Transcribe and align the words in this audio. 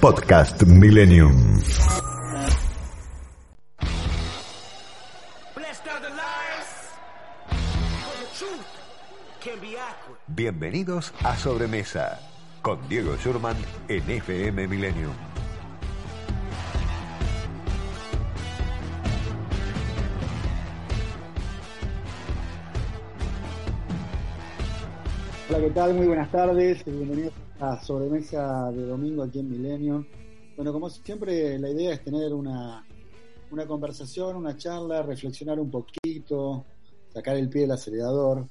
Podcast 0.00 0.64
Millennium. 0.64 1.60
Bienvenidos 10.26 11.14
a 11.22 11.36
Sobremesa 11.36 12.18
con 12.62 12.80
Diego 12.88 13.14
Schurman 13.14 13.56
en 13.86 14.10
FM 14.10 14.66
Millennium. 14.66 15.12
Hola, 25.48 25.60
¿qué 25.60 25.70
tal? 25.70 25.94
Muy 25.94 26.06
buenas 26.08 26.30
tardes. 26.32 26.84
Bienvenidos 26.84 27.49
a 27.60 27.82
sobremesa 27.82 28.72
de 28.72 28.86
domingo 28.86 29.22
aquí 29.22 29.38
en 29.38 29.50
Milenio. 29.50 30.06
Bueno, 30.56 30.72
como 30.72 30.88
siempre, 30.88 31.58
la 31.58 31.68
idea 31.68 31.92
es 31.92 32.02
tener 32.02 32.32
una, 32.32 32.84
una 33.50 33.66
conversación, 33.66 34.36
una 34.36 34.56
charla, 34.56 35.02
reflexionar 35.02 35.60
un 35.60 35.70
poquito, 35.70 36.64
sacar 37.12 37.36
el 37.36 37.50
pie 37.50 37.62
del 37.62 37.72
acelerador. 37.72 38.46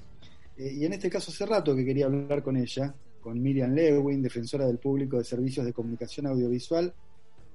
Eh, 0.56 0.73
y 0.78 0.86
en 0.86 0.94
este 0.94 1.09
caso 1.09 1.31
hace 1.31 1.45
rato 1.45 1.75
que 1.75 1.84
quería 1.84 2.06
hablar 2.06 2.44
con 2.44 2.56
ella, 2.56 2.94
con 3.19 3.42
Miriam 3.42 3.73
Lewin, 3.73 4.22
defensora 4.22 4.67
del 4.67 4.78
público 4.78 5.17
de 5.17 5.23
servicios 5.23 5.66
de 5.66 5.73
comunicación 5.73 6.28
audiovisual, 6.28 6.94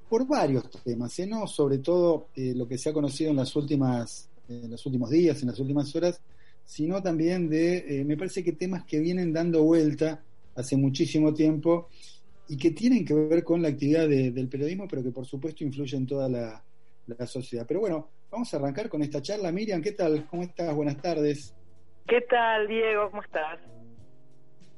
por 0.08 0.26
varios 0.26 0.68
temas, 0.82 1.16
¿eh? 1.20 1.26
no 1.26 1.46
sobre 1.46 1.78
todo 1.78 2.28
eh, 2.34 2.52
lo 2.54 2.66
que 2.66 2.78
se 2.78 2.90
ha 2.90 2.92
conocido 2.92 3.30
en 3.30 3.36
las 3.36 3.54
últimas, 3.54 4.28
en 4.48 4.70
los 4.70 4.84
últimos 4.86 5.08
días, 5.08 5.40
en 5.42 5.48
las 5.48 5.58
últimas 5.60 5.94
horas, 5.94 6.20
sino 6.64 7.00
también 7.00 7.48
de, 7.48 8.02
me 8.06 8.16
parece 8.16 8.42
que 8.42 8.52
temas 8.52 8.84
que 8.84 8.98
vienen 8.98 9.32
dando 9.32 9.62
vuelta 9.62 10.22
hace 10.54 10.76
muchísimo 10.76 11.32
tiempo 11.34 11.88
y 12.48 12.56
que 12.56 12.70
tienen 12.72 13.04
que 13.04 13.14
ver 13.14 13.42
con 13.42 13.62
la 13.62 13.68
actividad 13.68 14.08
del 14.08 14.48
periodismo, 14.48 14.86
pero 14.88 15.02
que 15.02 15.10
por 15.10 15.26
supuesto 15.26 15.64
influyen 15.64 16.02
en 16.02 16.06
toda 16.06 16.28
la, 16.28 16.62
sociedad. 17.26 17.64
Pero 17.66 17.80
bueno, 17.80 18.08
vamos 18.30 18.52
a 18.52 18.56
arrancar 18.56 18.88
con 18.88 19.02
esta 19.02 19.20
charla. 19.20 19.52
Miriam, 19.52 19.82
¿qué 19.82 19.92
tal? 19.92 20.26
¿Cómo 20.26 20.42
estás? 20.42 20.74
Buenas 20.74 21.00
tardes. 21.00 21.54
¿Qué 22.06 22.20
tal, 22.22 22.66
Diego? 22.66 23.10
¿Cómo 23.10 23.22
estás? 23.22 23.60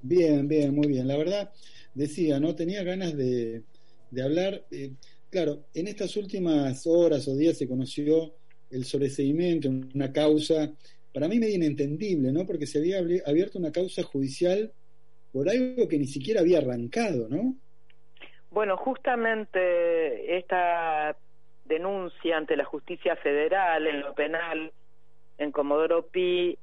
Bien, 0.03 0.47
bien, 0.47 0.75
muy 0.75 0.89
bien. 0.89 1.07
La 1.09 1.17
verdad, 1.17 1.53
decía, 1.95 2.39
¿no? 2.41 2.55
Tenía 2.55 2.83
ganas 2.85 3.17
de, 3.17 3.63
de 4.11 4.23
hablar. 4.23 4.65
Eh, 4.71 4.93
claro, 5.31 5.67
en 5.75 5.89
estas 5.89 6.17
últimas 6.17 6.87
horas 6.87 7.27
o 7.29 7.37
días 7.37 7.59
se 7.59 7.69
conoció 7.69 8.35
el 8.71 8.85
sobreseimiento, 8.85 9.69
una 9.69 10.13
causa, 10.13 10.73
para 11.13 11.29
mí 11.29 11.39
medio 11.39 11.57
inentendible, 11.57 12.33
¿no? 12.33 12.47
Porque 12.47 12.67
se 12.67 12.79
había 12.79 12.99
abierto 12.99 13.59
una 13.59 13.73
causa 13.73 14.03
judicial 14.03 14.73
por 15.37 15.51
algo 15.51 15.87
que 15.87 15.99
ni 15.99 16.07
siquiera 16.07 16.41
había 16.41 16.61
arrancado, 16.61 17.29
¿no? 17.29 17.55
Bueno, 18.51 18.79
justamente 18.79 20.39
esta 20.39 21.15
denuncia 21.67 22.39
ante 22.39 22.57
la 22.57 22.65
justicia 22.65 23.17
federal 23.17 23.87
en 23.87 24.01
lo 24.01 24.15
penal 24.15 24.73
en 25.37 25.53
Comodoro 25.53 26.07
Pi 26.07 26.57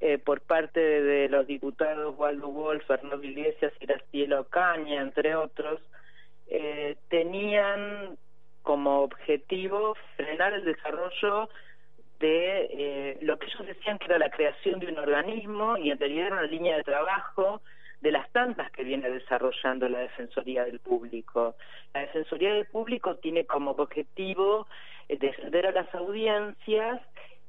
eh, 0.00 0.16
por 0.16 0.40
parte 0.40 0.80
de, 0.80 1.28
los 1.28 1.46
diputados 1.46 2.14
Waldo 2.16 2.48
Wolf, 2.48 2.86
Fernando 2.86 3.22
Iglesias 3.22 3.74
Graciela 3.78 4.40
Ocaña, 4.40 5.02
entre 5.02 5.36
otros, 5.36 5.82
eh, 6.46 6.96
tenían 7.10 8.16
como 8.62 9.02
objetivo 9.02 9.96
frenar 10.16 10.54
el 10.54 10.64
desarrollo 10.64 11.50
de 12.20 12.68
eh, 12.70 13.18
lo 13.20 13.38
que 13.38 13.48
ellos 13.48 13.66
decían 13.66 13.98
que 13.98 14.06
era 14.06 14.16
la 14.16 14.30
creación 14.30 14.80
de 14.80 14.86
un 14.86 14.98
organismo 14.98 15.76
y 15.76 15.90
en 15.90 16.02
una 16.32 16.42
línea 16.44 16.78
de 16.78 16.84
trabajo 16.84 17.60
de 18.00 18.12
las 18.12 18.30
tantas 18.32 18.70
que 18.70 18.84
viene 18.84 19.10
desarrollando 19.10 19.88
la 19.88 20.00
Defensoría 20.00 20.64
del 20.64 20.80
Público. 20.80 21.56
La 21.92 22.00
Defensoría 22.00 22.52
del 22.54 22.66
Público 22.66 23.16
tiene 23.16 23.46
como 23.46 23.72
objetivo 23.72 24.66
eh, 25.08 25.16
defender 25.18 25.66
a 25.66 25.72
las 25.72 25.92
audiencias 25.94 27.00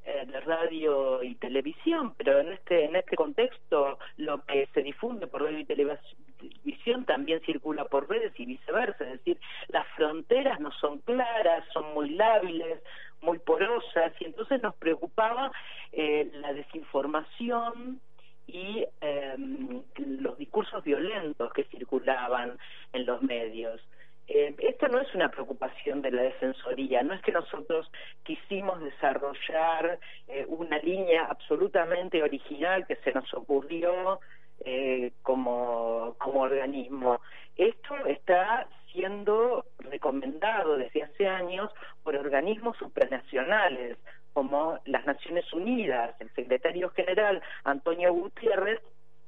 eh, 0.06 0.23
de 0.28 0.39
radio 0.41 1.23
y 1.23 1.33
televisión, 1.33 2.13
pero 2.16 2.39
en 2.39 2.51
este 2.51 2.85
en 2.85 2.95
este 2.95 3.16
contexto 3.16 3.97
lo 4.17 4.44
que 4.45 4.67
se 4.73 4.83
difunde 4.83 5.25
por 5.25 5.41
radio 5.41 5.57
y 5.57 5.66
televisión 5.66 7.06
también 7.06 7.41
circula 7.41 7.85
por 7.85 8.07
redes 8.07 8.31
y 8.39 8.45
viceversa, 8.45 9.03
es 9.03 9.13
decir, 9.13 9.39
las 9.69 9.88
fronteras 9.95 10.59
no 10.59 10.72
son 10.73 11.00
claras, 11.00 11.66
son 11.73 11.91
muy 11.95 12.09
lábiles, 12.12 12.81
muy 13.22 13.39
porosas 13.39 14.13
y 14.19 14.25
entonces 14.25 14.62
nos 14.62 14.75
preocupaba 14.75 15.51
eh, 15.91 16.29
la 16.35 16.53
desinformación 16.53 18.00
y 18.47 18.85
em, 19.01 19.83
los 19.97 20.38
discursos 20.38 20.83
violentos 20.83 21.51
que 21.53 21.63
circulaban 21.66 22.57
en 22.94 23.06
los 23.06 23.22
medios. 23.22 23.81
Eh, 24.28 24.56
esto 24.57 24.88
no 24.88 25.00
es 25.00 25.13
una 25.13 25.29
preocupación 25.29 26.01
de 26.01 26.11
la 26.11 26.23
Defensoría, 26.23 27.03
no 27.03 27.13
es 27.13 27.22
que 27.22 27.31
nosotros 27.31 27.91
quisimos 28.23 28.81
desarrollar 28.81 30.00
eh, 30.28 30.45
una 30.47 30.79
línea 30.79 31.25
absolutamente 31.25 32.23
original 32.23 32.88
que 32.88 32.95
se 32.97 33.11
nos 33.13 33.31
ocurrió 33.35 34.19
eh, 34.66 35.12
como, 35.22 36.16
como 36.17 36.41
organismo. 36.41 37.22
Esto 37.56 37.95
está 38.07 38.67
siendo 38.91 39.66
recomendado 39.77 40.77
desde 40.77 41.03
hace 41.03 41.27
años 41.27 41.72
por 42.03 42.16
organismos 42.16 42.77
supranacionales, 42.77 43.97
como 44.35 44.78
las 44.84 45.06
Naciones 45.06 45.51
Unidas, 45.53 46.13
el 46.19 46.29
secretario 46.34 46.90
general 46.90 47.41
Antonio 47.63 48.13
Gutiérrez 48.13 48.81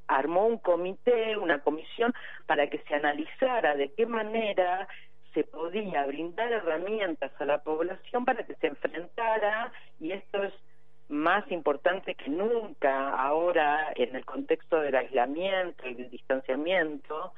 armó 0.05 0.45
un 0.45 0.57
comité, 0.57 1.37
una 1.37 1.59
comisión 1.59 2.13
para 2.45 2.67
que 2.67 2.79
se 2.79 2.93
analizara 2.93 3.75
de 3.75 3.93
qué 3.93 4.05
manera 4.05 4.85
se 5.33 5.45
podía 5.45 6.05
brindar 6.05 6.51
herramientas 6.51 7.31
a 7.39 7.45
la 7.45 7.63
población 7.63 8.25
para 8.25 8.45
que 8.45 8.55
se 8.55 8.67
enfrentara, 8.67 9.71
y 9.97 10.11
esto 10.11 10.43
es 10.43 10.53
más 11.07 11.49
importante 11.53 12.15
que 12.15 12.29
nunca 12.29 13.11
ahora 13.11 13.93
en 13.95 14.13
el 14.13 14.25
contexto 14.25 14.81
del 14.81 14.95
aislamiento 14.95 15.87
y 15.87 15.93
del 15.93 16.09
distanciamiento, 16.09 17.31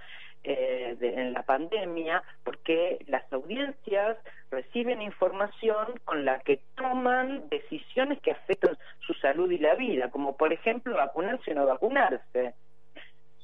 eh, 0.43 0.97
en 1.01 1.33
la 1.33 1.43
pandemia, 1.43 2.23
porque 2.43 2.99
las 3.07 3.31
audiencias 3.33 4.17
reciben 4.51 5.01
información 5.01 5.87
con 6.05 6.25
la 6.25 6.39
que 6.39 6.61
toman 6.75 7.49
decisiones 7.49 8.19
que 8.21 8.31
afectan 8.31 8.77
su 9.05 9.13
salud 9.15 9.51
y 9.51 9.57
la 9.57 9.75
vida, 9.75 10.09
como 10.09 10.37
por 10.37 10.53
ejemplo 10.53 10.95
vacunarse 10.95 11.51
o 11.51 11.55
no 11.55 11.65
vacunarse. 11.65 12.53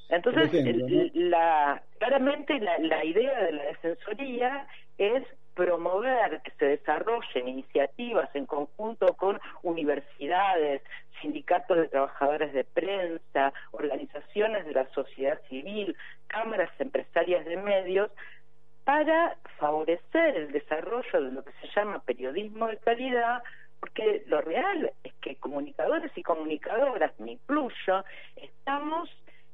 Entonces, 0.08 0.50
la, 1.14 1.82
claramente 1.98 2.58
la, 2.60 2.78
la 2.78 3.04
idea 3.04 3.42
de 3.42 3.52
la 3.52 3.64
defensoría 3.64 4.66
es 4.98 5.24
promover 5.56 6.42
que 6.42 6.52
se 6.52 6.66
desarrollen 6.66 7.48
iniciativas 7.48 8.28
en 8.34 8.44
conjunto 8.44 9.14
con 9.14 9.40
universidades, 9.62 10.82
sindicatos 11.20 11.78
de 11.78 11.88
trabajadores 11.88 12.52
de 12.52 12.62
prensa, 12.62 13.52
organizaciones 13.72 14.66
de 14.66 14.72
la 14.74 14.86
sociedad 14.90 15.40
civil, 15.48 15.96
cámaras 16.26 16.70
empresarias 16.78 17.44
de 17.46 17.56
medios, 17.56 18.10
para 18.84 19.36
favorecer 19.58 20.36
el 20.36 20.52
desarrollo 20.52 21.22
de 21.22 21.32
lo 21.32 21.42
que 21.42 21.52
se 21.62 21.68
llama 21.74 22.02
periodismo 22.04 22.68
de 22.68 22.76
calidad, 22.76 23.42
porque 23.80 24.24
lo 24.26 24.42
real 24.42 24.92
es 25.02 25.14
que 25.22 25.36
comunicadores 25.36 26.12
y 26.16 26.22
comunicadoras, 26.22 27.18
me 27.18 27.32
incluyo, 27.32 28.04
estamos 28.36 29.10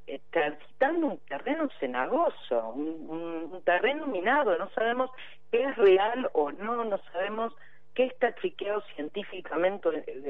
eh, 0.07 0.19
transitando 0.31 1.07
un 1.07 1.17
terreno 1.19 1.69
cenagoso, 1.79 2.69
un, 2.69 3.61
terreno 3.63 4.07
minado, 4.07 4.57
no 4.57 4.69
sabemos 4.71 5.09
qué 5.51 5.63
es 5.63 5.75
real 5.77 6.29
o 6.33 6.51
no, 6.51 6.83
no 6.83 6.99
sabemos 7.11 7.53
qué 7.93 8.05
está 8.05 8.33
chequeado 8.35 8.81
científicamente 8.95 9.87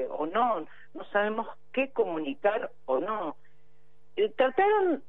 o 0.10 0.26
no, 0.28 0.68
no 0.94 1.04
sabemos 1.12 1.48
qué 1.72 1.90
comunicar 1.92 2.72
o 2.86 3.00
no. 3.00 3.36
Eh, 4.16 4.32
trataron 4.36 5.02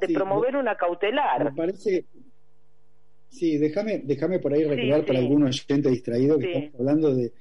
de 0.00 0.08
promover 0.08 0.56
una 0.56 0.76
cautelar. 0.76 1.44
Me 1.44 1.56
parece. 1.56 2.04
Sí, 3.28 3.58
déjame, 3.58 3.98
déjame 4.04 4.38
por 4.38 4.52
ahí 4.52 4.62
recordar 4.62 5.04
para 5.06 5.18
algunos 5.18 5.64
oyentes 5.68 5.90
distraídos 5.90 6.38
que 6.38 6.52
estamos 6.52 6.80
hablando 6.80 7.14
de 7.14 7.32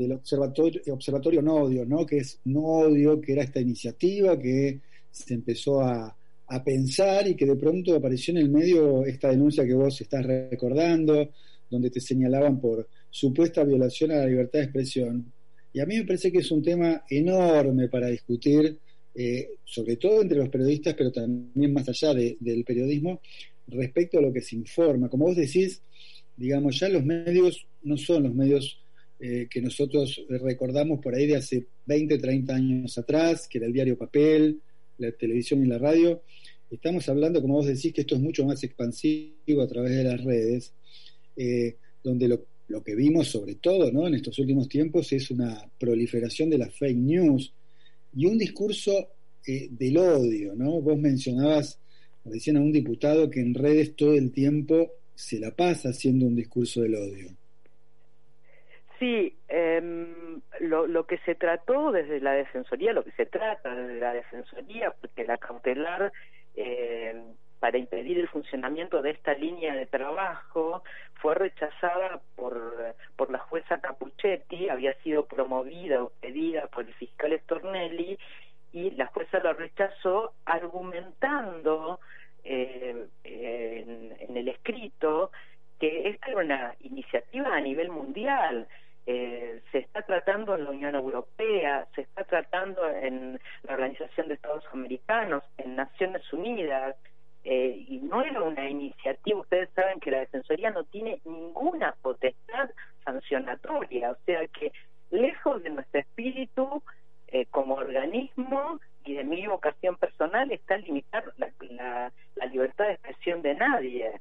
del 0.00 0.12
observatorio, 0.12 0.80
observatorio 0.94 1.42
no 1.42 1.56
odio, 1.56 1.84
¿no? 1.84 2.06
Que 2.06 2.18
es 2.18 2.40
no 2.44 2.62
odio, 2.62 3.20
que 3.20 3.32
era 3.32 3.42
esta 3.42 3.60
iniciativa 3.60 4.38
que 4.38 4.80
se 5.10 5.34
empezó 5.34 5.80
a, 5.82 6.16
a 6.50 6.64
pensar 6.64 7.28
y 7.28 7.36
que 7.36 7.46
de 7.46 7.56
pronto 7.56 7.94
apareció 7.94 8.32
en 8.32 8.38
el 8.38 8.50
medio 8.50 9.04
esta 9.06 9.28
denuncia 9.28 9.64
que 9.64 9.74
vos 9.74 10.00
estás 10.00 10.26
recordando, 10.26 11.30
donde 11.70 11.90
te 11.90 12.00
señalaban 12.00 12.60
por 12.60 12.88
supuesta 13.08 13.62
violación 13.62 14.10
a 14.10 14.16
la 14.16 14.26
libertad 14.26 14.58
de 14.58 14.64
expresión. 14.64 15.32
Y 15.72 15.78
a 15.78 15.86
mí 15.86 15.96
me 15.96 16.04
parece 16.04 16.32
que 16.32 16.38
es 16.38 16.50
un 16.50 16.62
tema 16.62 17.04
enorme 17.08 17.88
para 17.88 18.08
discutir, 18.08 18.76
eh, 19.14 19.50
sobre 19.64 19.96
todo 19.96 20.22
entre 20.22 20.38
los 20.38 20.48
periodistas, 20.48 20.94
pero 20.94 21.12
también 21.12 21.72
más 21.72 21.88
allá 21.88 22.14
del 22.14 22.64
periodismo, 22.64 23.20
respecto 23.68 24.18
a 24.18 24.22
lo 24.22 24.32
que 24.32 24.42
se 24.42 24.56
informa. 24.56 25.08
Como 25.08 25.26
vos 25.26 25.36
decís, 25.36 25.80
digamos, 26.36 26.80
ya 26.80 26.88
los 26.88 27.04
medios 27.04 27.64
no 27.84 27.96
son 27.96 28.24
los 28.24 28.34
medios 28.34 28.80
eh, 29.20 29.46
que 29.48 29.62
nosotros 29.62 30.20
recordamos 30.28 30.98
por 31.00 31.14
ahí 31.14 31.26
de 31.28 31.36
hace 31.36 31.66
20, 31.86 32.18
30 32.18 32.54
años 32.54 32.98
atrás, 32.98 33.46
que 33.46 33.58
era 33.58 33.68
el 33.68 33.72
diario 33.72 33.96
papel, 33.96 34.60
la 35.00 35.12
televisión 35.12 35.64
y 35.64 35.68
la 35.68 35.78
radio. 35.78 36.22
Estamos 36.70 37.08
hablando, 37.08 37.40
como 37.40 37.54
vos 37.54 37.66
decís, 37.66 37.92
que 37.92 38.02
esto 38.02 38.14
es 38.14 38.20
mucho 38.20 38.44
más 38.44 38.62
expansivo 38.62 39.62
a 39.62 39.66
través 39.66 39.96
de 39.96 40.04
las 40.04 40.22
redes, 40.22 40.72
eh, 41.36 41.76
donde 42.04 42.28
lo, 42.28 42.44
lo, 42.68 42.82
que 42.82 42.94
vimos 42.94 43.28
sobre 43.28 43.56
todo 43.56 43.90
¿no? 43.90 44.06
en 44.06 44.14
estos 44.14 44.38
últimos 44.38 44.68
tiempos 44.68 45.12
es 45.12 45.30
una 45.30 45.68
proliferación 45.78 46.50
de 46.50 46.58
las 46.58 46.74
fake 46.74 46.96
news 46.96 47.52
y 48.14 48.26
un 48.26 48.38
discurso 48.38 49.08
eh, 49.46 49.68
del 49.70 49.96
odio. 49.96 50.54
¿no? 50.54 50.80
Vos 50.80 50.98
mencionabas, 50.98 51.78
decían 52.24 52.58
a 52.58 52.60
un 52.60 52.72
diputado 52.72 53.28
que 53.30 53.40
en 53.40 53.54
redes 53.54 53.96
todo 53.96 54.14
el 54.14 54.30
tiempo 54.30 54.92
se 55.14 55.40
la 55.40 55.50
pasa 55.50 55.90
haciendo 55.90 56.26
un 56.26 56.36
discurso 56.36 56.82
del 56.82 56.94
odio. 56.94 57.36
Sí, 59.00 59.34
eh, 59.48 59.80
lo, 60.60 61.06
que 61.06 61.16
se 61.24 61.34
trató 61.34 61.90
desde 61.90 62.20
la 62.20 62.32
Defensoría, 62.32 62.92
lo 62.92 63.02
que 63.02 63.12
se 63.12 63.24
trata 63.24 63.74
desde 63.74 63.98
la 63.98 64.12
Defensoría, 64.12 64.90
porque 65.00 65.24
la 65.24 65.38
cautelar 65.38 66.12
eh, 66.54 67.18
para 67.60 67.78
impedir 67.78 68.18
el 68.18 68.28
funcionamiento 68.28 69.00
de 69.00 69.12
esta 69.12 69.32
línea 69.32 69.74
de 69.74 69.86
trabajo 69.86 70.82
fue 71.14 71.34
rechazada 71.34 72.20
por, 72.36 72.94
por 73.16 73.30
la 73.30 73.38
jueza 73.38 73.80
Capuchetti, 73.80 74.68
había 74.68 74.92
sido 75.02 75.24
promovida 75.24 76.02
o 76.02 76.12
pedida 76.20 76.66
por 76.66 76.84
el 76.84 76.92
fiscal 76.92 77.32
Stornelli 77.44 78.18
y 78.72 78.90
la 78.90 79.06
jueza 79.06 79.38
lo 79.38 79.54
rechazó 79.54 80.34
argumentando 80.44 82.00
eh, 82.44 83.06
en 83.24 84.36
el 84.36 84.48
escrito 84.48 85.30
que 85.78 86.10
esta 86.10 86.30
era 86.30 86.44
una 86.44 86.74
iniciativa 86.80 87.56
a 87.56 87.60
nivel 87.60 87.88
mundial 87.88 88.68
eh, 89.12 89.60
se 89.72 89.78
está 89.78 90.02
tratando 90.02 90.54
en 90.54 90.64
la 90.64 90.70
Unión 90.70 90.94
Europea, 90.94 91.88
se 91.96 92.02
está 92.02 92.22
tratando 92.22 92.88
en 92.88 93.40
la 93.64 93.74
Organización 93.74 94.28
de 94.28 94.34
Estados 94.34 94.62
Americanos, 94.72 95.42
en 95.58 95.74
Naciones 95.74 96.22
Unidas, 96.32 96.94
eh, 97.42 97.84
y 97.88 97.98
no 97.98 98.22
era 98.22 98.40
una 98.40 98.70
iniciativa, 98.70 99.40
ustedes 99.40 99.68
saben 99.74 99.98
que 99.98 100.12
la 100.12 100.20
Defensoría 100.20 100.70
no 100.70 100.84
tiene 100.84 101.20
ninguna 101.24 101.96
potestad 102.02 102.70
sancionatoria, 103.04 104.12
o 104.12 104.16
sea 104.26 104.46
que 104.46 104.70
lejos 105.10 105.60
de 105.64 105.70
nuestro 105.70 106.00
espíritu 106.00 106.80
eh, 107.28 107.46
como 107.46 107.74
organismo 107.74 108.78
y 109.04 109.14
de 109.14 109.24
mi 109.24 109.44
vocación 109.48 109.96
personal 109.96 110.52
está 110.52 110.76
limitar 110.76 111.24
la, 111.36 112.12
la, 112.36 112.46
libertad 112.46 112.84
de 112.86 112.92
expresión 112.92 113.42
de 113.42 113.54
nadie. 113.54 114.12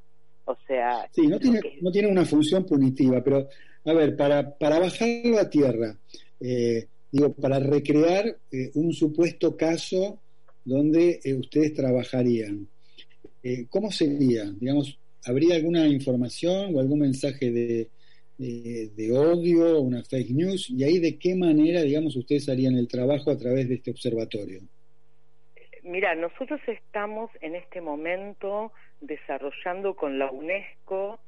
O 0.46 0.56
sea, 0.66 1.08
sí, 1.12 1.28
no 1.28 1.38
tiene, 1.38 1.60
no 1.82 1.92
tiene 1.92 2.08
una 2.08 2.26
función 2.26 2.66
punitiva, 2.66 3.22
pero 3.24 3.48
a 3.86 3.94
ver, 3.94 4.16
para, 4.16 4.58
para 4.58 4.80
bajarlo 4.80 5.40
a 5.40 5.50
tierra, 5.50 5.96
eh, 6.40 6.88
digo, 7.12 7.34
para 7.34 7.60
recrear 7.60 8.38
eh, 8.52 8.72
un 8.76 8.94
supuesto 8.94 9.56
caso 9.56 10.22
donde 10.64 11.20
eh, 11.24 11.34
ustedes 11.34 11.74
trabajarían, 11.74 12.68
¿cómo 13.70 13.90
sería? 13.90 14.52
Digamos, 14.52 15.00
¿habría 15.26 15.56
alguna 15.56 15.88
información 15.88 16.76
o 16.76 16.80
algún 16.82 17.00
mensaje 17.00 17.52
de, 17.52 17.90
de, 18.38 19.12
odio, 19.18 19.80
una 19.80 20.04
fake 20.04 20.32
news? 20.32 20.70
¿Y 20.70 20.84
ahí 20.84 21.00
de 21.00 21.18
qué 21.18 21.36
manera, 21.36 21.82
digamos, 21.82 22.18
ustedes 22.18 22.50
harían 22.50 22.78
el 22.78 22.90
trabajo 22.90 23.32
a 23.32 23.38
través 23.38 23.70
de 23.70 23.76
este 23.76 23.92
observatorio? 23.92 24.60
Mira, 25.84 26.16
nosotros 26.16 26.60
estamos 26.68 27.32
en 27.40 27.56
este 27.56 27.80
momento 27.80 28.74
desarrollando 29.00 29.96
con 29.96 30.20
la 30.20 30.30
UNESCO 30.30 31.20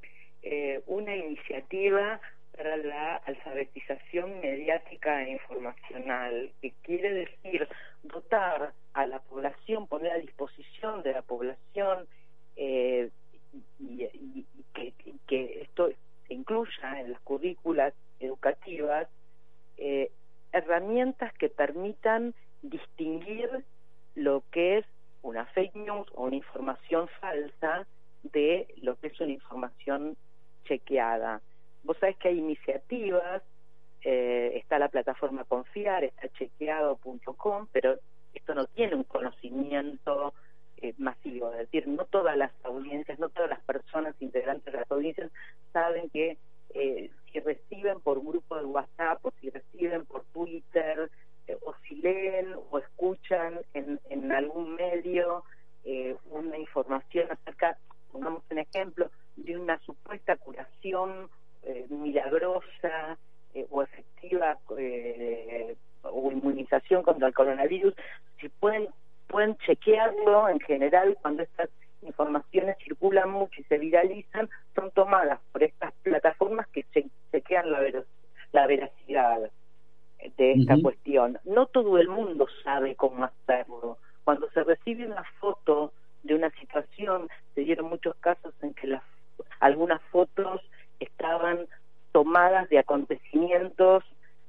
una 0.87 1.15
iniciativa 1.15 2.19
para 2.55 2.77
la 2.77 3.15
alfabetización 3.17 4.39
mediática 4.41 5.23
e 5.23 5.31
informacional, 5.31 6.51
que 6.61 6.71
quiere 6.83 7.13
decir 7.13 7.67
dotar 8.03 8.73
a 8.93 9.05
la 9.05 9.19
población, 9.19 9.87
poner 9.87 10.11
a 10.11 10.17
disposición 10.17 11.03
de 11.03 11.13
la 11.13 11.21
población 11.21 12.07
eh, 12.55 13.09
y, 13.79 14.07
que, 15.27 15.61
esto 15.61 15.89
se 16.27 16.33
incluya 16.33 16.99
en 16.99 17.13
las 17.13 17.21
currículas 17.21 17.93
educativas 18.19 19.07
eh, 19.77 20.11
herramientas 20.51 21.33
que 21.33 21.49
permitan 21.49 22.33
distinguir 22.61 23.49
lo 24.15 24.43
que 24.51 24.79
es 24.79 24.85
una 25.21 25.45
fake 25.45 25.75
news 25.75 26.07
o 26.13 26.25
una 26.25 26.35
información 26.35 27.07
falsa 27.19 27.87
de 28.23 28.67
lo 28.81 28.99
que 28.99 29.07
es 29.07 29.19
una 29.19 29.31
información 29.31 30.17
chequeada. 30.65 31.41
Vos 31.83 31.97
sabés 31.99 32.17
que 32.17 32.29
hay 32.29 32.37
iniciativas, 32.39 33.41
eh, 34.03 34.53
está 34.55 34.79
la 34.79 34.89
plataforma 34.89 35.43
Confiar, 35.43 36.03
está 36.03 36.29
chequeado.com, 36.29 37.67
pero 37.71 37.97
esto 38.33 38.55
no 38.55 38.65
tiene 38.67 38.95
un 38.95 39.03
conocimiento 39.03 40.33
eh, 40.77 40.93
masivo, 40.97 41.51
es 41.51 41.59
decir, 41.59 41.87
no 41.87 42.05
todas 42.05 42.37
las 42.37 42.51
audiencias, 42.63 43.19
no 43.19 43.29
todas 43.29 43.49
las 43.49 43.61
personas 43.61 44.15
integrantes 44.19 44.71
de 44.71 44.79
las 44.79 44.91
audiencias 44.91 45.31
saben 45.73 46.09
que 46.09 46.37
eh, 46.73 47.11
si 47.31 47.39
reciben 47.39 47.99
por 47.99 48.23
grupo 48.23 48.57
de 48.57 48.65
WhatsApp 48.65 49.23
o 49.25 49.31
si 49.41 49.49
reciben 49.49 50.05
por 50.05 50.23
Twitter 50.33 51.09
o 51.63 51.73
si 51.83 51.95
leen 51.95 52.55
o 52.69 52.79
escuchan 52.79 53.59
en, 53.73 53.99
en 54.09 54.31
algún 54.31 54.75
medio 54.75 55.43
una 56.29 56.57
información 56.57 57.27
acerca, 57.29 57.77
pongamos 58.11 58.43
un 58.51 58.59
ejemplo, 58.59 59.09
de 59.35 59.57
una 59.57 59.79
supuesta 59.79 60.35
curación 60.37 61.29
eh, 61.63 61.85
milagrosa 61.89 63.17
eh, 63.53 63.67
o 63.69 63.81
efectiva 63.81 64.57
eh, 64.77 65.75
o 66.03 66.31
inmunización 66.31 67.03
contra 67.03 67.27
el 67.27 67.33
coronavirus, 67.33 67.93
si 68.39 68.49
pueden 68.49 68.87
pueden 69.27 69.55
chequearlo 69.59 70.49
en 70.49 70.59
general 70.59 71.17
cuando 71.21 71.43
estas 71.43 71.69
informaciones 72.01 72.75
circulan 72.83 73.29
mucho 73.29 73.61
y 73.61 73.63
se 73.63 73.77
viralizan, 73.77 74.49
son 74.75 74.91
tomadas 74.91 75.39
por 75.53 75.63
estas 75.63 75.93
plataformas 76.01 76.67
que 76.67 76.83
se 76.91 77.05
chequean 77.31 77.71
la, 77.71 77.79
la 78.51 78.67
veracidad 78.67 79.49
de 80.37 80.51
esta 80.51 80.75
cuestión. 80.81 81.39
No 81.45 81.67
todo 81.67 81.97
el 81.97 82.09
mundo 82.09 82.47
sabe 82.63 82.95
cómo 82.95 83.23
hacerlo. 83.23 83.99
Cuando 84.25 84.49
se 84.51 84.65
recibe 84.65 85.05
una 85.05 85.23
foto 85.39 85.93
de 86.23 86.35
una 86.35 86.49
situación, 86.59 87.29
se 87.55 87.61
dieron 87.61 87.85
muchos 87.85 88.15
casos 88.17 88.53
en 88.61 88.73
que 88.73 88.87
las 88.87 89.03
algunas 89.59 90.01
fotos 90.11 90.61
estaban 90.99 91.67
tomadas 92.11 92.69
de 92.69 92.79
acontecimientos 92.79 94.03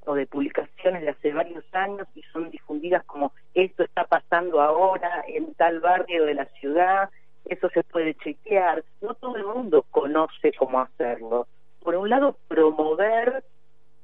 o 0.05 0.15
de 0.15 0.27
publicaciones 0.27 1.03
de 1.03 1.09
hace 1.11 1.31
varios 1.31 1.63
años 1.71 2.07
y 2.13 2.21
son 2.23 2.49
difundidas 2.51 3.03
como 3.05 3.31
esto 3.53 3.83
está 3.83 4.03
pasando 4.05 4.61
ahora 4.61 5.23
en 5.27 5.53
tal 5.53 5.79
barrio 5.79 6.25
de 6.25 6.33
la 6.33 6.45
ciudad, 6.59 7.09
eso 7.45 7.69
se 7.69 7.83
puede 7.83 8.15
chequear. 8.15 8.83
No 9.01 9.13
todo 9.13 9.37
el 9.37 9.45
mundo 9.45 9.85
conoce 9.91 10.51
cómo 10.53 10.81
hacerlo. 10.81 11.47
Por 11.81 11.95
un 11.95 12.09
lado, 12.09 12.37
promover 12.47 13.43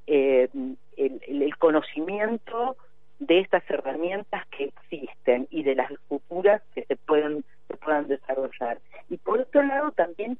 eh, 0.07 0.49
el, 0.95 1.21
el, 1.27 1.57
conocimiento 1.57 2.77
de 3.19 3.39
estas 3.39 3.63
herramientas 3.69 4.45
que 4.47 4.65
existen 4.65 5.47
y 5.49 5.63
de 5.63 5.75
las 5.75 5.91
futuras 6.07 6.61
que 6.73 6.83
se 6.85 6.95
pueden 6.95 7.43
se 7.67 7.77
puedan 7.77 8.07
desarrollar. 8.07 8.79
Y 9.09 9.17
por 9.17 9.39
otro 9.39 9.61
lado, 9.63 9.91
también 9.91 10.37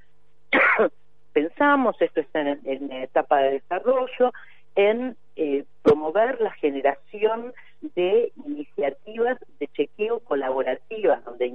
pensamos, 1.40 1.96
esto 2.02 2.20
está 2.20 2.42
en, 2.42 2.92
etapa 2.92 3.40
de 3.40 3.52
desarrollo, 3.52 4.34
en 4.76 5.16
eh, 5.38 5.64
promover 5.84 6.42
la 6.42 6.52
generación 6.52 7.54
de 7.96 8.34
iniciativas 8.46 9.38
de 9.60 9.68
chequeo 9.68 10.20
colaborativas, 10.20 11.24
donde 11.24 11.46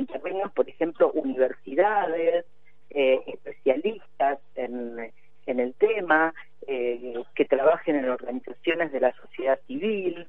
intervengan, 0.00 0.50
por 0.54 0.68
ejemplo, 0.68 1.10
universidades, 1.12 2.44
eh, 2.90 3.20
especialistas 3.26 4.38
en, 4.54 5.12
en, 5.46 5.58
el 5.58 5.74
tema, 5.74 6.32
eh, 6.68 7.14
que 7.34 7.44
trabajen 7.46 7.96
en 7.96 8.08
organizaciones 8.08 8.92
de 8.92 9.00
la 9.00 9.12
sociedad 9.14 9.58
civil, 9.66 10.28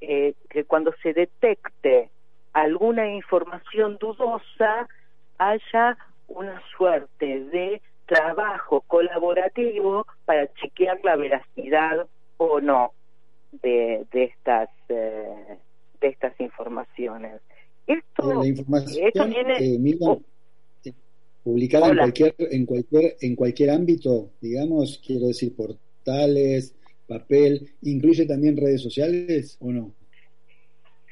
que 0.00 0.64
cuando 0.66 0.92
se 1.00 1.12
detecte 1.12 2.10
alguna 2.52 3.06
información 3.14 3.98
dudosa 4.00 4.88
haya 5.38 5.96
una 6.34 6.60
suerte 6.76 7.44
de 7.44 7.80
trabajo 8.06 8.82
colaborativo 8.82 10.06
para 10.24 10.52
chequear 10.54 10.98
la 11.02 11.16
veracidad 11.16 12.06
o 12.36 12.60
no 12.60 12.92
de, 13.62 14.06
de 14.12 14.24
estas 14.24 14.68
eh, 14.88 15.58
de 16.00 16.08
estas 16.08 16.38
informaciones 16.40 17.40
Esto, 17.86 18.40
la 18.40 18.46
información 18.46 19.06
eh, 19.58 19.78
publicada 21.42 21.88
en 21.88 21.96
cualquier, 21.96 22.34
en 22.38 22.66
cualquier, 22.66 23.16
en 23.20 23.36
cualquier 23.36 23.70
ámbito, 23.70 24.30
digamos, 24.40 25.02
quiero 25.04 25.26
decir 25.26 25.54
portales, 25.54 26.74
papel, 27.06 27.70
incluye 27.82 28.26
también 28.26 28.56
redes 28.56 28.82
sociales 28.82 29.56
o 29.60 29.70
no? 29.70 29.92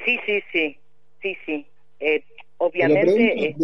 Sí, 0.05 0.19
sí, 0.25 0.41
sí, 0.53 0.77
sí, 1.21 1.37
sí. 1.45 1.67
Eh, 2.01 2.25
obviamente. 2.59 3.55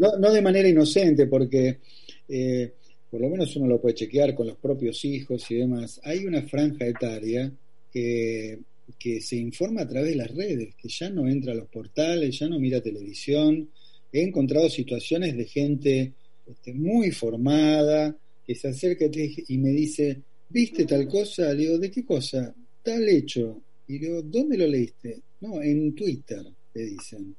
No, 0.00 0.16
no 0.16 0.32
de 0.32 0.40
manera 0.40 0.68
inocente, 0.68 1.26
porque 1.26 1.78
eh, 2.26 2.72
por 3.10 3.20
lo 3.20 3.28
menos 3.28 3.54
uno 3.56 3.66
lo 3.66 3.80
puede 3.80 3.96
chequear 3.96 4.34
con 4.34 4.46
los 4.46 4.56
propios 4.56 5.04
hijos 5.04 5.50
y 5.50 5.56
demás. 5.56 6.00
Hay 6.04 6.24
una 6.24 6.42
franja 6.42 6.86
etaria 6.86 7.52
que, 7.92 8.58
que 8.98 9.20
se 9.20 9.36
informa 9.36 9.82
a 9.82 9.88
través 9.88 10.10
de 10.10 10.16
las 10.16 10.34
redes, 10.34 10.74
que 10.74 10.88
ya 10.88 11.10
no 11.10 11.28
entra 11.28 11.52
a 11.52 11.56
los 11.56 11.68
portales, 11.68 12.38
ya 12.38 12.48
no 12.48 12.58
mira 12.58 12.80
televisión. 12.80 13.68
He 14.10 14.22
encontrado 14.22 14.70
situaciones 14.70 15.36
de 15.36 15.44
gente 15.44 16.12
este, 16.50 16.72
muy 16.72 17.10
formada 17.10 18.16
que 18.46 18.54
se 18.54 18.68
acerca 18.68 19.04
y 19.14 19.58
me 19.58 19.70
dice, 19.70 20.22
¿viste 20.48 20.86
tal 20.86 21.06
cosa? 21.06 21.52
Le 21.52 21.62
digo, 21.62 21.78
¿de 21.78 21.90
qué 21.90 22.04
cosa? 22.04 22.54
Tal 22.82 23.06
hecho. 23.06 23.60
Y 23.86 23.98
le 23.98 24.06
digo, 24.06 24.22
¿dónde 24.22 24.56
lo 24.56 24.66
leíste? 24.66 25.20
No, 25.42 25.62
en 25.62 25.94
Twitter, 25.94 26.42
le 26.74 26.84
dicen. 26.86 27.36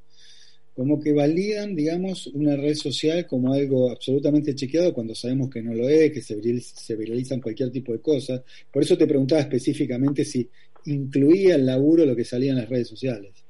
Como 0.75 0.99
que 0.99 1.13
validan, 1.13 1.75
digamos, 1.75 2.27
una 2.27 2.55
red 2.55 2.75
social 2.75 3.27
como 3.27 3.53
algo 3.53 3.91
absolutamente 3.91 4.55
chequeado 4.55 4.93
cuando 4.93 5.13
sabemos 5.13 5.49
que 5.49 5.61
no 5.61 5.73
lo 5.73 5.89
es, 5.89 6.11
que 6.11 6.21
se, 6.21 6.41
se 6.61 6.95
viralizan 6.95 7.41
cualquier 7.41 7.71
tipo 7.71 7.91
de 7.91 7.99
cosas. 7.99 8.41
Por 8.71 8.81
eso 8.81 8.97
te 8.97 9.07
preguntaba 9.07 9.41
específicamente 9.41 10.23
si 10.23 10.49
incluía 10.85 11.55
el 11.55 11.65
laburo 11.65 12.05
lo 12.05 12.15
que 12.15 12.23
salía 12.23 12.51
en 12.51 12.57
las 12.57 12.69
redes 12.69 12.87
sociales. 12.87 13.45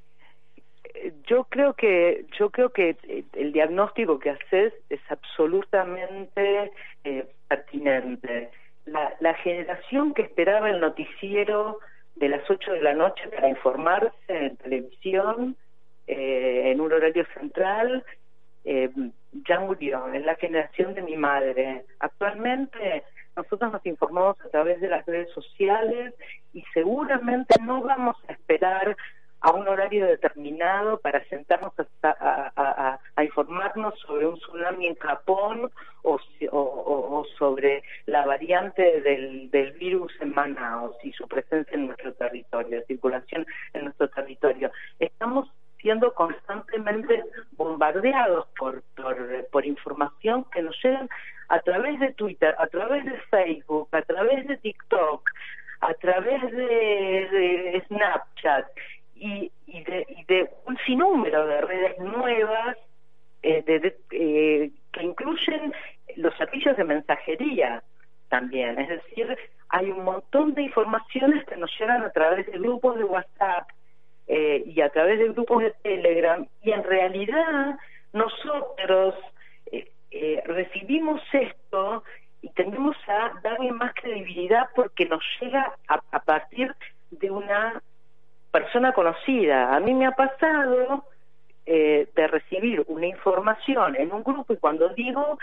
Yo 1.27 1.45
creo 1.45 1.73
que 1.73 2.25
yo 2.37 2.49
creo 2.49 2.71
que 2.71 2.97
el 3.33 3.53
diagnóstico 3.53 4.19
que 4.19 4.31
haces 4.31 4.73
es 4.89 4.99
absolutamente 5.09 6.71
eh, 7.03 7.25
pertinente 7.47 8.49
la, 8.85 9.33
generación 9.35 10.13
que 10.13 10.23
esperaba 10.23 10.69
el 10.69 10.79
noticiero 10.79 11.79
de 12.15 12.29
las 12.29 12.49
8 12.49 12.73
de 12.73 12.81
la 12.81 12.93
noche 12.93 13.27
para 13.29 13.49
informarse 13.49 14.13
en 14.27 14.57
televisión, 14.57 15.55
eh, 16.13 16.71
en 16.71 16.81
un 16.81 16.91
horario 16.91 17.25
central, 17.33 18.03
eh, 18.65 18.89
ya 19.47 19.61
murió, 19.61 20.11
es 20.13 20.25
la 20.25 20.35
generación 20.35 20.93
de 20.93 21.01
mi 21.01 21.15
madre. 21.15 21.85
Actualmente 21.99 23.03
nosotros 23.37 23.71
nos 23.71 23.85
informamos 23.85 24.35
a 24.41 24.49
través 24.49 24.81
de 24.81 24.89
las 24.89 25.05
redes 25.05 25.31
sociales 25.31 26.13
y 26.51 26.65
seguramente 26.73 27.55
no 27.61 27.81
vamos 27.81 28.17
a 28.27 28.33
esperar 28.33 28.97
a 29.39 29.51
un 29.53 29.65
horario 29.69 30.05
determinado 30.05 30.99
para 30.99 31.23
sentarnos 31.29 31.73
a, 32.03 32.99
informarnos 33.23 33.97
sobre 33.99 34.27
un 34.27 34.35
tsunami 34.35 34.87
en 34.87 34.95
Japón 34.95 35.71
o, 36.03 37.25
sobre 37.39 37.83
la 38.05 38.25
variante 38.25 38.99
del, 38.99 39.49
virus 39.79 40.11
en 40.19 40.33
Manaus 40.35 40.95
y 41.03 41.13
su 41.13 41.25
presencia 41.25 41.73
en 41.73 41.87
nuestro 41.87 42.13
territorio, 42.13 42.83
circulación 42.85 43.45
en 43.73 43.85
nuestro 43.85 44.09
territorio. 44.09 44.71
Estamos 44.99 45.49
siendo 45.81 46.13
constantemente 46.13 47.23
bombardeados 47.53 48.47
por, 48.57 48.83
por, 49.51 49.65
información 49.65 50.45
que 50.51 50.61
nos 50.61 50.75
llegan 50.83 51.09
a 51.49 51.59
través 51.59 51.99
de 51.99 52.13
Twitter, 52.13 52.55
a 52.57 52.67
través 52.67 53.05
de 53.05 53.17
Facebook, 53.29 53.89
a 53.91 54.01
través 54.03 54.47
de 54.47 54.57
TikTok, 54.57 55.29
a 55.81 55.93
través 55.95 56.41
de 56.51 57.83
Snapchat 57.87 58.67
y, 59.15 59.51
de, 59.67 60.49
un 60.65 60.77
sinnúmero 60.85 61.45
de 61.45 61.61
redes 61.61 61.99
nuevas 61.99 62.77
eh, 63.43 63.63
eh, 64.11 64.71
que 64.91 65.03
incluyen 65.03 65.73
los 66.17 66.35
servicios 66.37 66.77
de 66.77 66.83
mensajería 66.83 67.83
también. 68.29 68.79
Es 68.79 68.89
decir, 68.89 69.37
hay 69.69 69.89
un 69.91 70.03
montón 70.03 70.53
de 70.53 70.63
informaciones 70.63 71.45
que 71.45 71.57
nos 71.57 71.71
llegan 71.79 72.03
a 72.03 72.11
través 72.11 72.45
de 72.45 72.59
grupos 72.59 72.97
de 72.97 73.03
WhatsApp 73.03 73.67
eh, 74.31 74.63
y 74.65 74.79
a 74.81 74.89
través 74.89 75.19
de 75.19 75.29
grupos 75.29 75.63
de 75.63 75.71
Telegram 75.83 76.47
y 76.63 76.71
en 76.71 76.83
realidad 76.83 77.77
nosotros 78.13 79.15
recibimos 80.45 81.21
esto 81.31 82.03
y 82.41 82.49
tendemos 82.49 82.97
a 83.07 83.31
darle 83.41 83.71
más 83.71 83.93
credibilidad 83.93 84.67
porque 84.75 85.05
nos 85.05 85.23
llega 85.39 85.73
a 85.87 86.19
partir 86.19 86.75
de 87.11 87.31
una 87.31 87.81
persona 88.51 88.93
conocida. 88.93 89.75
A 89.75 89.79
mí 89.79 89.93
me 89.93 90.05
ha 90.05 90.11
pasado 90.11 91.05
eh, 91.65 92.07
de 92.15 92.27
recibir 92.27 92.83
una 92.87 93.07
información 93.07 93.95
en 93.95 94.11
un 94.11 94.23
grupo 94.23 94.53
y 94.53 94.57
cuando 94.57 94.89
digo, 94.89 95.37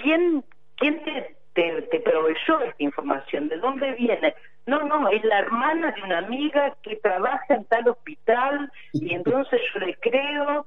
¿quién, 0.00 0.44
quién 0.76 1.02
te, 1.04 1.36
te, 1.54 2.00
proveyó 2.00 2.60
esta 2.60 2.82
información? 2.82 3.48
¿De 3.48 3.56
dónde 3.56 3.92
viene? 3.92 4.34
No, 4.68 4.84
no, 4.84 5.08
es 5.08 5.24
la 5.24 5.38
hermana 5.38 5.92
de 5.92 6.02
una 6.02 6.18
amiga 6.18 6.76
que 6.82 6.96
trabaja 6.96 7.54
en 7.54 7.64
tal 7.64 7.88
hospital 7.88 8.70
y 8.92 9.14
entonces 9.14 9.62
yo 9.72 9.80
le 9.80 9.94
creo. 9.94 10.66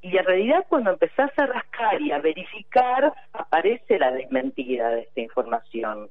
Y 0.00 0.16
en 0.16 0.24
realidad 0.24 0.64
cuando 0.70 0.92
empezás 0.92 1.30
a 1.38 1.44
rascar 1.44 2.00
y 2.00 2.12
a 2.12 2.18
verificar, 2.18 3.12
aparece 3.34 3.98
la 3.98 4.10
desmentida 4.12 4.88
de 4.88 5.02
esta 5.02 5.20
información. 5.20 6.08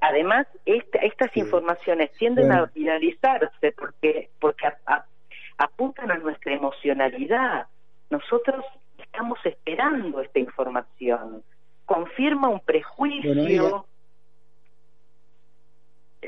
Además, 0.00 0.46
estas 0.64 1.36
informaciones 1.36 2.10
tienden 2.12 2.50
a 2.50 2.64
viralizarse 2.64 3.72
porque, 3.72 4.30
porque 4.40 4.68
apuntan 5.58 6.12
a 6.12 6.16
nuestra 6.16 6.54
emocionalidad. 6.54 7.66
Nosotros 8.08 8.64
estamos 8.96 9.38
esperando 9.44 10.22
esta 10.22 10.38
información. 10.38 11.42
Confirma 11.84 12.48
un 12.48 12.60
prejuicio. 12.60 13.84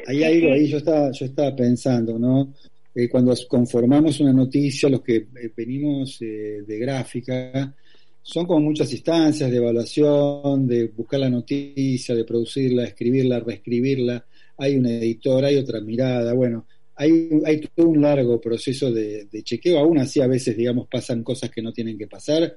Hay, 0.07 0.23
ahí, 0.23 0.69
yo 0.69 0.79
estaba, 0.79 1.11
yo 1.13 1.27
estaba 1.27 1.55
pensando, 1.55 2.19
¿no? 2.19 2.53
Eh, 2.95 3.09
cuando 3.09 3.35
conformamos 3.49 4.21
una 4.21 4.33
noticia, 4.33 4.89
los 4.89 5.03
que 5.03 5.17
eh, 5.17 5.51
venimos 5.57 6.21
eh, 6.21 6.63
de 6.67 6.79
gráfica, 6.79 7.75
son 8.23 8.47
como 8.47 8.61
muchas 8.61 8.91
instancias 8.93 9.51
de 9.51 9.57
evaluación, 9.57 10.67
de 10.67 10.89
buscar 10.89 11.21
la 11.21 11.29
noticia, 11.29 12.15
de 12.15 12.25
producirla, 12.25 12.85
escribirla, 12.85 13.41
reescribirla. 13.41 14.25
Hay 14.57 14.77
un 14.77 14.87
editor, 14.87 15.45
hay 15.45 15.57
otra 15.57 15.81
mirada, 15.81 16.33
bueno, 16.33 16.67
hay, 16.97 17.29
hay 17.45 17.61
todo 17.75 17.89
un 17.89 18.01
largo 18.01 18.41
proceso 18.41 18.91
de, 18.93 19.29
chequeo. 19.43 19.79
Aún 19.79 19.99
así, 19.99 20.21
a 20.21 20.27
veces, 20.27 20.57
digamos, 20.57 20.89
pasan 20.89 21.23
cosas 21.23 21.51
que 21.51 21.61
no 21.61 21.73
tienen 21.73 21.99
que 21.99 22.07
pasar, 22.07 22.57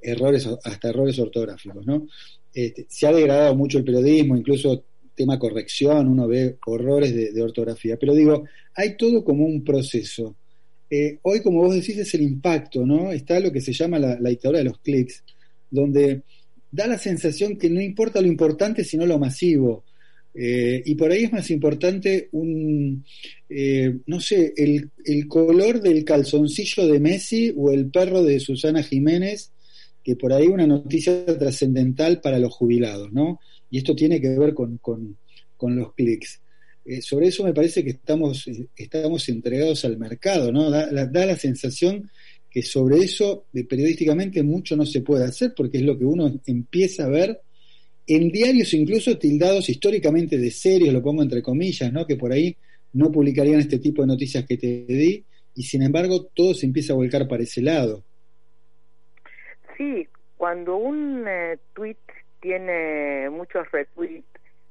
errores, 0.00 0.48
hasta 0.62 0.88
errores 0.90 1.18
ortográficos, 1.18 1.84
¿no? 1.86 2.06
Este, 2.52 2.86
se 2.88 3.06
ha 3.06 3.12
degradado 3.12 3.54
mucho 3.54 3.78
el 3.78 3.84
periodismo, 3.84 4.36
incluso 4.36 4.84
tema 5.18 5.38
corrección, 5.38 6.08
uno 6.08 6.26
ve 6.26 6.56
horrores 6.66 7.14
de, 7.14 7.42
ortografía. 7.42 7.98
Pero 7.98 8.14
digo, 8.14 8.44
hay 8.74 8.96
todo 8.96 9.24
como 9.24 9.44
un 9.44 9.64
proceso 9.64 10.36
eh, 10.90 11.18
hoy, 11.22 11.40
como 11.40 11.62
vos 11.62 11.74
decís, 11.74 11.98
es 11.98 12.14
el 12.14 12.22
impacto, 12.22 12.86
¿no? 12.86 13.12
Está 13.12 13.40
lo 13.40 13.52
que 13.52 13.60
se 13.60 13.72
llama 13.72 13.98
la, 13.98 14.16
dictadura 14.16 14.58
de 14.58 14.64
los 14.64 14.78
clics, 14.78 15.22
donde 15.70 16.22
da 16.70 16.86
la 16.86 16.98
sensación 16.98 17.56
que 17.56 17.68
no 17.68 17.80
importa 17.80 18.20
lo 18.20 18.26
importante, 18.26 18.84
sino 18.84 19.04
lo 19.06 19.18
masivo. 19.18 19.84
Eh, 20.34 20.82
y 20.84 20.94
por 20.94 21.10
ahí 21.10 21.24
es 21.24 21.32
más 21.32 21.50
importante 21.50 22.28
un, 22.32 23.04
eh, 23.48 23.98
no 24.06 24.20
sé, 24.20 24.54
el, 24.56 24.90
el, 25.04 25.26
color 25.26 25.80
del 25.80 26.04
calzoncillo 26.04 26.86
de 26.86 27.00
Messi 27.00 27.52
o 27.56 27.72
el 27.72 27.90
perro 27.90 28.22
de 28.22 28.38
Susana 28.38 28.82
Jiménez, 28.82 29.50
que 30.02 30.16
por 30.16 30.32
ahí 30.32 30.46
una 30.46 30.66
noticia 30.66 31.26
trascendental 31.26 32.20
para 32.20 32.38
los 32.38 32.54
jubilados, 32.54 33.12
¿no? 33.12 33.40
Y 33.70 33.78
esto 33.78 33.94
tiene 33.94 34.20
que 34.20 34.38
ver 34.38 34.54
con, 34.54 34.78
con, 34.78 35.16
con 35.56 35.76
los 35.76 35.94
clics. 35.94 36.40
Eh, 36.88 37.02
sobre 37.02 37.26
eso 37.26 37.44
me 37.44 37.52
parece 37.52 37.84
que 37.84 37.90
estamos, 37.90 38.48
eh, 38.48 38.66
estamos 38.74 39.28
entregados 39.28 39.84
al 39.84 39.98
mercado, 39.98 40.50
¿no? 40.50 40.70
Da, 40.70 40.90
la 40.90 41.36
sensación 41.36 42.10
que 42.50 42.62
sobre 42.62 42.96
eso 43.00 43.44
eh, 43.52 43.64
periodísticamente 43.64 44.42
mucho 44.42 44.74
no 44.74 44.86
se 44.86 45.02
puede 45.02 45.26
hacer 45.26 45.52
porque 45.54 45.76
es 45.76 45.84
lo 45.84 45.98
que 45.98 46.06
uno 46.06 46.40
empieza 46.46 47.04
a 47.04 47.08
ver 47.08 47.42
en 48.06 48.30
diarios 48.30 48.72
incluso 48.72 49.18
tildados 49.18 49.68
históricamente 49.68 50.38
de 50.38 50.50
serios, 50.50 50.94
lo 50.94 51.02
pongo 51.02 51.22
entre 51.22 51.42
comillas, 51.42 51.92
¿no? 51.92 52.06
Que 52.06 52.16
por 52.16 52.32
ahí 52.32 52.56
no 52.94 53.12
publicarían 53.12 53.60
este 53.60 53.80
tipo 53.80 54.00
de 54.00 54.08
noticias 54.08 54.46
que 54.46 54.56
te 54.56 54.86
di 54.86 55.22
y 55.54 55.64
sin 55.64 55.82
embargo 55.82 56.30
todo 56.32 56.54
se 56.54 56.64
empieza 56.64 56.94
a 56.94 56.96
volcar 56.96 57.28
para 57.28 57.42
ese 57.42 57.60
lado. 57.60 58.02
Sí, 59.76 60.08
cuando 60.38 60.78
un 60.78 61.26
tweet 61.74 61.98
tiene 62.48 63.28
muchos 63.28 63.70
retweets 63.72 64.26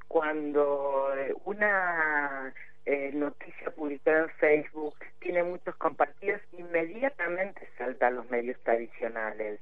cuando 0.07 1.13
eh, 1.15 1.31
una 1.45 2.51
eh, 2.87 3.11
noticia 3.13 3.69
publicada 3.69 4.23
en 4.23 4.29
Facebook 4.31 4.95
tiene 5.19 5.43
muchos 5.43 5.75
compartidos, 5.75 6.41
inmediatamente 6.57 7.69
salta 7.77 8.07
a 8.07 8.09
los 8.09 8.27
medios 8.31 8.59
tradicionales. 8.63 9.59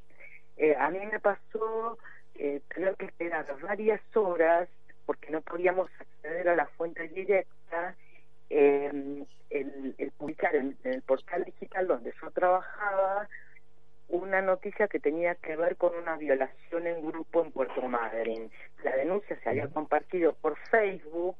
Eh, 0.56 0.78
a 0.80 0.90
mí 0.92 1.00
me 1.12 1.20
pasó 1.20 1.98
tener 2.34 2.96
que 2.96 3.06
esperar 3.06 3.46
varias 3.62 4.00
horas 4.16 4.70
porque 5.06 5.30
no 5.30 5.42
podíamos 5.42 5.90
acceder 6.00 6.48
a 6.48 6.56
la 6.56 6.68
fuente 6.68 7.10
directa 7.10 7.96
el, 8.50 9.28
publicar 10.18 10.56
en, 10.56 10.78
el 10.86 11.02
portal 11.02 11.44
digital 11.44 11.88
donde 11.88 12.14
yo 12.22 12.32
trabajaba 12.32 13.28
una 14.10 14.42
noticia 14.42 14.88
que 14.88 15.00
tenía 15.00 15.36
que 15.36 15.56
ver 15.56 15.78
con 15.78 15.96
una 15.96 16.16
violación 16.16 16.88
en 16.88 17.06
grupo 17.06 17.44
en 17.44 17.52
Puerto 17.52 17.82
Madryn. 17.88 18.52
La 18.84 18.96
denuncia 18.96 19.38
se 19.42 19.50
había 19.50 19.68
compartido 19.68 20.34
por 20.34 20.58
Facebook, 20.70 21.38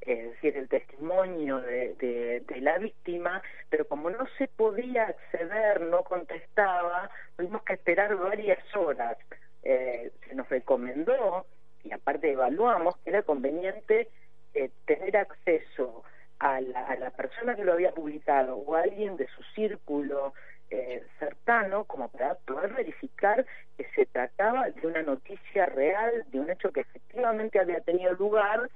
es 0.00 0.30
decir, 0.30 0.56
el 0.56 0.68
testimonio 0.68 1.60
de, 1.60 2.42
de, 2.46 2.60
la 2.60 2.78
víctima, 2.78 3.42
pero 3.68 3.86
como 3.86 4.08
no 4.10 4.26
se 4.38 4.48
podía 4.48 5.04
acceder, 5.04 5.82
no 5.82 6.02
contestaba, 6.04 7.10
tuvimos 7.36 7.62
que 7.64 7.74
esperar 7.74 8.16
varias 8.16 8.58
horas. 8.74 9.18
Eh, 9.62 10.10
se 10.26 10.34
nos 10.34 10.48
recomendó, 10.48 11.46
y 11.84 11.92
aparte 11.92 12.32
evaluamos, 12.32 12.96
que 12.98 13.10
era 13.10 13.22
conveniente 13.22 14.08
eh, 14.54 14.70
tener 14.86 15.16
acceso 15.18 16.02
a 16.38 16.60
la, 16.62 16.86
a 16.86 16.96
la 16.96 17.10
persona 17.10 17.54
que 17.54 17.64
lo 17.64 17.74
había 17.74 17.92
publicado 17.92 18.56
o 18.56 18.74
a 18.74 18.80
alguien 18.80 19.18
de 19.18 19.28
su 19.28 19.42
círculo 19.54 20.32
eh, 20.72 21.02
cercano 21.18 21.82
como 21.84 22.08
para 22.08 22.36
poder 22.36 22.72
verificar 22.72 23.44
que 23.76 23.84
se 23.96 24.06
trataba 24.06 24.70
de 24.70 24.86
una 24.86 25.02
noticia 25.02 25.66
real, 25.66 26.24
de 26.30 26.38
un 26.38 26.48
hecho 26.48 26.70
que 26.70 26.82
efectivamente 26.82 27.58
había 27.58 27.80
tenido 27.80 28.12
lugar 28.12 28.70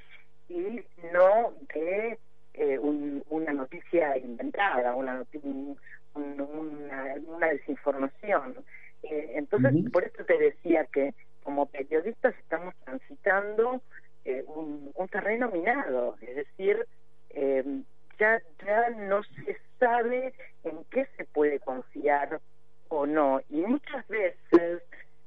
y 0.49 0.83
no 1.13 1.55
de 1.73 2.19
eh, 2.55 2.79
una 2.81 3.53
noticia 3.53 4.19
inventada, 4.19 4.97
una, 4.97 5.25
una, 6.15 7.49
desinformación. 7.49 8.57
Eh, 9.05 9.35
entonces, 9.37 9.73
por 9.93 10.03
eso 10.03 10.25
te 10.25 10.37
decía 10.37 10.87
que 10.87 11.15
como 11.45 11.67
periodistas 11.67 12.35
estamos 12.41 12.75
transitando 12.85 13.83
un, 14.47 14.91
un, 14.95 15.09
terreno 15.09 15.49
minado, 15.51 16.17
es 16.23 16.35
decir, 16.35 16.85
ya, 18.18 18.40
ya 18.64 18.90
no 18.90 19.23
se 19.23 19.59
sabe 19.78 20.33
en 20.64 20.85
qué 20.90 21.06
se 21.16 21.25
puede 21.25 21.61
confiar 21.61 22.40
o 22.88 23.06
no. 23.06 23.40
Y 23.49 23.61
muchas 23.62 24.06
veces, 24.09 24.83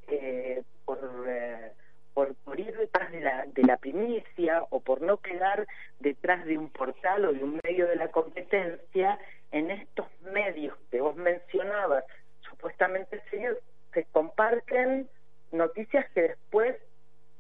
eh, 0.08 0.64
por, 0.86 1.00
eh, 1.28 1.72
por, 2.14 2.36
por, 2.36 2.60
ir 2.60 2.76
detrás 2.78 3.12
de 3.12 3.22
la, 3.22 3.46
de 3.46 3.64
la 3.64 3.78
primicia 3.78 4.64
o 4.70 4.80
por 4.80 5.02
no 5.02 5.18
quedar 5.18 5.68
detrás 6.00 6.46
de 6.46 6.58
un 6.58 6.70
portal 6.70 7.26
o 7.26 7.34
de 7.34 7.44
un 7.44 7.60
medio 7.64 7.88
de 7.88 7.96
la 7.96 8.10
competencia, 8.10 9.20
en 9.52 9.72
estos 9.72 10.08
medios 10.22 10.78
que 10.92 11.02
vos 11.02 11.16
mencionabas, 11.16 12.04
supuestamente 12.42 13.22
serios, 13.30 13.58
se 13.94 14.04
comparten 14.06 15.10
noticias 15.52 16.06
que 16.12 16.22
después 16.24 16.76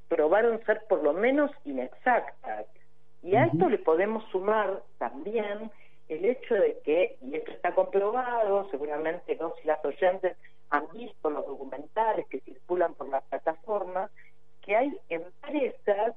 probaron 0.08 0.64
ser 0.66 0.82
por 0.88 1.04
lo 1.04 1.14
menos 1.14 1.52
inexactas. 1.66 2.66
Y 3.28 3.36
a 3.36 3.44
esto 3.44 3.68
le 3.68 3.78
podemos 3.78 4.24
sumar 4.32 4.84
también 5.00 5.70
el 6.08 6.24
hecho 6.24 6.56
de 6.56 6.78
que, 6.86 7.18
y 7.22 7.36
esto 7.36 7.52
está 7.52 7.76
comprobado, 7.76 8.70
seguramente 8.72 9.36
no 9.36 9.54
si 9.62 9.68
las 9.68 9.84
oyentes 9.84 10.38
han 10.70 10.88
visto 10.94 11.30
los 11.30 11.46
documentales 11.46 12.26
que 12.28 12.40
circulan 12.40 12.94
por 12.94 13.10
la 13.10 13.20
plataforma, 13.20 14.10
que 14.62 14.78
hay 14.78 14.98
empresas 15.10 16.16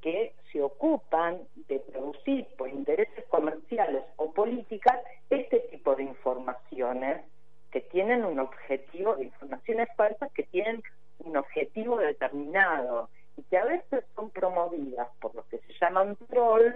que 0.00 0.32
se 0.50 0.62
ocupan 0.62 1.42
de 1.68 1.80
producir 1.80 2.46
por 2.56 2.70
intereses 2.70 3.26
comerciales 3.28 4.04
o 4.16 4.32
políticas 4.32 4.98
este 5.28 5.60
tipo 5.70 5.96
de 5.96 6.04
informaciones 6.04 7.26
que 7.70 7.82
tienen 7.82 8.24
un 8.24 8.38
objetivo, 8.38 9.16
de 9.16 9.24
informaciones 9.24 9.90
falsas 9.98 10.32
que 10.32 10.44
tienen 10.44 10.82
un 11.18 11.36
objetivo 11.36 11.98
determinado 11.98 13.10
y 13.38 13.42
que 13.44 13.56
a 13.56 13.64
veces 13.64 14.04
son 14.16 14.30
promovidas 14.30 15.08
por 15.20 15.34
lo 15.34 15.46
que 15.48 15.58
se 15.58 15.72
llaman 15.80 16.16
trolls 16.28 16.74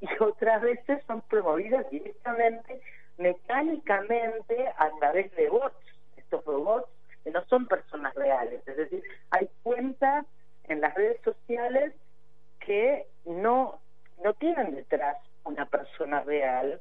y 0.00 0.06
otras 0.22 0.62
veces 0.62 1.02
son 1.06 1.20
promovidas 1.22 1.90
directamente, 1.90 2.80
mecánicamente, 3.18 4.68
a 4.78 4.90
través 5.00 5.34
de 5.34 5.48
bots. 5.48 5.74
Estos 6.16 6.44
robots 6.44 6.88
que 7.24 7.30
no 7.30 7.44
son 7.46 7.66
personas 7.66 8.14
reales, 8.14 8.66
es 8.66 8.76
decir, 8.76 9.02
hay 9.30 9.48
cuentas 9.62 10.24
en 10.64 10.80
las 10.80 10.94
redes 10.94 11.20
sociales 11.22 11.92
que 12.60 13.06
no, 13.26 13.80
no 14.24 14.34
tienen 14.34 14.74
detrás 14.74 15.16
una 15.44 15.66
persona 15.66 16.20
real, 16.22 16.80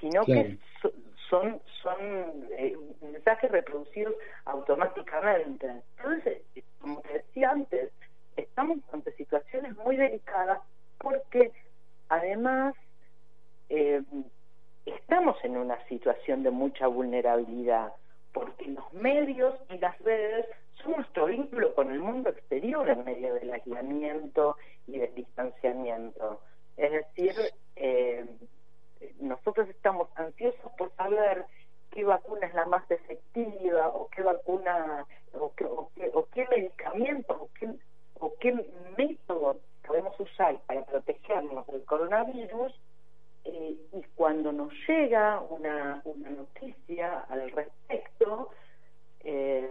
sino 0.00 0.24
que 0.24 0.58
son, 1.30 1.60
son 1.82 1.96
eh, 2.58 2.76
mensajes 3.00 3.50
reproducidos 3.50 4.14
automáticamente. 4.44 5.82
Entonces, 5.96 6.42
como 6.80 7.00
te 7.02 7.14
decía 7.14 7.50
antes, 7.50 7.90
estamos 8.36 8.78
ante 8.92 9.12
situaciones 9.12 9.76
muy 9.78 9.96
delicadas 9.96 10.60
porque 10.98 11.52
Además, 12.12 12.74
eh, 13.70 14.02
estamos 14.84 15.42
en 15.44 15.56
una 15.56 15.82
situación 15.88 16.42
de 16.42 16.50
mucha 16.50 16.86
vulnerabilidad, 16.86 17.94
porque 18.34 18.66
los 18.66 18.92
medios 18.92 19.54
y 19.70 19.78
las 19.78 19.98
redes 20.00 20.44
son 20.74 20.92
nuestro 20.96 21.24
vínculo 21.24 21.74
con 21.74 21.90
el 21.90 22.00
mundo 22.00 22.28
exterior 22.28 22.86
en 22.90 23.04
medio 23.04 23.32
del 23.32 23.50
aislamiento 23.50 24.58
y 24.86 24.98
del 24.98 25.14
distanciamiento. 25.14 26.42
Es 26.76 26.92
decir, 26.92 27.34
eh, 27.76 28.26
nosotros 29.18 29.66
estamos 29.70 30.10
ansiosos 30.16 30.70
por 30.76 30.94
saber 30.96 31.46
qué 31.92 32.04
vacuna 32.04 32.46
es 32.46 32.52
la 32.52 32.66
más 32.66 32.90
efectiva 32.90 33.88
o 33.88 34.08
qué 34.08 34.20
vacuna 34.20 35.06
o 35.32 35.50
qué, 35.54 35.64
o 35.64 36.28
qué, 36.30 36.46
medicamento 36.50 37.32
o 37.40 37.48
qué, 37.58 37.70
o 38.22 38.32
qué 38.38 38.52
método 38.96 39.56
podemos 39.84 40.18
usar 40.20 40.56
para 40.66 40.84
protegernos 40.84 41.66
del 41.66 41.84
coronavirus 41.84 42.72
eh, 43.44 43.76
y 43.92 44.02
cuando 44.14 44.52
nos 44.52 44.72
llega 44.86 45.40
una, 45.40 46.00
una 46.04 46.30
noticia 46.30 47.26
al 47.28 47.50
respecto, 47.50 48.50
eh, 49.24 49.68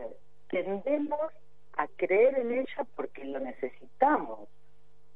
tendemos 0.50 1.32
a 1.78 1.88
creer 1.96 2.40
en 2.40 2.52
ella 2.52 2.86
porque 2.98 3.24
lo 3.24 3.40
necesitamos, 3.40 4.50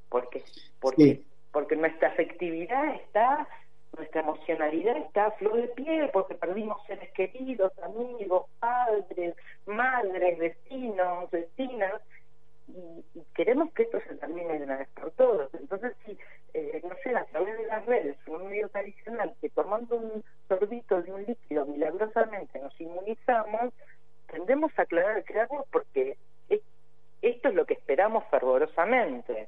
porque, 0.08 0.42
porque, 0.80 1.22
porque 1.52 1.76
nuestra 1.76 2.08
afectividad 2.08 2.96
está, 2.96 3.50
nuestra 3.98 4.22
emocionalidad 4.22 4.96
está 4.96 5.26
a 5.26 5.32
flor 5.32 5.58
de 5.58 5.68
piel, 5.68 6.10
porque 6.14 6.36
perdimos 6.36 6.82
seres 6.88 7.12
queridos, 7.12 7.74
amigos, 7.80 8.46
padres, 8.62 9.36
madres, 9.66 10.40
vecinos, 10.40 11.30
vecinas, 11.32 12.02
y, 12.68 13.22
queremos 13.34 13.72
que 13.74 13.84
esto 13.84 14.00
se 14.08 14.16
termine 14.16 14.60
de 14.60 14.66
una 14.66 14.78
vez 14.78 14.88
por 14.90 15.12
todas. 15.12 15.50
Entonces, 15.54 15.94
si, 16.06 16.18
eh, 16.54 16.82
no 16.84 16.96
sé, 17.04 17.16
a 17.16 17.26
través 17.26 17.58
de 17.58 17.68
las 17.68 17.86
redes, 17.86 18.18
un 18.28 18.48
medio 18.48 18.70
tradicional, 18.70 19.34
que 19.42 19.50
tomando 19.50 19.98
un 19.98 20.24
sorbito 20.48 21.02
de 21.02 21.12
un 21.12 21.26
líquido 21.26 21.66
milagrosamente 21.66 22.60
nos 22.60 22.80
inmunizamos, 22.80 23.74
tendemos 24.32 24.72
a 24.78 24.84
aclarar, 24.84 25.24
crearnos 25.24 25.66
porque 25.72 26.18
esto 27.22 27.50
es 27.50 27.56
lo 27.56 27.66
que 27.66 27.74
esperamos 27.74 28.24
fervorosamente. 28.30 29.48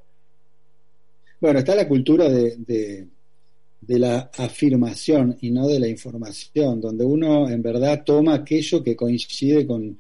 Bueno, 1.40 1.60
está 1.60 1.76
la 1.76 1.88
cultura 1.88 2.28
de, 2.28 2.56
de, 2.58 4.00
la 4.00 4.32
afirmación 4.38 5.38
y 5.42 5.52
no 5.52 5.68
de 5.68 5.80
la 5.80 5.88
información, 5.88 6.82
donde 6.82 7.06
uno 7.06 7.48
en 7.48 7.62
verdad 7.62 8.04
toma 8.04 8.34
aquello 8.34 8.84
que 8.84 8.96
coincide 8.96 9.68
con, 9.68 10.00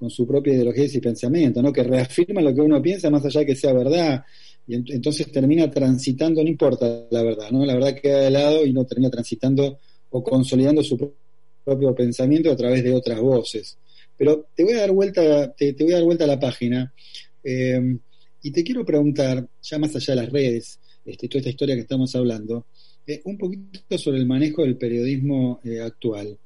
con 0.00 0.08
su 0.08 0.26
propia 0.26 0.54
ideología 0.54 0.86
y 0.90 0.98
pensamiento, 0.98 1.60
¿no? 1.60 1.70
que 1.74 1.82
reafirma 1.82 2.40
lo 2.40 2.54
que 2.54 2.62
uno 2.62 2.80
piensa 2.80 3.10
más 3.10 3.22
allá 3.26 3.40
de 3.40 3.46
que 3.46 3.54
sea 3.54 3.74
verdad, 3.74 4.24
y 4.66 4.74
entonces 4.74 5.30
termina 5.30 5.70
transitando, 5.70 6.42
no 6.42 6.48
importa 6.48 7.06
la 7.10 7.22
verdad, 7.22 7.50
¿no? 7.50 7.66
la 7.66 7.74
verdad 7.74 7.94
queda 8.00 8.20
de 8.20 8.30
lado 8.30 8.64
y 8.64 8.72
no 8.72 8.86
termina 8.86 9.10
transitando 9.10 9.78
o 10.08 10.22
consolidando 10.22 10.82
su 10.82 11.12
propio 11.62 11.94
pensamiento 11.94 12.50
a 12.50 12.56
través 12.56 12.82
de 12.82 12.94
otras 12.94 13.20
voces. 13.20 13.76
Pero 14.16 14.46
te 14.54 14.64
voy 14.64 14.72
a 14.72 14.80
dar 14.80 14.92
vuelta, 14.92 15.52
te, 15.52 15.74
voy 15.78 15.92
a 15.92 15.96
dar 15.96 16.04
vuelta 16.04 16.24
a 16.24 16.28
la 16.28 16.40
página 16.40 16.94
eh, 17.44 17.98
y 18.42 18.50
te 18.50 18.64
quiero 18.64 18.86
preguntar, 18.86 19.46
ya 19.62 19.78
más 19.78 19.94
allá 19.94 20.14
de 20.14 20.22
las 20.22 20.32
redes, 20.32 20.80
este, 21.04 21.28
toda 21.28 21.40
esta 21.40 21.50
historia 21.50 21.74
que 21.74 21.82
estamos 21.82 22.14
hablando, 22.16 22.64
eh, 23.06 23.20
un 23.26 23.36
poquito 23.36 23.98
sobre 23.98 24.18
el 24.18 24.26
manejo 24.26 24.62
del 24.62 24.78
periodismo 24.78 25.60
eh, 25.62 25.80
actual. 25.80 26.38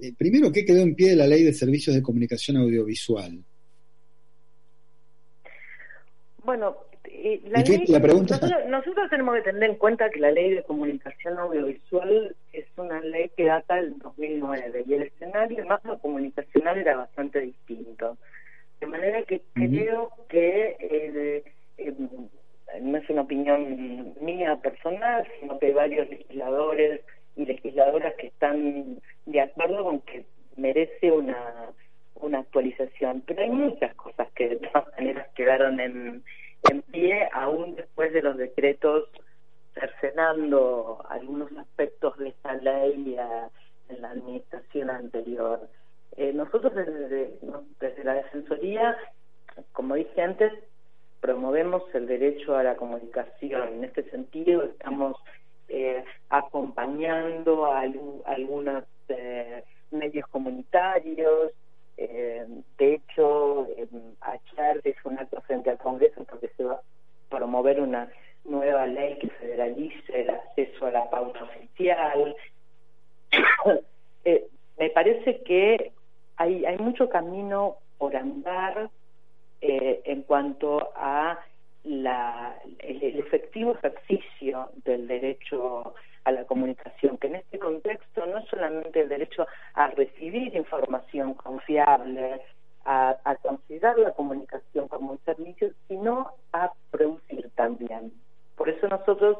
Eh, 0.00 0.14
primero, 0.16 0.50
¿qué 0.50 0.64
quedó 0.64 0.80
en 0.80 0.94
pie 0.94 1.10
de 1.10 1.16
la 1.16 1.26
ley 1.26 1.42
de 1.44 1.52
servicios 1.52 1.94
de 1.94 2.02
comunicación 2.02 2.56
audiovisual? 2.56 3.44
Bueno, 6.42 6.76
eh, 7.04 7.42
la 7.48 7.60
ley, 7.60 7.84
nosotros, 8.68 9.10
tenemos 9.10 9.36
que 9.36 9.42
tener 9.42 9.62
en 9.64 9.76
cuenta 9.76 10.08
que 10.08 10.20
la 10.20 10.30
ley 10.30 10.54
de 10.54 10.62
comunicación 10.62 11.38
audiovisual 11.38 12.34
es 12.52 12.64
una 12.78 13.00
ley 13.00 13.30
que 13.36 13.44
data 13.44 13.76
del 13.76 13.98
2009 13.98 14.84
y 14.86 14.94
el 14.94 15.02
escenario 15.02 15.66
más 15.66 15.80
comunicacional 16.00 16.78
era 16.78 16.96
bastante 16.96 17.40
distinto. 17.40 18.16
De 18.80 18.86
manera 18.86 19.22
que 19.24 19.42
creo 19.52 20.10
que 20.30 20.76
eh, 20.80 21.44
no 22.80 22.96
es 22.96 23.10
una 23.10 23.22
opinión 23.22 24.14
mía 24.22 24.56
personal, 24.62 25.26
sino 25.40 25.58
que 25.58 25.72
varios 25.72 26.08
legisladores 26.08 27.02
y 27.36 27.46
legisladoras 27.46 28.14
que 28.16 28.28
están 28.28 29.00
de 29.26 29.40
acuerdo 29.40 29.84
con 29.84 30.00
que 30.00 30.26
merece 30.56 31.10
una, 31.10 31.70
una 32.16 32.40
actualización. 32.40 33.22
Pero 33.26 33.42
hay 33.42 33.50
muchas 33.50 33.94
cosas 33.94 34.30
que 34.32 34.48
de 34.48 34.56
todas 34.56 34.88
maneras 34.98 35.28
quedaron 35.34 35.80
en, 35.80 36.24
en 36.70 36.82
pie 36.82 37.28
aún 37.32 37.76
después 37.76 38.12
de 38.12 38.22
los 38.22 38.36
decretos 38.36 39.08
cercenando 39.74 41.04
algunos 41.08 41.50
aspectos 41.56 42.18
de 42.18 42.28
esta 42.28 42.54
ley 42.54 43.16
en 43.88 44.02
la 44.02 44.10
administración 44.10 44.90
anterior. 44.90 45.68
Eh, 46.16 46.32
nosotros 46.32 46.74
desde, 46.74 47.38
desde 47.80 48.04
la 48.04 48.14
Defensoría, 48.14 48.96
como 49.72 49.94
dije 49.94 50.20
antes, 50.20 50.52
promovemos 51.20 51.82
el 51.94 52.06
derecho 52.06 52.56
a 52.56 52.62
la 52.62 52.76
comunicación. 52.76 53.68
En 53.74 53.84
este 53.84 54.08
sentido, 54.10 54.64
estamos 54.64 55.16
eh, 55.70 56.04
acompañando 56.28 57.64
a, 57.66 57.80
algunos 58.26 58.84
eh, 59.08 59.62
medios 59.90 60.26
comunitarios. 60.28 61.52
Eh, 61.96 62.46
de 62.78 62.94
hecho, 62.94 63.68
ayer 64.20 64.80
es 64.84 64.96
un 65.04 65.18
acto 65.18 65.40
frente 65.42 65.70
al 65.70 65.78
Congreso 65.78 66.24
porque 66.24 66.48
se 66.56 66.64
va 66.64 66.74
a 66.74 66.82
promover 67.28 67.80
una 67.80 68.10
nueva 68.44 68.86
ley 68.86 69.18
que 69.18 69.28
federalice 69.28 70.20
el 70.20 70.30
acceso 70.30 70.86
a 70.86 70.90
la 70.90 71.08
pauta 71.08 71.44
oficial. 71.44 72.34
me 74.78 74.90
parece 74.90 75.42
que 75.42 75.92
hay, 76.36 76.64
hay 76.64 76.78
mucho 76.78 77.08
camino 77.08 77.76
por 77.98 78.16
andar 78.16 78.90
eh, 79.60 80.00
en 80.06 80.22
cuanto 80.22 80.90
a 80.96 81.38
la, 81.84 82.56
el, 82.78 83.18
efectivo 83.18 83.72
ejercicio 83.72 84.70
del 84.84 85.06
derecho 85.06 85.94
a 86.24 86.32
la 86.32 86.44
comunicación, 86.44 87.16
que 87.16 87.28
en 87.28 87.36
este 87.36 87.58
contexto 87.58 88.26
no 88.26 88.38
es 88.38 88.48
solamente 88.48 89.00
el 89.00 89.08
derecho 89.08 89.46
a 89.74 89.88
recibir 89.88 90.54
información 90.54 91.34
confiable, 91.34 92.42
a, 92.84 93.16
considerar 93.42 93.98
la 93.98 94.12
comunicación 94.12 94.88
como 94.88 95.12
un 95.12 95.18
servicio, 95.24 95.70
sino 95.88 96.32
a 96.52 96.72
producir 96.90 97.50
también. 97.54 98.12
Por 98.56 98.68
eso 98.68 98.88
nosotros 98.88 99.38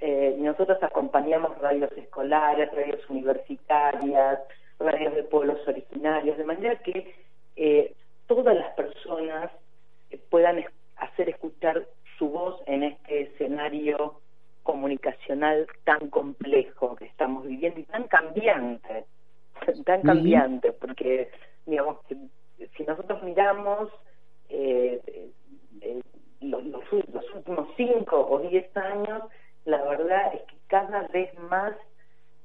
eh, 0.00 0.34
nosotros 0.38 0.82
acompañamos 0.82 1.58
radios 1.58 1.90
escolares, 1.92 2.70
radios 2.72 3.08
universitarias, 3.08 4.40
radios 4.78 5.14
de 5.14 5.22
pueblos 5.24 5.58
originarios, 5.66 6.38
de 6.38 6.44
manera 6.44 6.76
que 6.76 7.14
eh, 7.56 7.94
todas 8.26 8.56
las 8.56 8.72
personas 8.74 9.50
puedan 10.30 10.58
hacer 11.00 11.28
escuchar 11.28 11.86
su 12.18 12.28
voz 12.28 12.60
en 12.66 12.84
este 12.84 13.22
escenario 13.22 14.20
comunicacional 14.62 15.66
tan 15.84 16.10
complejo 16.10 16.94
que 16.96 17.06
estamos 17.06 17.46
viviendo 17.46 17.80
y 17.80 17.84
tan 17.84 18.06
cambiante, 18.08 19.04
tan 19.84 20.02
cambiante, 20.02 20.72
porque 20.72 21.30
digamos 21.66 21.98
que 22.06 22.16
si 22.76 22.84
nosotros 22.84 23.22
miramos 23.22 23.90
eh, 24.48 25.00
eh, 25.80 26.02
los, 26.40 26.62
últimos 26.92 27.68
cinco 27.76 28.26
o 28.28 28.38
diez 28.40 28.74
años, 28.76 29.22
la 29.64 29.82
verdad 29.82 30.34
es 30.34 30.42
que 30.42 30.56
cada 30.68 31.06
vez 31.08 31.32
más, 31.38 31.74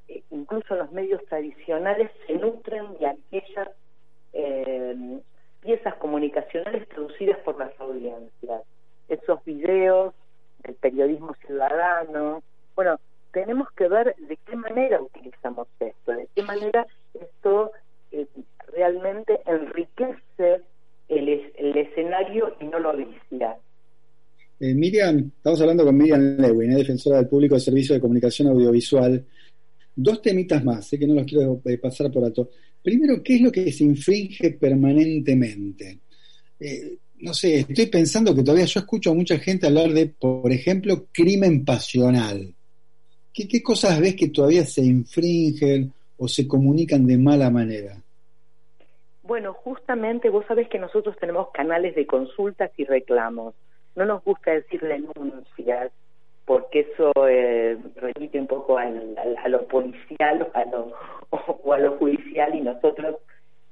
eh, 0.08 0.24
incluso 0.32 0.76
los 0.76 0.92
medios 0.92 1.24
tradicionales, 1.26 2.12
se 2.28 2.34
nutren 2.34 2.98
de 2.98 3.08
aquellas 3.08 3.70
piezas 5.66 5.96
comunicacionales 5.96 6.86
producidas 6.88 7.40
por 7.40 7.58
las 7.58 7.72
audiencias, 7.80 8.62
esos 9.10 9.44
videos 9.44 10.14
del 10.64 10.76
periodismo 10.76 11.34
ciudadano. 11.46 12.44
Bueno, 12.76 13.00
tenemos 13.34 13.72
que 13.72 13.88
ver 13.88 14.16
de 14.16 14.38
qué 14.46 14.56
manera 14.56 15.02
utilizamos 15.02 15.68
esto, 15.80 16.12
de 16.12 16.28
qué 16.36 16.44
manera 16.44 16.86
esto 17.14 17.72
eh, 18.12 18.28
realmente 18.74 19.40
enriquece 19.46 20.62
el, 21.08 21.78
escenario 21.78 22.56
y 22.60 22.66
no 22.66 22.80
lo 22.80 22.92
aísla. 22.92 23.58
Eh, 24.60 24.74
Miriam, 24.74 25.32
estamos 25.36 25.60
hablando 25.62 25.84
con 25.84 25.98
Miriam 25.98 26.38
Lewin, 26.38 26.72
eh, 26.72 26.78
defensora 26.78 27.18
del 27.18 27.28
público 27.28 27.56
de 27.56 27.62
servicio 27.62 27.96
de 27.96 28.02
comunicación 28.02 28.50
audiovisual. 28.50 29.26
Dos 29.96 30.22
temitas 30.22 30.64
más, 30.64 30.88
sé 30.88 31.00
que 31.00 31.08
no 31.08 31.16
los 31.16 31.26
quiero 31.26 31.60
eh, 31.66 31.78
pasar 31.78 32.12
por 32.12 32.24
alto. 32.24 32.50
Primero, 32.86 33.24
¿qué 33.24 33.38
es 33.38 33.42
lo 33.42 33.52
que 33.52 33.72
se 33.72 33.84
infringe 33.84 34.52
permanentemente? 34.52 36.02
Eh, 36.60 36.98
no 37.22 37.34
sé, 37.34 37.62
estoy 37.62 37.88
pensando 37.88 38.36
que 38.36 38.44
todavía 38.44 38.66
yo 38.66 38.80
escucho 38.80 39.10
a 39.10 39.16
mucha 39.16 39.40
gente 39.40 39.66
hablar 39.66 39.90
de, 39.90 40.06
por 40.06 40.52
ejemplo, 40.52 41.08
crimen 41.12 41.66
pasional. 41.66 42.54
¿Qué, 43.34 43.48
qué 43.48 43.64
cosas 43.64 44.00
ves 44.00 44.16
que 44.16 44.30
todavía 44.30 44.64
se 44.66 44.86
infringen 44.86 45.92
o 46.18 46.28
se 46.28 46.48
comunican 46.48 47.08
de 47.08 47.18
mala 47.18 47.50
manera? 47.50 47.98
Bueno, 49.24 49.56
justamente 49.56 50.30
vos 50.30 50.46
sabés 50.48 50.70
que 50.70 50.78
nosotros 50.78 51.16
tenemos 51.20 51.48
canales 51.56 51.96
de 51.96 52.06
consultas 52.06 52.70
y 52.78 52.84
reclamos. 52.84 53.56
No 53.96 54.06
nos 54.06 54.24
gusta 54.24 54.52
decir 54.52 54.82
denuncias, 54.82 55.92
porque 56.46 56.82
eso 56.92 57.12
eh, 57.28 57.78
remite 57.96 58.40
un 58.40 58.48
poco 58.48 58.78
al, 58.78 59.18
a 59.44 59.48
lo 59.50 59.68
policial 59.68 60.48
a 60.54 60.66
lo, 60.66 60.94
o, 61.30 61.74
a 61.74 61.80
lo 61.80 61.98
judicial 61.98 62.56
y 62.56 62.62
nosotros 62.62 63.18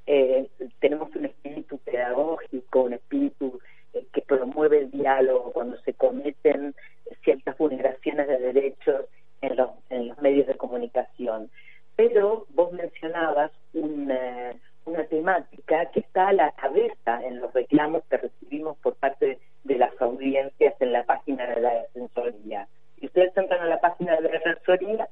eh, 0.06 0.48
tenemos 0.80 1.16
un 1.16 1.26
espíritu 1.26 1.78
pedagógico, 1.78 2.82
un 2.82 2.94
espíritu 2.94 3.60
eh, 3.94 4.06
que 4.12 4.22
promueve 4.22 4.80
el 4.80 4.92
diálogo 4.92 5.54
cuando 5.54 5.78
se 5.78 5.94
cometen 5.94 6.76
ciertas 7.24 7.58
vulneraciones 7.58 8.28
de 8.28 8.40
derechos 8.40 9.06
en 9.42 9.56
los, 9.56 9.70
en 9.90 10.10
los 10.10 10.20
medios 10.20 10.48
de 10.48 10.56
comunicación. 10.56 11.50
Pero 11.96 12.48
vos 12.50 12.72
mencionabas 12.72 13.52
una, 13.74 14.56
una 14.86 15.04
temática 15.06 15.86
que 15.92 16.02
está 16.02 16.30
a 16.30 16.34
la 16.34 16.52
cabeza 16.52 17.22
en 17.24 17.40
los 17.40 17.54
reclamos 17.54 18.04
que 18.10 18.18
recibimos 18.18 18.78
por 18.78 18.96
parte 18.96 19.40
de 19.64 19.78
las 19.78 20.00
audiencias 20.02 20.74
en 20.80 20.92
la 20.92 21.04
página 21.04 21.48
de 21.48 21.62
la 21.62 21.74
Defensoría. 21.74 22.68
Si 23.00 23.06
ustedes 23.06 23.36
entran 23.36 23.62
a 23.62 23.68
la 23.68 23.80
página 23.80 24.16
de 24.16 24.22
la 24.22 24.30
Defensoría, 24.30 25.08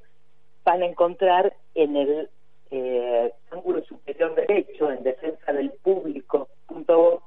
van 0.64 0.82
a 0.82 0.86
encontrar 0.86 1.52
en 1.74 1.96
el 1.96 2.30
eh, 2.70 3.32
ángulo 3.50 3.82
superior 3.84 4.34
derecho, 4.34 4.90
en 4.90 5.02
defensa 5.02 5.52
del 5.52 5.70
público, 5.82 6.48
punto, 6.66 7.22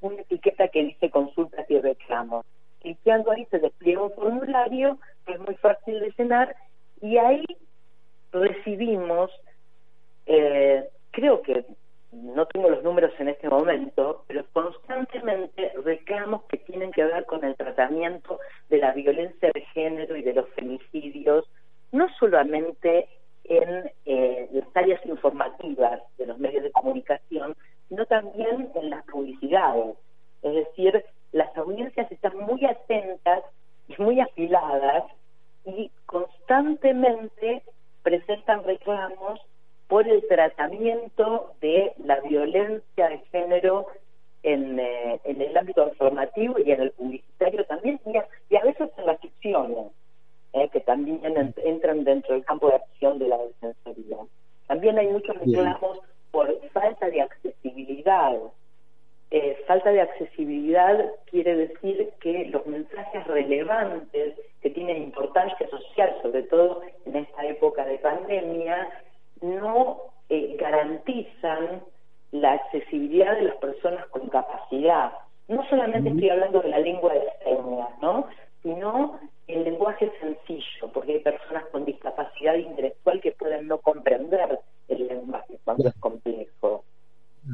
una 0.00 0.20
etiqueta 0.22 0.68
que 0.68 0.84
dice 0.84 1.10
consultas 1.10 1.68
y 1.70 1.78
reclamos. 1.78 2.44
Clicando 2.80 3.30
ahí 3.30 3.46
se 3.50 3.58
despliega 3.58 4.02
un 4.02 4.12
formulario 4.12 4.98
que 5.24 5.34
es 5.34 5.40
muy 5.40 5.54
fácil 5.56 6.00
de 6.00 6.12
llenar 6.18 6.56
y 7.00 7.16
ahí 7.16 7.44
recibimos, 8.32 9.30
eh, 10.26 10.88
creo 11.16 11.40
que 11.40 11.64
no 12.12 12.46
tengo 12.46 12.68
los 12.68 12.84
números 12.84 13.10
en 13.18 13.28
este 13.28 13.48
momento, 13.48 14.24
pero 14.26 14.44
constantemente 14.52 15.72
reclamos 15.82 16.42
que 16.44 16.58
tienen 16.58 16.92
que 16.92 17.04
ver 17.04 17.24
con 17.24 17.42
el 17.42 17.56
tratamiento 17.56 18.38
de 18.68 18.78
la 18.78 18.92
violencia 18.92 19.50
de 19.54 19.62
género 19.72 20.14
y 20.16 20.22
de 20.22 20.34
los 20.34 20.46
femicidios, 20.50 21.48
no 21.90 22.06
solamente 22.18 23.08
en 23.44 23.90
eh, 24.04 24.48
las 24.52 24.68
áreas 24.74 25.00
informativas 25.06 26.02
de 26.18 26.26
los 26.26 26.38
medios 26.38 26.64
de 26.64 26.72
comunicación, 26.72 27.56
sino 27.88 28.04
también 28.04 28.70
en 28.74 28.90
las 28.90 29.02
publicidades. 29.06 29.96
Es 30.42 30.54
decir, 30.54 31.02
las 31.32 31.56
audiencias 31.56 32.12
están 32.12 32.36
muy 32.36 32.62
atentas 32.66 33.42
y 33.88 34.02
muy 34.02 34.20
afiladas 34.20 35.04
y 35.64 35.90
constantemente 36.04 37.62
presentan 38.02 38.64
reclamos 38.64 39.40
por 39.88 40.08
el 40.08 40.26
tratamiento 40.28 41.52
de 41.60 41.92
la 42.04 42.20
violencia 42.20 43.08
de 43.08 43.18
género 43.30 43.86
en, 44.42 44.78
eh, 44.78 45.20
en 45.24 45.40
el 45.40 45.56
ámbito 45.56 45.86
informativo 45.88 46.58
y 46.58 46.72
en 46.72 46.82
el 46.82 46.90
publicitario 46.92 47.64
también, 47.64 48.00
y 48.06 48.56
a, 48.56 48.62
veces 48.62 48.90
en 48.96 49.06
las 49.06 49.20
ficciones, 49.20 49.92
eh, 50.52 50.68
que 50.72 50.80
también 50.80 51.20
entran 51.64 52.04
dentro 52.04 52.34
del 52.34 52.44
campo 52.44 52.68
de 52.68 52.76
acción 52.76 53.18
de 53.18 53.28
la 53.28 53.38
defensoría. 53.38 54.16
También 54.66 54.98
hay 54.98 55.08
muchos 55.08 55.36
reclamos 55.36 55.98
por 56.30 56.60
falta 56.70 57.08
de 57.08 57.22
accesibilidad. 57.22 58.36
Eh, 59.30 59.58
falta 59.66 59.90
de 59.90 60.00
accesibilidad 60.00 61.04
quiere 61.26 61.56
decir 61.56 62.10
que 62.20 62.46
los 62.46 62.64
mensajes 62.66 63.26
relevantes 63.26 64.34
que 64.62 64.70
tienen 64.70 65.02
importancia 65.02 65.68
social, 65.68 66.16
sobre 66.22 66.44
todo 66.44 66.82
en 67.04 67.16
esta 67.16 67.44
época 67.44 67.84
de 67.84 67.98
pandemia, 67.98 68.88
no 69.40 70.00
eh, 70.28 70.56
garantizan 70.58 71.82
la 72.32 72.52
accesibilidad 72.52 73.34
de 73.36 73.42
las 73.42 73.56
personas 73.56 74.06
con 74.08 74.28
capacidad. 74.28 75.12
No 75.48 75.66
solamente 75.68 76.10
estoy 76.10 76.30
hablando 76.30 76.60
de 76.60 76.68
la 76.68 76.78
lengua 76.78 77.12
de 77.14 77.28
señas, 77.44 77.90
¿no? 78.00 78.26
sino 78.62 79.18
el 79.46 79.64
lenguaje 79.64 80.10
sencillo, 80.20 80.90
porque 80.92 81.12
hay 81.12 81.20
personas 81.20 81.64
con 81.66 81.84
discapacidad 81.84 82.54
intelectual 82.54 83.20
que 83.20 83.32
pueden 83.32 83.68
no 83.68 83.78
comprender 83.78 84.58
el 84.88 85.06
lenguaje 85.06 85.58
cuando 85.64 85.88
es 85.88 85.94
complejo. 85.96 86.84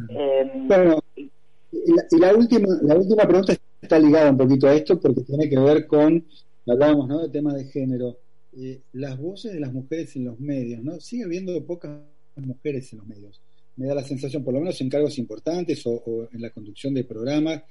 Em, 0.08 0.68
bueno, 0.68 0.98
y 1.16 2.18
la, 2.18 2.32
la 2.58 2.94
última 2.96 3.26
pregunta 3.26 3.56
está 3.80 3.98
ligada 3.98 4.30
un 4.30 4.36
poquito 4.36 4.66
a 4.68 4.74
esto 4.74 5.00
porque 5.00 5.22
tiene 5.22 5.48
que 5.48 5.58
ver 5.58 5.86
con, 5.86 6.24
hablábamos 6.66 7.08
¿no? 7.08 7.20
del 7.20 7.30
tema 7.30 7.54
de 7.54 7.64
género. 7.64 8.18
Eh, 8.56 8.80
las 8.92 9.18
voces 9.18 9.52
de 9.52 9.60
las 9.60 9.72
mujeres 9.72 10.14
en 10.16 10.26
los 10.26 10.38
medios, 10.38 10.82
¿no? 10.82 11.00
Sigue 11.00 11.24
habiendo 11.24 11.64
pocas 11.64 11.98
mujeres 12.36 12.92
en 12.92 12.98
los 12.98 13.06
medios. 13.06 13.40
Me 13.76 13.86
da 13.86 13.94
la 13.94 14.04
sensación, 14.04 14.44
por 14.44 14.52
lo 14.52 14.60
menos 14.60 14.78
en 14.80 14.90
cargos 14.90 15.18
importantes 15.18 15.82
o, 15.86 16.28
en 16.30 16.42
la 16.42 16.50
conducción 16.50 16.92
de 16.92 17.04
programas, 17.04 17.62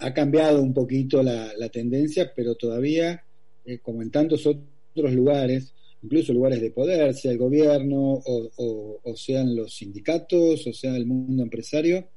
ha, 0.00 0.14
cambiado 0.14 0.62
un 0.62 0.72
poquito 0.72 1.22
la, 1.22 1.68
tendencia, 1.70 2.32
pero 2.34 2.54
todavía 2.54 3.22
eh, 3.66 3.78
como 3.80 4.00
en 4.00 4.10
tantos 4.10 4.46
otros 4.46 5.12
lugares, 5.12 5.74
incluso 6.02 6.32
lugares 6.32 6.62
de 6.62 6.70
poder, 6.70 7.14
sea 7.14 7.32
el 7.32 7.38
gobierno 7.38 8.14
o, 8.14 9.00
o, 9.04 9.16
sean 9.16 9.54
los 9.54 9.74
sindicatos 9.74 10.66
o 10.66 10.72
sea 10.72 10.96
el 10.96 11.04
mundo 11.04 11.42
empresario, 11.42 12.08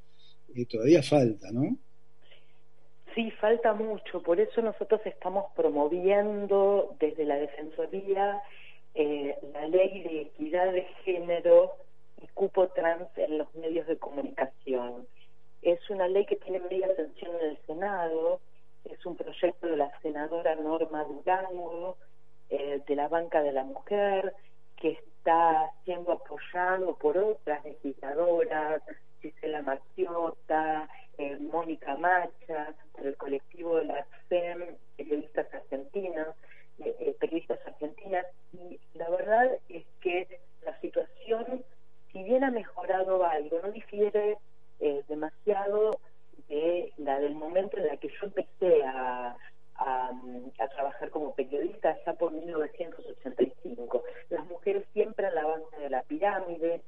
eh, 0.55 0.65
todavía 0.65 1.01
falta, 1.03 1.51
¿no? 1.51 1.77
Sí, 3.15 3.29
falta 3.31 3.73
mucho, 3.73 4.21
por 4.21 4.39
eso 4.39 4.61
nosotros 4.61 5.01
estamos 5.05 5.45
promoviendo 5.55 6.95
desde 6.99 7.25
la 7.25 7.35
Defensoría 7.35 8.41
eh, 8.93 9.37
la 9.53 9.67
ley 9.67 10.03
de 10.03 10.21
equidad 10.21 10.71
de 10.71 10.83
género 11.03 11.71
y 12.21 12.27
cupo 12.27 12.67
trans 12.69 13.09
en 13.17 13.37
los 13.37 13.53
medios 13.55 13.87
de 13.87 13.97
comunicación. 13.97 15.07
Es 15.61 15.89
una 15.89 16.07
ley 16.07 16.25
que 16.25 16.37
tiene 16.37 16.59
media 16.59 16.87
atención 16.87 17.35
en 17.41 17.49
el 17.49 17.57
Senado, 17.67 18.39
es 18.85 19.05
un 19.05 19.15
proyecto 19.15 19.67
de 19.67 19.77
la 19.77 19.91
senadora 20.01 20.55
Norma 20.55 21.03
Durango, 21.03 21.97
eh, 22.49 22.81
de 22.85 22.95
la 22.95 23.07
Banca 23.07 23.41
de 23.41 23.51
la 23.51 23.63
Mujer, 23.63 24.33
que 24.75 24.91
está 24.91 25.71
siendo 25.85 26.11
apoyado 26.13 26.95
por 26.97 27.17
otras 27.17 27.63
legisladoras, 27.63 28.81
Gisela 29.21 29.61
Marciota, 29.61 30.89
eh, 31.17 31.37
Mónica 31.39 31.95
Macha, 31.97 32.73
por 32.93 33.05
el 33.05 33.15
colectivo 33.17 33.77
de 33.77 33.85
la 33.85 34.05
FEM, 34.27 34.77
periodistas 34.97 35.53
argentinas, 35.53 36.27
eh, 36.79 37.15
periodistas 37.19 37.59
argentinas, 37.65 38.25
y 38.53 38.79
la 38.95 39.09
verdad 39.09 39.57
es 39.69 39.85
que 40.01 40.39
la 40.65 40.79
situación, 40.79 41.63
si 42.11 42.23
bien 42.23 42.43
ha 42.43 42.51
mejorado 42.51 43.23
algo, 43.23 43.59
no 43.61 43.71
difiere 43.71 44.37
demasiado 45.07 45.99
de 46.47 46.91
la 46.97 47.19
del 47.19 47.35
momento 47.35 47.77
en 47.77 47.85
la 47.85 47.97
que 47.97 48.09
yo 48.09 48.25
empecé 48.25 48.83
a, 48.83 49.37
a, 49.75 50.11
trabajar 50.69 51.09
como 51.09 51.33
periodista 51.35 51.97
ya 52.05 52.13
por 52.13 52.31
1985. 52.31 54.03
Las 54.29 54.45
mujeres 54.47 54.85
siempre 54.93 55.27
a 55.27 55.31
la 55.31 55.43
de 55.79 55.89
la 55.89 56.03
pirámide, 56.03 56.81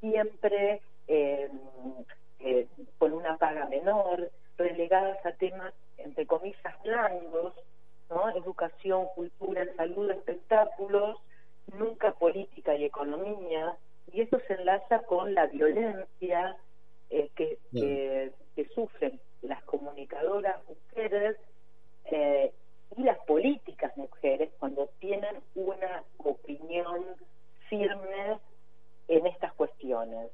siempre 0.00 0.80
eh, 1.06 1.48
eh, 1.48 1.50
con 3.04 3.12
una 3.12 3.36
paga 3.36 3.66
menor, 3.66 4.30
relegadas 4.56 5.18
a 5.26 5.32
temas, 5.32 5.74
entre 5.98 6.24
comillas, 6.24 6.82
blandos, 6.82 7.52
¿no? 8.08 8.30
educación, 8.30 9.08
cultura, 9.14 9.66
salud, 9.76 10.10
espectáculos, 10.10 11.18
nunca 11.78 12.12
política 12.12 12.74
y 12.74 12.86
economía, 12.86 13.76
y 14.10 14.22
eso 14.22 14.40
se 14.46 14.54
enlaza 14.54 15.00
con 15.00 15.34
la 15.34 15.48
violencia 15.48 16.56
eh, 17.10 17.28
que, 17.36 17.58
que 17.74 18.68
sufren 18.74 19.20
las 19.42 19.62
comunicadoras 19.64 20.56
mujeres 20.66 21.36
eh, 22.06 22.54
y 22.96 23.02
las 23.02 23.18
políticas 23.26 23.94
mujeres 23.98 24.48
cuando 24.58 24.88
tienen 24.98 25.42
una 25.54 26.04
opinión 26.16 27.04
firme 27.68 28.38
en 29.08 29.26
estas 29.26 29.52
cuestiones. 29.52 30.30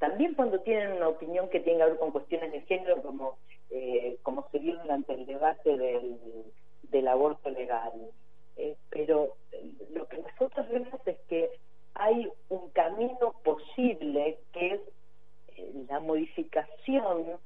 También 0.00 0.32
cuando 0.34 0.60
tienen 0.60 0.92
una 0.92 1.08
opinión 1.08 1.50
que 1.50 1.60
tenga 1.60 1.84
que 1.84 1.90
ver 1.92 2.00
con 2.00 2.10
cuestiones 2.10 2.52
de 2.52 2.62
género, 2.62 3.02
como, 3.02 3.38
eh, 3.70 4.16
como 4.22 4.48
se 4.50 4.58
vio 4.58 4.78
durante 4.78 5.12
el 5.12 5.26
debate 5.26 5.76
del, 5.76 6.16
del 6.84 7.06
aborto 7.06 7.50
legal. 7.50 7.92
Eh, 8.56 8.76
pero 8.88 9.34
lo 9.90 10.08
que 10.08 10.18
nosotros 10.18 10.68
vemos 10.70 11.00
es 11.04 11.18
que 11.28 11.50
hay 11.94 12.30
un 12.48 12.70
camino 12.70 13.34
posible 13.44 14.38
que 14.54 14.74
es 14.74 14.80
la 15.90 16.00
modificación 16.00 17.38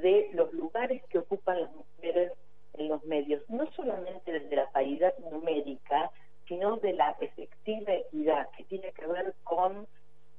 de 0.00 0.30
los 0.32 0.52
lugares 0.52 1.02
que 1.06 1.18
ocupan 1.18 1.60
las 1.60 1.72
mujeres 1.74 2.32
en 2.74 2.88
los 2.88 3.02
medios, 3.04 3.42
no 3.48 3.68
solamente 3.72 4.30
desde 4.30 4.54
la 4.54 4.70
paridad 4.70 5.12
numérica, 5.32 6.12
sino 6.46 6.76
de 6.76 6.92
la 6.92 7.16
efectiva 7.20 7.94
equidad, 7.94 8.48
que 8.56 8.62
tiene 8.64 8.92
que 8.92 9.06
ver 9.08 9.34
con 9.42 9.88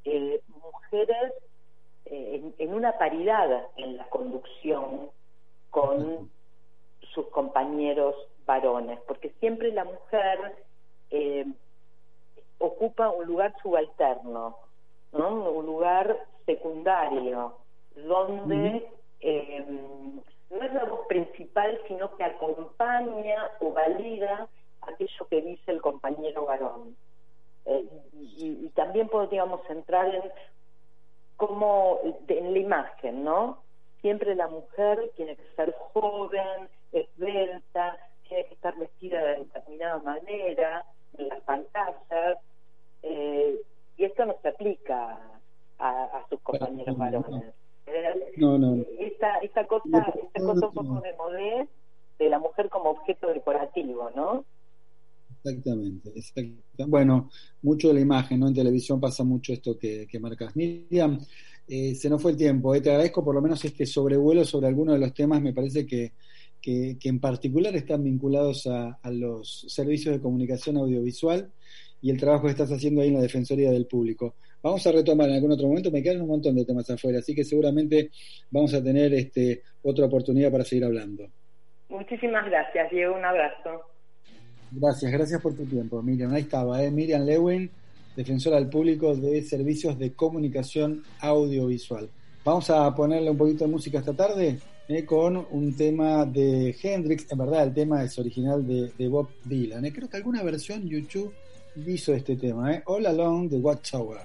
eh, 0.05 0.39
mujeres 0.47 1.33
eh, 2.09 2.53
en, 2.57 2.73
una 2.73 2.97
paridad 2.97 3.67
en 3.77 3.97
la 3.97 4.07
conducción 4.09 5.09
con 5.69 6.29
sus 7.13 7.27
compañeros 7.27 8.15
varones, 8.45 8.99
porque 9.07 9.29
siempre 9.39 9.71
la 9.71 9.83
mujer 9.83 10.55
eh, 11.11 11.45
ocupa 12.59 13.09
un 13.09 13.25
lugar 13.25 13.53
subalterno, 13.61 14.57
¿no? 15.11 15.51
un 15.51 15.65
lugar 15.65 16.17
secundario, 16.45 17.55
donde 17.95 18.87
no 20.49 20.63
es 20.63 20.73
la 20.73 20.85
voz 20.85 21.07
principal, 21.07 21.79
sino 21.87 22.15
que 22.15 22.23
acompaña 22.23 23.51
o 23.59 23.71
valida 23.71 24.47
aquello 24.81 25.27
que 25.29 25.41
dice 25.41 25.71
el 25.71 25.81
compañero 25.81 26.45
varón. 26.45 26.95
Eh, 27.65 27.85
y, 28.13 28.69
también 28.69 29.09
podríamos 29.09 29.61
entrar 29.69 30.13
en 30.13 30.23
como 31.37 31.99
en 32.27 32.53
la 32.53 32.59
imagen, 32.59 33.23
¿no? 33.23 33.59
Siempre 34.01 34.35
la 34.35 34.47
mujer 34.47 35.11
tiene 35.15 35.35
que 35.35 35.47
ser 35.55 35.73
joven, 35.93 36.69
esbelta, 36.91 37.97
tiene 38.27 38.45
que 38.45 38.53
estar 38.53 38.75
vestida 38.77 39.23
de 39.23 39.37
determinada 39.37 39.99
manera 39.99 40.85
en 41.17 41.29
las 41.29 41.39
pantallas, 41.41 42.37
eh, 43.03 43.59
y 43.97 44.03
esto 44.03 44.25
no 44.25 44.35
se 44.41 44.49
aplica 44.49 45.19
a 45.79 46.25
sus 46.29 46.39
compañeros 46.41 46.97
varones. 46.97 47.53
No, 48.37 48.57
no. 48.57 48.83
Esta, 48.99 49.37
esta 49.37 49.65
cosa, 49.65 50.13
esta 50.13 50.39
cosa 50.41 50.67
un 50.67 50.73
poco 50.73 51.01
de 51.01 51.13
modé 51.13 51.67
de 52.19 52.29
la 52.29 52.39
mujer 52.39 52.69
como 52.69 52.91
objeto 52.91 53.27
decorativo, 53.27 54.11
¿no? 54.15 54.43
Exactamente, 55.47 56.11
exactamente. 56.13 56.85
Bueno, 56.87 57.29
mucho 57.61 57.87
de 57.87 57.93
la 57.95 57.99
imagen, 58.01 58.39
¿no? 58.39 58.47
En 58.47 58.53
televisión 58.53 58.99
pasa 58.99 59.23
mucho 59.23 59.53
esto 59.53 59.77
que, 59.77 60.05
que 60.05 60.19
marcas. 60.19 60.55
Miriam, 60.55 61.19
eh, 61.67 61.95
se 61.95 62.09
nos 62.09 62.21
fue 62.21 62.31
el 62.31 62.37
tiempo. 62.37 62.75
Eh. 62.75 62.81
Te 62.81 62.89
agradezco 62.89 63.23
por 63.23 63.33
lo 63.33 63.41
menos 63.41 63.63
este 63.63 63.85
sobrevuelo 63.85 64.43
sobre 64.43 64.67
algunos 64.67 64.95
de 64.95 64.99
los 64.99 65.13
temas. 65.13 65.41
Me 65.41 65.53
parece 65.53 65.85
que, 65.85 66.13
que, 66.61 66.97
en 67.01 67.19
particular 67.19 67.73
están 67.75 68.03
vinculados 68.03 68.67
a, 68.67 68.99
a, 69.01 69.11
los 69.11 69.65
servicios 69.69 70.15
de 70.15 70.21
comunicación 70.21 70.77
audiovisual 70.77 71.49
y 72.01 72.11
el 72.11 72.19
trabajo 72.19 72.45
que 72.45 72.51
estás 72.51 72.71
haciendo 72.71 73.01
ahí 73.01 73.07
en 73.07 73.15
la 73.15 73.21
Defensoría 73.21 73.71
del 73.71 73.87
Público. 73.87 74.35
Vamos 74.61 74.85
a 74.85 74.91
retomar 74.91 75.29
en 75.29 75.35
algún 75.35 75.51
otro 75.51 75.67
momento, 75.67 75.91
me 75.91 76.03
quedan 76.03 76.21
un 76.21 76.27
montón 76.27 76.55
de 76.55 76.65
temas 76.65 76.89
afuera, 76.89 77.19
así 77.19 77.33
que 77.33 77.43
seguramente 77.43 78.09
vamos 78.49 78.73
a 78.73 78.83
tener 78.83 79.13
este, 79.13 79.61
otra 79.83 80.07
oportunidad 80.07 80.51
para 80.51 80.63
seguir 80.63 80.83
hablando. 80.83 81.29
Muchísimas 81.89 82.45
gracias, 82.45 82.89
Diego, 82.91 83.15
un 83.15 83.23
abrazo. 83.23 83.96
Gracias, 84.71 85.11
gracias 85.11 85.41
por 85.41 85.53
tu 85.53 85.65
tiempo, 85.65 86.01
Miriam. 86.01 86.33
Ahí 86.33 86.41
estaba, 86.41 86.83
¿eh? 86.83 86.91
Miriam 86.91 87.23
Lewin, 87.23 87.69
defensora 88.15 88.57
del 88.57 88.69
público 88.69 89.15
de 89.15 89.41
servicios 89.43 89.97
de 89.97 90.11
comunicación 90.13 91.03
audiovisual. 91.19 92.09
Vamos 92.43 92.69
a 92.69 92.93
ponerle 92.93 93.29
un 93.29 93.37
poquito 93.37 93.65
de 93.65 93.71
música 93.71 93.99
esta 93.99 94.13
tarde 94.13 94.59
¿eh? 94.87 95.05
con 95.05 95.45
un 95.51 95.75
tema 95.75 96.25
de 96.25 96.75
Hendrix. 96.81 97.31
En 97.31 97.37
verdad, 97.37 97.63
el 97.63 97.73
tema 97.73 98.03
es 98.03 98.17
original 98.19 98.65
de, 98.65 99.07
Bob 99.07 99.29
Dylan. 99.43 99.85
¿eh? 99.85 99.93
Creo 99.93 100.09
que 100.09 100.17
alguna 100.17 100.43
versión 100.43 100.87
YouTube 100.87 101.33
hizo 101.85 102.13
este 102.13 102.35
tema, 102.35 102.73
¿eh? 102.73 102.83
All 102.85 103.05
Along 103.05 103.49
the 103.49 103.57
Watchtower. 103.57 104.19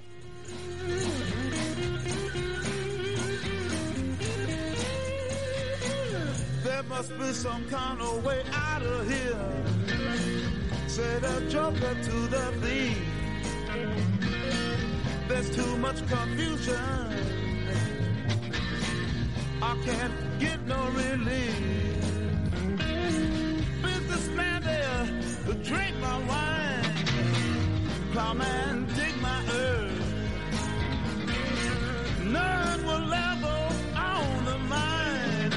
There 6.64 6.83
must 6.88 7.11
be 7.18 7.33
some 7.33 7.64
kind 7.68 8.00
of 8.00 8.24
way 8.24 8.42
out 8.52 8.83
of 8.83 9.09
here. 9.09 9.91
Said 10.92 11.24
a 11.24 11.40
joker 11.48 11.94
to 11.94 12.16
the 12.35 12.52
thief. 12.61 12.98
There's 15.26 15.48
too 15.57 15.78
much 15.78 16.07
confusion. 16.07 16.76
I 19.62 19.74
can't 19.87 20.38
get 20.38 20.66
no 20.66 20.90
relief. 20.90 21.96
Businessman 23.83 24.62
there 24.64 25.07
drink 25.62 25.96
my 25.98 26.18
wine. 26.28 26.85
Plowman 28.12 28.87
dig 28.94 29.16
my 29.22 29.42
earth. 29.50 30.14
None 32.22 32.85
will 32.85 33.07
level 33.18 33.64
on 33.96 34.44
the 34.44 34.59
mine. 34.59 35.52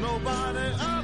Nobody 0.00 0.68
of 0.90 0.97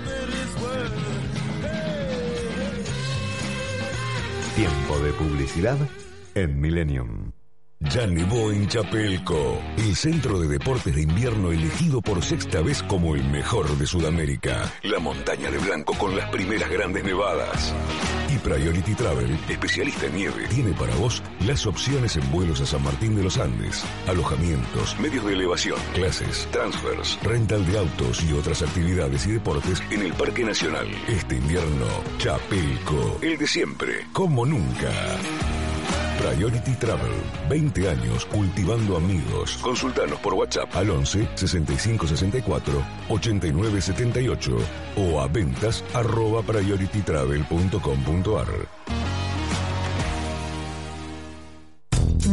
Tiempo 4.56 4.96
de 5.00 5.12
publicidad 5.14 5.76
en 6.36 6.60
Millennium. 6.60 7.33
Ya 7.90 8.06
nevó 8.06 8.50
en 8.50 8.66
Chapelco, 8.66 9.60
el 9.76 9.94
centro 9.94 10.40
de 10.40 10.48
deportes 10.48 10.94
de 10.94 11.02
invierno 11.02 11.52
elegido 11.52 12.00
por 12.00 12.22
sexta 12.24 12.62
vez 12.62 12.82
como 12.82 13.14
el 13.14 13.24
mejor 13.24 13.68
de 13.76 13.86
Sudamérica. 13.86 14.72
La 14.82 14.98
montaña 14.98 15.50
de 15.50 15.58
blanco 15.58 15.94
con 15.94 16.16
las 16.16 16.28
primeras 16.30 16.70
grandes 16.70 17.04
nevadas. 17.04 17.74
Y 18.34 18.38
Priority 18.38 18.94
Travel, 18.94 19.38
especialista 19.48 20.06
en 20.06 20.14
nieve, 20.14 20.48
tiene 20.48 20.72
para 20.72 20.94
vos 20.96 21.22
las 21.46 21.66
opciones 21.66 22.16
en 22.16 22.28
vuelos 22.32 22.60
a 22.62 22.66
San 22.66 22.82
Martín 22.82 23.16
de 23.16 23.22
los 23.22 23.38
Andes, 23.38 23.84
alojamientos, 24.08 24.98
medios 24.98 25.24
de 25.26 25.34
elevación, 25.34 25.78
clases, 25.92 26.48
transfers, 26.50 27.18
rental 27.22 27.66
de 27.66 27.78
autos 27.78 28.24
y 28.24 28.32
otras 28.32 28.62
actividades 28.62 29.26
y 29.26 29.32
deportes 29.32 29.82
en 29.90 30.02
el 30.02 30.12
Parque 30.14 30.42
Nacional. 30.42 30.88
Este 31.06 31.36
invierno, 31.36 31.86
Chapelco, 32.18 33.18
el 33.20 33.36
de 33.36 33.46
siempre, 33.46 34.06
como 34.12 34.46
nunca. 34.46 34.90
Priority 36.18 36.74
Travel, 36.76 37.12
20 37.48 37.88
años 37.88 38.26
cultivando 38.26 38.96
amigos. 38.96 39.58
Consultanos 39.62 40.18
por 40.20 40.34
WhatsApp 40.34 40.74
al 40.76 40.90
11 40.90 41.28
65 41.34 42.06
64 42.06 42.84
89 43.08 43.80
78 43.80 44.56
o 44.96 45.20
a 45.20 45.26
ventas 45.28 45.82
arroba 45.92 46.42
prioritytravel.com.ar. 46.42 48.48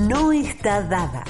No 0.08 0.32
está 0.32 0.84
dada. 0.84 1.24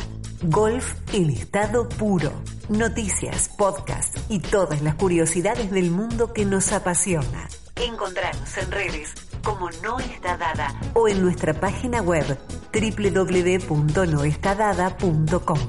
Golf 0.44 0.96
en 1.14 1.30
estado 1.30 1.88
puro. 1.90 2.32
Noticias, 2.70 3.50
podcasts 3.58 4.22
y 4.30 4.40
todas 4.40 4.82
las 4.82 4.96
curiosidades 4.96 5.72
del 5.72 5.92
mundo 5.92 6.34
que 6.34 6.46
nos 6.46 6.72
apasiona. 6.72 7.48
Encontrarnos 7.76 8.58
en 8.58 8.72
redes 8.72 9.31
como 9.44 9.70
No 9.84 10.00
Está 10.00 10.38
Dada 10.38 10.74
o 10.94 11.08
en 11.08 11.22
nuestra 11.22 11.54
página 11.54 12.02
web 12.02 12.26
www.noestadada.com, 12.74 15.60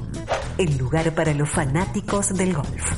el 0.59 0.79
lugar 0.79 1.15
para 1.15 1.35
los 1.35 1.49
fanáticos 1.49 2.37
del 2.37 2.55
golf. 2.55 2.93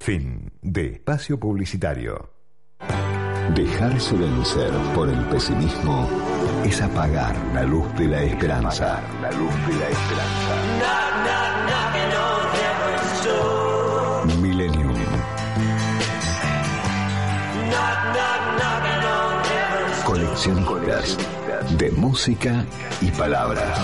Fin 0.00 0.52
de 0.62 0.94
espacio 0.94 1.38
publicitario. 1.38 2.30
Dejarse 3.54 4.16
vencer 4.16 4.70
por 4.94 5.08
el 5.08 5.24
pesimismo 5.26 6.08
es 6.64 6.80
apagar 6.80 7.36
la 7.52 7.64
luz 7.64 7.92
de 7.96 8.06
la 8.06 8.22
esperanza. 8.22 9.02
La 9.20 9.30
luz 9.32 9.52
de 9.66 9.74
la 9.74 9.88
esperanza. 9.88 11.10
Millennium. 11.20 11.49
Coleccionistas 20.42 21.76
de 21.76 21.90
música 21.90 22.64
y 23.02 23.10
palabras. 23.10 23.78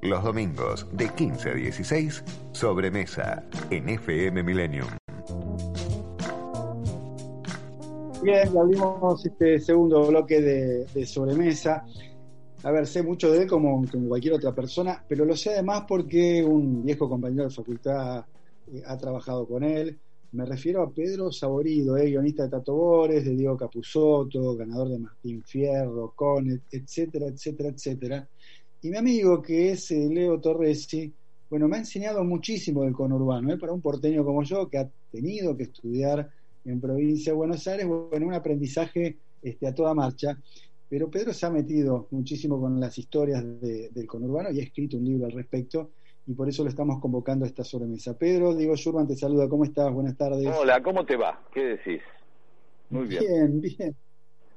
Los 0.00 0.24
domingos 0.24 0.86
de 0.92 1.10
15 1.10 1.50
a 1.50 1.54
16, 1.54 2.24
sobremesa 2.52 3.44
en 3.68 3.90
FM 3.90 4.42
Millennium. 4.42 4.88
Bien, 8.22 8.48
abrimos 8.56 9.26
este 9.26 9.60
segundo 9.60 10.06
bloque 10.06 10.40
de, 10.40 10.86
de 10.86 11.06
sobremesa. 11.06 11.84
A 12.62 12.70
ver, 12.70 12.86
sé 12.86 13.02
mucho 13.02 13.30
de 13.30 13.42
él 13.42 13.46
como, 13.46 13.84
cualquier 14.08 14.32
otra 14.32 14.54
persona, 14.54 15.04
pero 15.06 15.26
lo 15.26 15.36
sé 15.36 15.50
además 15.50 15.84
porque 15.86 16.42
un 16.42 16.82
viejo 16.82 17.10
compañero 17.10 17.44
de 17.44 17.50
facultad 17.50 18.24
eh, 18.72 18.82
ha 18.86 18.96
trabajado 18.96 19.46
con 19.46 19.64
él. 19.64 19.98
Me 20.32 20.44
refiero 20.44 20.82
a 20.82 20.92
Pedro 20.92 21.32
Saborido, 21.32 21.96
eh, 21.96 22.06
guionista 22.06 22.44
de 22.44 22.50
Tato 22.50 22.72
Bores, 22.72 23.24
de 23.24 23.34
Diego 23.34 23.56
Capusotto, 23.56 24.54
ganador 24.54 24.88
de 24.88 24.98
Martín 25.00 25.42
Fierro, 25.42 26.12
Conet, 26.14 26.62
etcétera, 26.70 27.26
etcétera, 27.26 27.70
etcétera. 27.70 28.28
Y 28.80 28.90
mi 28.90 28.96
amigo, 28.96 29.42
que 29.42 29.72
es 29.72 29.90
eh, 29.90 30.08
Leo 30.08 30.40
Torresi, 30.40 31.12
bueno, 31.48 31.66
me 31.66 31.76
ha 31.76 31.78
enseñado 31.80 32.22
muchísimo 32.22 32.84
del 32.84 32.92
conurbano, 32.92 33.52
eh, 33.52 33.58
para 33.58 33.72
un 33.72 33.80
porteño 33.80 34.24
como 34.24 34.44
yo, 34.44 34.68
que 34.68 34.78
ha 34.78 34.88
tenido 35.10 35.56
que 35.56 35.64
estudiar 35.64 36.30
en 36.64 36.80
provincia 36.80 37.32
de 37.32 37.36
Buenos 37.36 37.66
Aires, 37.66 37.88
bueno, 37.88 38.28
un 38.28 38.34
aprendizaje 38.34 39.18
este, 39.42 39.66
a 39.66 39.74
toda 39.74 39.94
marcha. 39.94 40.38
Pero 40.88 41.10
Pedro 41.10 41.32
se 41.32 41.46
ha 41.46 41.50
metido 41.50 42.06
muchísimo 42.12 42.60
con 42.60 42.78
las 42.78 42.96
historias 42.98 43.42
de, 43.60 43.88
del 43.90 44.06
conurbano 44.06 44.50
y 44.52 44.60
ha 44.60 44.62
escrito 44.62 44.96
un 44.96 45.04
libro 45.06 45.26
al 45.26 45.32
respecto 45.32 45.90
y 46.26 46.34
por 46.34 46.48
eso 46.48 46.62
lo 46.62 46.70
estamos 46.70 47.00
convocando 47.00 47.44
a 47.44 47.48
esta 47.48 47.64
sobremesa. 47.64 48.16
Pedro, 48.16 48.54
Diego 48.54 48.76
Schurman 48.76 49.06
te 49.06 49.16
saluda, 49.16 49.48
¿cómo 49.48 49.64
estás? 49.64 49.92
Buenas 49.92 50.16
tardes. 50.16 50.48
Hola, 50.56 50.82
¿cómo 50.82 51.04
te 51.04 51.16
va? 51.16 51.42
¿Qué 51.52 51.60
decís? 51.60 52.00
Muy 52.90 53.06
bien. 53.06 53.22
Bien, 53.22 53.60
bien. 53.60 53.96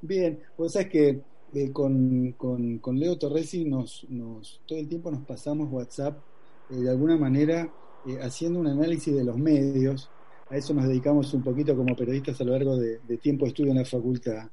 Bien, 0.02 0.40
vos 0.58 0.74
sabés 0.74 0.90
que 0.90 1.22
eh, 1.54 1.72
con, 1.72 2.34
con, 2.34 2.80
con, 2.80 3.00
Leo 3.00 3.18
Torresi 3.18 3.64
nos, 3.64 4.06
nos, 4.10 4.60
todo 4.66 4.80
el 4.80 4.88
tiempo 4.90 5.10
nos 5.10 5.24
pasamos 5.26 5.72
WhatsApp 5.72 6.18
eh, 6.70 6.76
de 6.76 6.90
alguna 6.90 7.16
manera 7.16 7.72
eh, 8.06 8.20
haciendo 8.22 8.60
un 8.60 8.68
análisis 8.68 9.16
de 9.16 9.24
los 9.24 9.38
medios. 9.38 10.10
A 10.50 10.58
eso 10.58 10.74
nos 10.74 10.88
dedicamos 10.88 11.34
un 11.34 11.42
poquito 11.42 11.76
como 11.76 11.96
periodistas 11.96 12.42
a 12.42 12.44
lo 12.44 12.52
largo 12.52 12.76
de, 12.76 13.00
de 13.08 13.18
tiempo 13.18 13.46
de 13.46 13.50
estudio 13.50 13.72
en 13.72 13.78
la 13.78 13.86
facultad. 13.86 14.50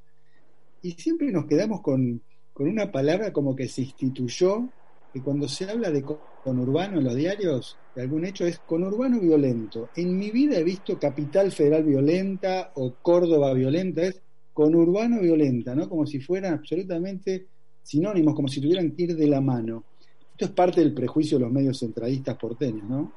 Y 0.82 0.92
siempre 0.92 1.32
nos 1.32 1.46
quedamos 1.46 1.80
con, 1.80 2.22
con 2.52 2.68
una 2.68 2.92
palabra 2.92 3.32
como 3.32 3.56
que 3.56 3.66
se 3.66 3.82
instituyó 3.82 4.68
que 5.12 5.20
cuando 5.20 5.48
se 5.48 5.68
habla 5.68 5.90
de 5.90 6.04
conurbano 6.40 6.98
en 6.98 7.04
los 7.04 7.14
diarios, 7.14 7.78
de 7.94 8.02
algún 8.02 8.24
hecho, 8.24 8.44
es 8.46 8.58
conurbano 8.60 9.20
violento. 9.20 9.90
En 9.96 10.18
mi 10.18 10.30
vida 10.30 10.58
he 10.58 10.64
visto 10.64 10.98
Capital 10.98 11.52
Federal 11.52 11.84
violenta 11.84 12.72
o 12.74 12.94
Córdoba 13.02 13.52
violenta, 13.52 14.02
es 14.02 14.22
conurbano 14.52 15.20
violenta, 15.20 15.74
¿no? 15.74 15.88
Como 15.88 16.06
si 16.06 16.20
fueran 16.20 16.54
absolutamente 16.54 17.46
sinónimos, 17.82 18.34
como 18.34 18.48
si 18.48 18.60
tuvieran 18.60 18.92
que 18.92 19.02
ir 19.04 19.16
de 19.16 19.26
la 19.26 19.40
mano. 19.40 19.84
Esto 20.32 20.44
es 20.46 20.50
parte 20.52 20.80
del 20.80 20.94
prejuicio 20.94 21.38
de 21.38 21.44
los 21.44 21.52
medios 21.52 21.78
centralistas 21.78 22.36
porteños, 22.36 22.84
¿no? 22.84 23.12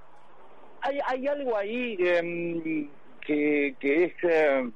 Hay, 0.81 0.99
hay 1.07 1.27
algo 1.27 1.55
ahí 1.55 1.95
eh, 1.99 2.89
que, 3.25 3.75
que, 3.79 4.03
es 4.03 4.13
eh, 4.23 4.69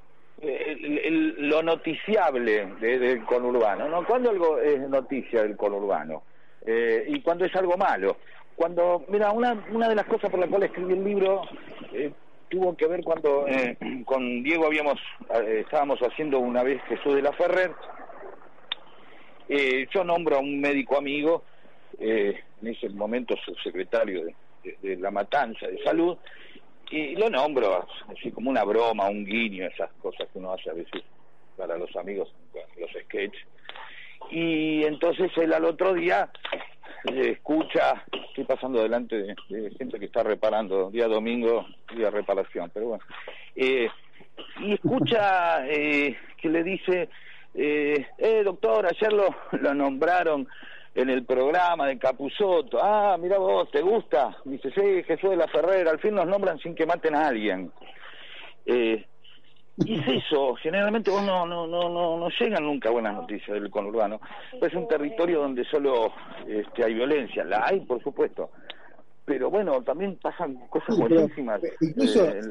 lo 1.39 1.62
noticiable 1.63 2.67
de, 2.79 2.99
del 2.99 3.23
conurbano, 3.25 3.89
¿no? 3.89 4.05
¿Cuándo 4.05 4.29
algo 4.29 4.60
es 4.60 4.88
noticia 4.88 5.43
del 5.43 5.57
conurbano? 5.57 6.23
Eh, 6.65 7.05
y 7.07 7.21
cuando 7.21 7.45
es 7.45 7.55
algo 7.55 7.77
malo. 7.77 8.17
Cuando, 8.58 9.06
mira, 9.08 9.32
una, 9.32 9.54
una 9.72 9.88
de 9.88 9.93
las 9.93 10.08
cosas 10.08 10.32
por 10.32 10.39
las 10.39 10.50
cuales 10.50 10.72
escribí 10.72 10.93
el 10.93 11.04
libro 11.04 11.43
eh, 11.93 12.12
tuvo 12.50 12.76
que 12.76 12.88
ver 12.88 13.04
cuando 13.04 13.48
eh, 13.48 13.78
con 14.04 14.41
Diego 14.41 14.65
habíamos 14.65 15.00
eh, 15.36 15.62
estábamos 15.63 16.00
haciendo 16.00 16.39
una 16.39 16.63
vez 16.63 16.82
Jesús 16.89 17.13
de 17.13 17.22
la 17.22 17.34
Ferrer. 17.34 17.72
Eh, 19.48 19.88
yo 19.93 20.04
nombro 20.04 20.38
a 20.38 20.39
un 20.39 20.60
médico 20.60 20.98
amigo, 20.98 21.43
en 22.00 22.36
ese 22.63 22.89
momento 22.89 23.36
subsecretario 23.46 24.26
de, 24.26 24.36
de, 24.63 24.78
de, 24.82 24.96
la 24.98 25.12
Matanza 25.12 25.67
de 25.67 25.82
Salud, 25.84 26.17
y 26.89 27.15
lo 27.15 27.30
nombro 27.30 27.88
así 28.10 28.32
como 28.32 28.50
una 28.50 28.63
broma, 28.63 29.08
un 29.08 29.24
guiño, 29.24 29.67
esas 29.67 29.91
cosas 30.02 30.28
que 30.34 30.39
uno 30.39 30.54
hace 30.54 30.72
a 30.72 30.74
veces 30.74 31.04
para 31.56 31.78
los 31.78 31.96
amigos, 31.96 32.34
los 32.80 32.89
sketches 33.04 33.46
y 34.32 34.84
entonces 34.84 35.32
él 35.38 35.54
al 35.54 35.65
otro 35.65 35.93
día 35.93 36.30
eh, 37.12 37.32
escucha, 37.32 38.04
estoy 38.30 38.43
pasando 38.43 38.82
delante 38.82 39.17
de, 39.17 39.36
de, 39.50 39.72
gente 39.72 40.00
que 40.00 40.06
está 40.06 40.24
reparando, 40.24 40.89
día 40.89 41.08
domingo, 41.08 41.65
día 41.96 42.10
reparación, 42.10 42.72
pero 42.74 42.88
bueno, 42.88 43.04
eh, 43.56 43.89
y 44.60 44.74
escucha 44.74 45.67
eh, 45.67 46.15
que 46.38 46.50
le 46.50 46.63
dice, 46.63 47.10
eh, 47.54 48.08
eh, 48.17 48.43
doctor, 48.43 48.86
ayer 48.86 49.13
lo, 49.13 49.36
lo 49.60 49.74
nombraron 49.74 50.48
en 50.96 51.10
el 51.10 51.26
programa 51.26 51.88
de 51.88 52.00
Capuzoto, 52.00 52.80
ah, 52.82 53.17
mira 53.20 53.38
vos, 53.38 53.70
¿te 53.72 53.82
gusta? 53.82 54.38
dice, 54.46 54.72
sí, 54.72 55.04
Jesús 55.04 55.30
de 55.30 55.38
la 55.38 55.48
Ferrera, 55.48 55.91
al 55.91 56.00
fin 56.00 56.15
nos 56.15 56.26
nombran 56.26 56.58
sin 56.60 56.74
que 56.74 56.88
maten 56.88 57.15
a 57.15 57.28
alguien. 57.28 57.72
Eh, 58.65 59.06
y 59.78 60.00
es 60.00 60.26
eso, 60.26 60.56
generalmente 60.56 61.12
vos 61.12 61.24
no, 61.24 61.46
no, 61.46 61.68
no, 61.68 61.90
no, 61.90 62.18
no 62.18 62.30
llegan 62.40 62.63
nunca 62.63 62.90
buenas 62.90 63.16
noticias 63.16 63.60
del 63.60 63.70
conurbano. 63.70 64.20
Es 64.62 64.74
un 64.74 64.88
territorio 64.88 65.42
donde 65.42 65.63
solo 65.66 66.12
este, 66.48 66.84
hay 66.84 66.94
violencia, 66.94 67.44
la 67.44 67.66
hay 67.66 67.82
por 67.82 68.02
supuesto, 68.02 68.50
pero 69.28 69.52
bueno, 69.52 69.84
también 69.84 70.18
pasan 70.22 70.56
cosas 70.70 70.96
sí, 70.96 71.02
buenísimas. 71.02 71.62
Incluso, 71.82 72.26
eh, 72.30 72.42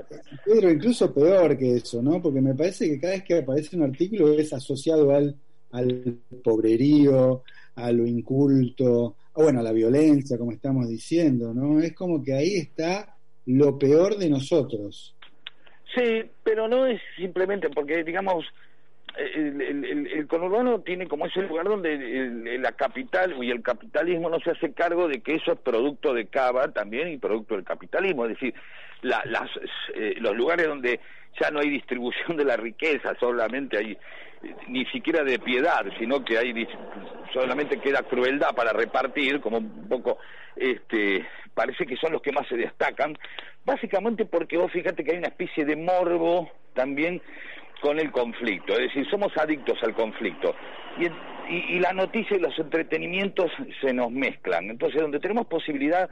Pedro, 0.45 0.71
incluso 0.71 1.13
peor 1.13 1.57
que 1.57 1.77
eso, 1.77 2.03
¿no? 2.03 2.21
Porque 2.21 2.41
me 2.41 2.55
parece 2.55 2.87
que 2.87 3.01
cada 3.01 3.15
vez 3.15 3.25
que 3.25 3.39
aparece 3.39 3.77
un 3.77 3.85
artículo 3.85 4.33
es 4.35 4.53
asociado 4.53 5.11
al, 5.15 5.35
al 5.73 6.19
pobrerío, 6.45 7.43
a 7.77 7.91
lo 7.93 8.07
inculto, 8.07 9.17
o 9.33 9.43
bueno, 9.43 9.61
a 9.61 9.63
la 9.63 9.73
violencia, 9.73 10.39
como 10.39 10.53
estamos 10.53 10.89
diciendo, 10.89 11.53
¿no? 11.53 11.81
Es 11.81 11.95
como 11.95 12.23
que 12.23 12.35
ahí 12.35 12.57
está 12.57 13.17
lo 13.47 13.79
peor 13.79 14.17
de 14.17 14.29
nosotros. 14.29 15.16
Sí, 15.95 16.31
pero 16.43 16.69
no 16.69 16.87
es 16.87 17.01
simplemente 17.17 17.71
porque, 17.71 18.05
digamos, 18.05 18.45
el, 19.17 20.27
conurbano 20.29 20.81
tiene 20.81 21.07
como 21.07 21.27
ese 21.27 21.43
lugar 21.43 21.67
donde 21.67 22.59
la 22.59 22.73
capital 22.73 23.35
y 23.43 23.51
el 23.51 23.63
capitalismo 23.63 24.29
no 24.29 24.41
se 24.41 24.51
hace 24.51 24.73
cargo 24.73 25.09
de 25.09 25.21
que 25.21 25.35
eso 25.35 25.53
es 25.53 25.59
producto 25.61 26.13
de 26.13 26.27
Cava 26.27 26.73
también 26.73 27.09
y 27.09 27.17
producto 27.17 27.55
del 27.55 27.65
capitalismo. 27.65 28.25
Es 28.27 28.33
decir, 28.33 28.55
las, 29.03 29.25
eh, 29.95 30.17
los 30.19 30.37
lugares 30.37 30.67
donde 30.67 31.01
ya 31.41 31.51
no 31.51 31.61
hay 31.61 31.71
distribución 31.71 32.37
de 32.37 32.45
la 32.45 32.57
riqueza, 32.57 33.15
solamente 33.19 33.79
hay 33.79 33.97
ni 34.69 34.85
siquiera 34.87 35.25
de 35.25 35.39
piedad, 35.39 35.85
sino 35.99 36.25
que 36.25 36.39
hay 36.39 36.67
solamente 37.33 37.79
queda 37.81 38.03
crueldad 38.03 38.55
para 38.55 38.73
repartir, 38.73 39.41
como 39.41 39.59
un 39.59 39.89
poco 39.89 40.19
este 40.55 41.27
parece 41.55 41.87
que 41.87 41.97
son 41.97 42.13
los 42.13 42.21
que 42.21 42.33
más 42.33 42.47
se 42.49 42.57
destacan, 42.57 43.17
básicamente 43.65 44.27
porque 44.27 44.59
vos 44.59 44.71
fíjate 44.71 45.03
que 45.03 45.13
hay 45.13 45.19
una 45.19 45.29
especie 45.29 45.65
de 45.65 45.75
morbo 45.75 46.51
también 46.75 47.23
con 47.81 47.99
el 47.99 48.11
conflicto, 48.11 48.75
es 48.75 48.89
decir, 48.89 49.09
somos 49.09 49.37
adictos 49.37 49.79
al 49.83 49.95
conflicto. 49.95 50.55
Y, 50.99 51.75
y, 51.77 51.79
la 51.79 51.93
noticia 51.93 52.37
y 52.37 52.41
los 52.41 52.59
entretenimientos 52.59 53.53
se 53.81 53.93
nos 53.93 54.11
mezclan. 54.11 54.71
Entonces, 54.71 55.01
donde 55.01 55.21
tenemos 55.21 55.47
posibilidad 55.47 56.09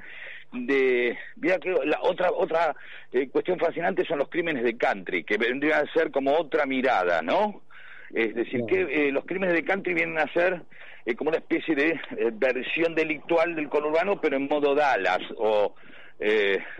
de... 0.53 1.16
Mira 1.37 1.59
la 1.85 2.01
otra 2.03 2.31
otra 2.31 2.77
eh, 3.12 3.29
cuestión 3.29 3.59
fascinante 3.59 4.05
son 4.05 4.18
los 4.18 4.29
crímenes 4.29 4.62
de 4.62 4.77
country, 4.77 5.25
que 5.25 5.39
vendrían 5.39 5.87
a 5.87 5.93
ser 5.93 6.11
como 6.11 6.35
otra 6.35 6.66
mirada, 6.66 7.22
¿no? 7.22 7.62
Es 8.15 8.35
decir, 8.35 8.62
que 8.67 8.83
eh, 8.83 9.12
los 9.12 9.25
crímenes 9.25 9.55
de 9.55 9.65
country 9.65 9.95
vienen 9.95 10.19
a 10.19 10.33
ser 10.33 10.62
eh, 11.05 11.15
como 11.15 11.31
una 11.31 11.39
especie 11.39 11.75
de 11.75 12.01
versión 12.35 12.95
delictual 12.95 13.55
del 13.55 13.69
conurbano, 13.69 14.21
pero 14.21 14.37
en 14.37 14.49
modo 14.49 14.75
Dallas 14.75 15.23
o, 15.37 15.75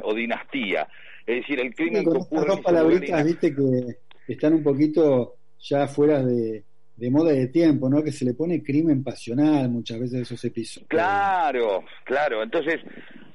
o 0.03 0.15
dinastía. 0.15 0.89
Es 1.27 1.41
decir, 1.41 1.61
el 1.61 1.75
crimen 1.75 2.05
que 2.05 2.19
ocurre... 2.19 2.47
Dos 2.47 2.61
palabritas, 2.61 3.25
viste, 3.25 3.55
que 3.55 4.33
están 4.33 4.55
un 4.55 4.63
poquito 4.63 5.35
ya 5.59 5.87
fuera 5.89 6.23
de 6.23 6.65
de 6.97 7.11
moda 7.11 7.35
y 7.35 7.41
de 7.41 7.49
tiempo, 7.49 7.89
¿no? 7.89 8.03
Que 8.03 8.13
se 8.13 8.25
le 8.25 8.35
pone 8.35 8.63
crimen 8.63 9.03
pasional 9.03 9.69
muchas 9.69 9.99
veces 9.99 10.23
esos 10.23 10.45
episodios. 10.45 10.89
Claro, 10.89 11.85
claro. 12.05 12.43
Entonces, 12.43 12.81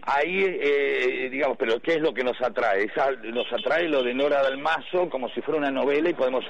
ahí, 0.02 0.44
eh, 0.46 1.30
digamos, 1.32 1.58
pero 1.58 1.80
¿qué 1.82 1.94
es 1.94 2.02
lo 2.02 2.14
que 2.14 2.24
nos 2.24 2.42
atrae? 2.42 2.92
nos 3.32 3.52
atrae 3.52 3.88
lo 3.88 4.04
de 4.04 4.14
Nora 4.14 4.42
Dalmazo 4.42 5.10
como 5.10 5.30
si 5.30 5.42
fuera 5.42 5.60
una 5.60 5.72
novela 5.72 6.10
y 6.10 6.14
podemos, 6.14 6.46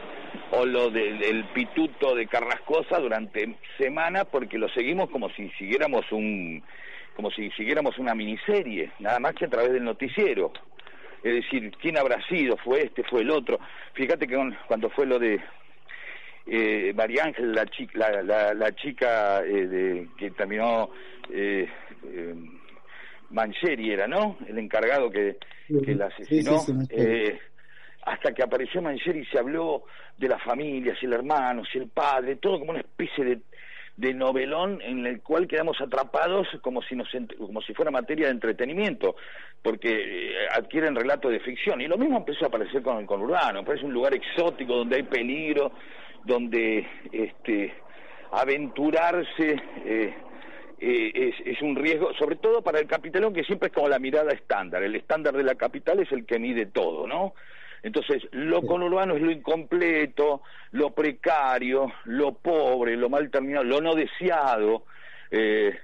o 0.52 0.66
lo 0.66 0.89
del 0.89 1.45
pituto 1.54 2.16
de 2.16 2.28
Carrascosa 2.28 3.00
durante 3.00 3.56
semanas 3.78 4.26
porque 4.32 4.58
lo 4.58 4.70
seguimos 4.70 5.10
como 5.10 5.30
si 5.32 5.50
siguiéramos 5.52 6.12
un, 6.12 6.64
como 7.16 7.32
si 7.32 7.52
siguiéramos 7.52 7.97
una 7.97 8.16
miniserie, 8.16 8.91
nada 9.00 9.20
más 9.20 9.34
que 9.34 9.45
a 9.45 9.50
través 9.50 9.74
del 9.74 9.84
noticiero. 9.84 10.52
Es 11.22 11.34
decir, 11.34 11.72
¿quién 11.82 11.97
habrá 11.97 12.26
sido? 12.28 12.56
¿Fue 12.58 12.84
este? 12.84 13.04
¿Fue 13.04 13.22
el 13.22 13.30
otro? 13.30 13.60
Fíjate 13.93 14.26
que 14.26 14.38
cuando 14.68 14.89
fue 14.89 15.06
lo 15.06 15.20
de 15.20 15.41
eh, 16.47 16.93
María 16.95 17.26
Ángel, 17.26 17.54
la, 17.54 17.66
chica, 17.66 18.22
la, 18.24 18.76
chica 18.76 19.41
eh, 19.43 19.68
de, 19.68 20.08
que 20.18 20.32
terminó 20.32 20.89
eh, 21.32 21.68
eh, 22.06 22.36
Mancheri 23.32 23.91
era, 23.91 24.07
¿no? 24.07 24.38
El 24.47 24.57
encargado 24.57 25.09
que, 25.09 25.38
que 25.67 25.95
la 25.95 26.07
asesinó. 26.07 26.61
eh, 26.89 27.39
hasta 28.03 28.34
que 28.34 28.43
apareció 28.43 28.82
Mancheri 28.82 29.25
se 29.25 29.38
habló 29.38 29.84
de 30.17 30.27
las 30.27 30.41
familias, 30.43 30.97
el 31.01 31.13
hermano, 31.13 31.63
el 31.73 31.88
padre, 31.89 32.38
todo 32.38 32.59
como 32.59 32.71
una 32.71 32.80
especie 32.80 33.23
de, 33.23 33.39
de 33.97 34.13
novelón 34.13 34.82
en 34.82 35.05
el 35.05 35.21
cual 35.21 35.47
quedamos 35.47 35.80
atrapados 35.82 36.47
como 36.61 36.82
si, 36.82 36.95
nos, 36.95 37.09
como 37.38 37.61
si 37.61 37.73
fuera 37.73 37.91
materia 37.91 38.27
de 38.27 38.32
entretenimiento, 38.32 39.15
porque 39.61 39.89
eh, 39.89 40.34
adquieren 40.55 40.95
relato 40.95 41.30
de 41.30 41.39
ficción. 41.41 41.82
Y 41.82 41.88
lo 41.88 41.97
mismo 41.97 42.17
empezó 42.17 42.45
a 42.45 42.47
aparecer 42.47 42.82
con 42.82 42.97
el 42.97 43.05
conurbano, 43.05 43.63
parece 43.63 43.86
un 43.86 43.93
lugar 43.93 44.13
exótico 44.13 44.75
donde 44.75 44.95
hay 44.97 45.03
peligro, 45.03 45.73
donde 46.23 46.88
este, 47.11 47.73
aventurarse 48.32 49.61
eh, 49.86 50.13
eh, 50.80 51.11
es, 51.13 51.36
es, 51.45 51.61
un 51.61 51.75
riesgo, 51.75 52.13
sobre 52.15 52.36
todo 52.36 52.61
para 52.61 52.80
el 52.80 52.88
capitalón, 52.88 53.34
que 53.34 53.43
siempre 53.43 53.67
es 53.67 53.73
como 53.73 53.89
la 53.89 53.99
mirada 53.99 54.32
estándar. 54.32 54.84
El 54.84 54.95
estándar 54.95 55.36
de 55.36 55.43
la 55.43 55.55
capital 55.55 55.99
es 55.99 56.11
el 56.11 56.25
que 56.25 56.39
mide 56.39 56.65
todo, 56.65 57.07
¿no? 57.07 57.34
Entonces, 57.82 58.23
lo 58.32 58.61
conurbano 58.61 59.15
es 59.15 59.21
lo 59.21 59.32
incompleto, 59.32 60.41
lo 60.71 60.91
precario, 60.91 61.91
lo 62.05 62.34
pobre, 62.34 62.97
lo 62.97 63.09
mal 63.09 63.30
terminado, 63.30 63.63
lo 63.63 63.80
no 63.80 63.95
deseado, 63.95 64.84
eh, 65.32 65.77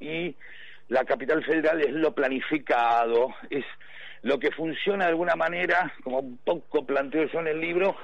y 0.00 0.34
la 0.88 1.04
capital 1.04 1.42
federal 1.44 1.80
es 1.80 1.92
lo 1.92 2.14
planificado, 2.14 3.34
es 3.48 3.64
lo 4.22 4.38
que 4.38 4.50
funciona 4.50 5.04
de 5.04 5.10
alguna 5.10 5.36
manera, 5.36 5.92
como 6.02 6.20
un 6.20 6.38
poco 6.38 6.84
planteo 6.84 7.26
yo 7.26 7.40
en 7.40 7.48
el 7.48 7.60
libro, 7.60 7.96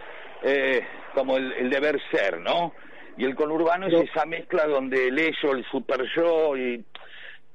eh, 0.42 0.82
como 1.14 1.36
el, 1.36 1.70
deber 1.70 2.00
ser, 2.10 2.40
¿no? 2.40 2.74
Y 3.16 3.24
el 3.24 3.34
conurbano 3.34 3.86
es 3.86 3.94
esa 3.94 4.24
mezcla 4.26 4.66
donde 4.66 5.08
el 5.08 5.18
ello, 5.18 5.52
el 5.52 5.64
super 5.70 6.04
yo 6.16 6.56
y 6.56 6.84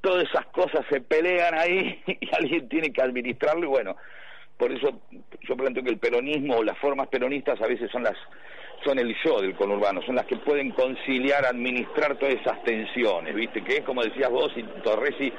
todas 0.01 0.28
esas 0.30 0.45
cosas 0.47 0.86
se 0.89 1.01
pelean 1.01 1.56
ahí 1.58 2.01
y 2.08 2.36
alguien 2.36 2.70
tiene 2.70 2.93
que 2.93 3.01
administrarlo 3.01 3.66
y 3.66 3.70
bueno, 3.70 3.95
por 4.58 4.72
eso 4.72 5.01
yo 5.41 5.58
planteo 5.58 5.84
que 5.84 5.89
el 5.89 5.97
peronismo 5.97 6.58
o 6.58 6.64
las 6.64 6.78
formas 6.78 7.08
peronistas 7.08 7.60
a 7.62 7.68
veces 7.68 7.89
son 7.91 8.03
las 8.03 8.16
son 8.86 9.00
el 9.00 9.16
yo 9.26 9.42
del 9.42 9.56
conurbano, 9.56 10.02
son 10.04 10.16
las 10.16 10.28
que 10.28 10.38
pueden 10.38 10.72
conciliar, 10.72 11.44
administrar 11.46 12.18
todas 12.18 12.36
esas 12.36 12.64
tensiones, 12.64 13.34
¿viste? 13.34 13.64
Que 13.64 13.78
es 13.78 13.82
como 13.84 14.04
decías 14.04 14.30
vos 14.30 14.52
y 14.56 14.64
Torresi, 14.84 15.34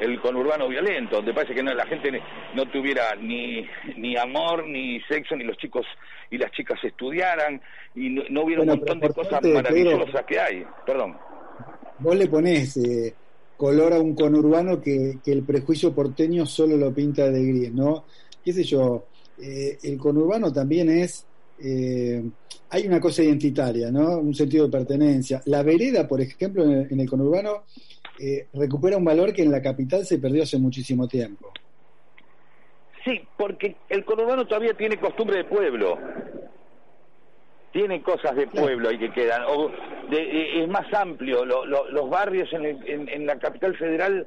el 0.00 0.20
conurbano 0.20 0.66
violento, 0.68 1.16
donde 1.16 1.34
parece 1.34 1.54
que 1.54 1.62
no, 1.62 1.74
la 1.74 1.86
gente 1.86 2.20
no 2.54 2.66
tuviera 2.66 3.14
ni, 3.20 3.66
ni 3.96 4.16
amor, 4.16 4.66
ni 4.66 5.00
sexo, 5.02 5.36
ni 5.36 5.44
los 5.44 5.56
chicos 5.58 5.86
y 6.30 6.38
las 6.38 6.50
chicas 6.52 6.82
estudiaran, 6.82 7.60
y 7.94 8.08
no, 8.08 8.42
hubiera 8.42 8.62
un 8.62 8.68
montón 8.68 8.98
de 8.98 9.10
cosas 9.10 9.42
maravillosas 9.44 10.24
que 10.24 10.40
hay. 10.40 10.64
Perdón. 10.86 11.16
Vos 11.98 12.16
le 12.16 12.26
ponés 12.26 12.76
eh, 12.78 13.14
color 13.56 13.92
a 13.92 14.00
un 14.00 14.14
conurbano 14.14 14.80
que, 14.80 15.18
que 15.24 15.32
el 15.32 15.42
prejuicio 15.42 15.94
porteño 15.94 16.46
solo 16.46 16.76
lo 16.76 16.92
pinta 16.92 17.30
de 17.30 17.44
gris, 17.44 17.72
¿no? 17.72 18.04
¿Qué 18.44 18.52
sé 18.52 18.64
yo? 18.64 19.04
Eh, 19.38 19.78
el 19.82 19.98
conurbano 19.98 20.52
también 20.52 20.88
es 20.88 21.26
eh, 21.62 22.22
hay 22.70 22.86
una 22.86 23.00
cosa 23.00 23.22
identitaria, 23.22 23.90
¿no? 23.90 24.18
Un 24.18 24.34
sentido 24.34 24.66
de 24.66 24.72
pertenencia. 24.72 25.40
La 25.46 25.62
vereda, 25.62 26.06
por 26.06 26.20
ejemplo, 26.20 26.64
en 26.64 27.00
el, 27.00 27.08
conurbano, 27.08 27.64
eh, 28.18 28.48
recupera 28.54 28.96
un 28.96 29.04
valor 29.04 29.32
que 29.32 29.42
en 29.42 29.50
la 29.50 29.62
capital 29.62 30.04
se 30.04 30.18
perdió 30.18 30.42
hace 30.42 30.58
muchísimo 30.58 31.06
tiempo. 31.06 31.52
Sí, 33.04 33.20
porque 33.36 33.76
el 33.88 34.04
conurbano 34.04 34.46
todavía 34.46 34.74
tiene 34.74 34.98
costumbre 34.98 35.38
de 35.38 35.44
pueblo. 35.44 35.98
Tiene 37.72 38.02
cosas 38.02 38.34
de 38.34 38.46
pueblo 38.48 38.88
ahí 38.88 38.98
que 38.98 39.12
quedan. 39.12 39.42
O 39.48 39.70
eh, 40.10 40.62
es 40.62 40.68
más 40.68 40.92
amplio. 40.92 41.44
los 41.44 42.10
barrios 42.10 42.52
en, 42.52 43.08
en 43.08 43.26
la 43.26 43.38
capital 43.38 43.76
federal 43.76 44.26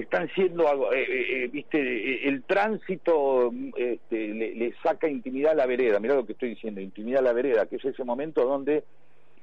están 0.00 0.28
siendo, 0.34 0.92
eh, 0.92 1.02
eh, 1.02 1.44
eh, 1.44 1.48
viste, 1.48 2.28
el 2.28 2.42
tránsito 2.44 3.52
este, 3.76 4.28
le, 4.28 4.74
saca 4.82 5.08
intimidad 5.08 5.52
a 5.52 5.56
la 5.56 5.66
vereda, 5.66 6.00
mira 6.00 6.14
lo 6.14 6.26
que 6.26 6.32
estoy 6.32 6.50
diciendo, 6.50 6.80
intimidad 6.80 7.20
a 7.20 7.24
la 7.24 7.32
vereda, 7.32 7.66
que 7.66 7.76
es 7.76 7.84
ese 7.84 8.04
momento 8.04 8.44
donde 8.44 8.84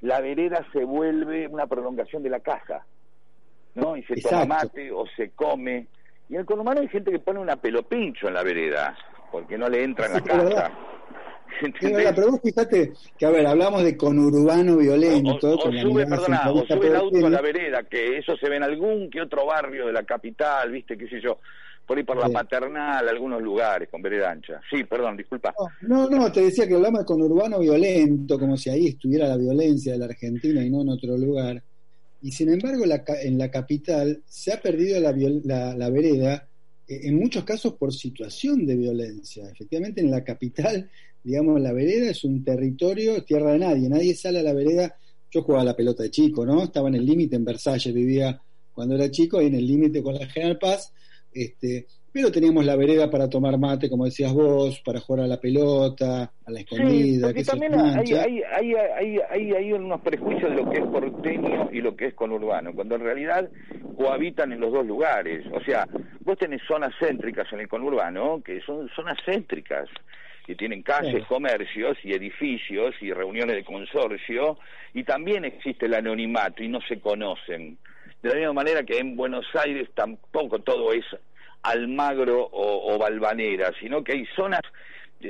la 0.02 0.20
vereda 0.22 0.66
se 0.74 0.84
vuelve 0.84 1.48
una 1.48 1.68
prolongación 1.68 2.24
de 2.24 2.30
la 2.30 2.40
casa, 2.40 2.86
¿no? 3.76 3.96
Y 3.96 4.04
se 4.04 4.22
toma 4.22 4.46
mate 4.46 4.92
o 4.92 5.06
se 5.16 5.32
come. 5.32 5.88
Y 6.30 6.36
en 6.36 6.42
el 6.42 6.46
conurbano 6.46 6.82
hay 6.82 6.90
gente 6.90 7.12
que 7.12 7.20
pone 7.20 7.40
una 7.40 7.56
pelopincho 7.56 8.28
en 8.28 8.34
la 8.34 8.44
vereda, 8.44 8.98
porque 9.32 9.58
no 9.58 9.70
le 9.70 9.84
entra 9.84 10.08
en 10.08 10.14
la 10.14 10.22
casa 10.22 10.72
pero 12.16 12.32
vos 12.32 12.42
fíjate 12.42 12.94
que, 13.18 13.26
a 13.26 13.30
ver, 13.30 13.46
hablamos 13.46 13.84
de 13.84 13.98
conurbano 13.98 14.78
violento. 14.78 15.58
O, 15.58 15.72
sube, 15.72 16.06
perdona, 16.06 16.52
o 16.52 16.66
sube 16.66 16.88
el 16.88 16.96
auto 16.96 17.26
a 17.26 17.30
la 17.30 17.42
vereda, 17.42 17.84
que 17.84 18.18
eso 18.18 18.36
se 18.38 18.50
ve 18.50 18.58
en 18.58 18.64
algún 18.64 19.10
que 19.10 19.22
otro 19.22 19.46
barrio 19.46 19.88
de 19.88 19.94
la 19.94 20.04
capital, 20.04 20.72
viste, 20.72 20.98
qué 20.98 21.08
sé 21.08 21.22
yo, 21.22 21.40
por 21.86 21.98
ahí 21.98 22.04
por 22.04 22.18
la 22.18 22.30
paternal, 22.30 23.08
algunos 23.08 23.42
lugares 23.42 23.90
con 23.90 24.02
vereda 24.02 24.32
ancha. 24.32 24.62
Sí, 24.70 24.84
perdón, 24.84 25.18
disculpa. 25.18 25.54
No, 25.82 26.10
no, 26.10 26.32
te 26.32 26.42
decía 26.42 26.68
que 26.68 26.76
hablamos 26.76 27.02
de 27.02 27.06
conurbano 27.06 27.60
violento, 27.60 28.40
como 28.40 28.58
si 28.58 28.70
ahí 28.70 28.88
estuviera 28.88 29.28
la 29.28 29.38
violencia 29.38 29.94
de 29.94 30.00
la 30.00 30.06
Argentina 30.06 30.64
y 30.64 30.70
no 30.70 30.82
en 30.82 30.90
otro 30.90 31.18
lugar. 31.18 31.62
Y 32.22 32.32
sin 32.32 32.54
embargo, 32.54 32.86
la, 32.86 33.04
en 33.22 33.38
la 33.38 33.52
capital 33.52 34.22
se 34.26 34.54
ha 34.54 34.62
perdido 34.62 35.00
la, 35.02 35.14
la, 35.44 35.76
la 35.76 35.90
vereda 35.90 36.48
eh, 36.88 37.02
en 37.04 37.18
muchos 37.18 37.44
casos 37.44 37.74
por 37.74 37.94
situación 37.94 38.66
de 38.66 38.76
violencia. 38.76 39.50
Efectivamente, 39.50 40.02
en 40.02 40.12
la 40.12 40.24
capital 40.24 40.90
digamos, 41.24 41.60
la 41.62 41.74
vereda 41.74 42.12
es 42.12 42.24
un 42.24 42.44
territorio, 42.44 43.24
tierra 43.24 43.54
de 43.54 43.60
nadie, 43.60 43.90
nadie 43.90 44.16
sale 44.16 44.40
a 44.40 44.44
la 44.44 44.54
vereda. 44.54 44.96
Yo 45.32 45.42
jugaba 45.42 45.64
la 45.64 45.76
pelota 45.76 46.04
de 46.04 46.12
chico, 46.12 46.46
¿no? 46.46 46.64
Estaba 46.64 46.90
en 46.90 46.96
el 46.96 47.06
límite 47.06 47.36
en 47.36 47.46
Versalles, 47.46 47.94
vivía 47.94 48.40
cuando 48.74 48.96
era 48.96 49.10
chico, 49.10 49.38
ahí 49.38 49.48
en 49.48 49.56
el 49.56 49.68
límite 49.68 50.02
con 50.04 50.16
la 50.16 50.26
General 50.28 50.58
Paz, 50.58 50.94
este, 51.32 51.88
pero 52.12 52.32
teníamos 52.32 52.66
la 52.66 52.76
vereda 52.76 53.10
para 53.10 53.30
tomar 53.30 53.58
mate, 53.58 53.90
como 53.90 54.06
decías 54.06 54.34
vos, 54.34 54.80
para 54.86 55.00
jugar 55.00 55.26
a 55.26 55.28
la 55.28 55.40
pelota, 55.40 56.32
a 56.46 56.52
la 56.52 56.60
escondida. 56.60 57.16
Sí, 57.16 57.34
porque 57.34 57.44
también 57.44 57.74
hay, 57.74 58.14
hay, 58.14 58.42
hay, 58.44 59.20
hay, 59.30 59.52
hay, 59.52 59.74
unos 59.74 60.02
prejuicios 60.02 60.52
de 60.52 60.58
lo 60.58 60.70
que 60.70 60.78
es 60.78 60.86
porteño 60.86 61.70
y 61.72 61.82
lo 61.82 61.96
que 61.96 62.08
es 62.08 62.14
conurbano, 62.14 62.74
cuando 62.74 62.96
en 62.96 63.02
realidad 63.02 63.50
cohabitan 63.98 64.52
en 64.52 64.60
los 64.60 64.72
dos 64.72 64.86
lugares. 64.86 65.44
O 65.54 65.64
sea, 65.64 65.88
vos 66.22 66.38
tenés 66.38 66.62
zonas 66.68 66.94
céntricas 67.00 67.52
en 67.52 67.62
el 67.62 67.68
conurbano, 67.68 68.42
que 68.44 68.62
son 68.62 68.88
zonas 68.96 69.18
céntricas 69.26 69.90
que 70.46 70.56
tienen 70.56 70.84
calles, 70.84 71.26
comercios 71.28 71.98
y 72.04 72.14
edificios 72.14 72.96
y 73.02 73.12
reuniones 73.12 73.56
de 73.56 73.64
consorcio, 73.64 74.58
y 74.94 75.04
también 75.04 75.46
existe 75.46 75.86
el 75.86 75.94
anonimato 75.94 76.64
y 76.64 76.68
no 76.68 76.82
se 76.82 77.00
conocen. 77.00 77.78
De 78.22 78.30
la 78.30 78.36
misma 78.36 78.54
manera 78.54 78.84
que 78.84 79.00
en 79.00 79.16
Buenos 79.16 79.46
Aires 79.56 79.90
tampoco 79.94 80.60
todo 80.60 80.94
es 80.94 81.06
Almagro 81.62 82.42
o, 82.42 82.94
o 82.94 82.98
Balvanera, 82.98 83.72
sino 83.80 84.04
que 84.04 84.14
hay 84.14 84.26
zonas 84.36 84.62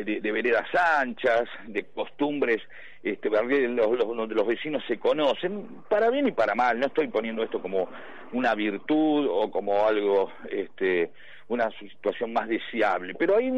de, 0.01 0.31
veredas 0.31 0.67
anchas, 0.99 1.43
de 1.67 1.83
costumbres, 1.85 2.61
este, 3.03 3.29
los, 3.29 3.97
los, 3.99 4.29
los 4.29 4.47
vecinos 4.47 4.83
se 4.87 4.97
conocen, 4.97 5.67
para 5.89 6.09
bien 6.09 6.27
y 6.27 6.31
para 6.31 6.55
mal, 6.55 6.79
no 6.79 6.87
estoy 6.87 7.07
poniendo 7.07 7.43
esto 7.43 7.61
como 7.61 7.89
una 8.31 8.55
virtud 8.55 9.27
o 9.29 9.51
como 9.51 9.85
algo, 9.85 10.31
este, 10.49 11.11
una 11.49 11.69
situación 11.77 12.33
más 12.33 12.47
deseable, 12.47 13.13
pero 13.15 13.37
hay, 13.37 13.51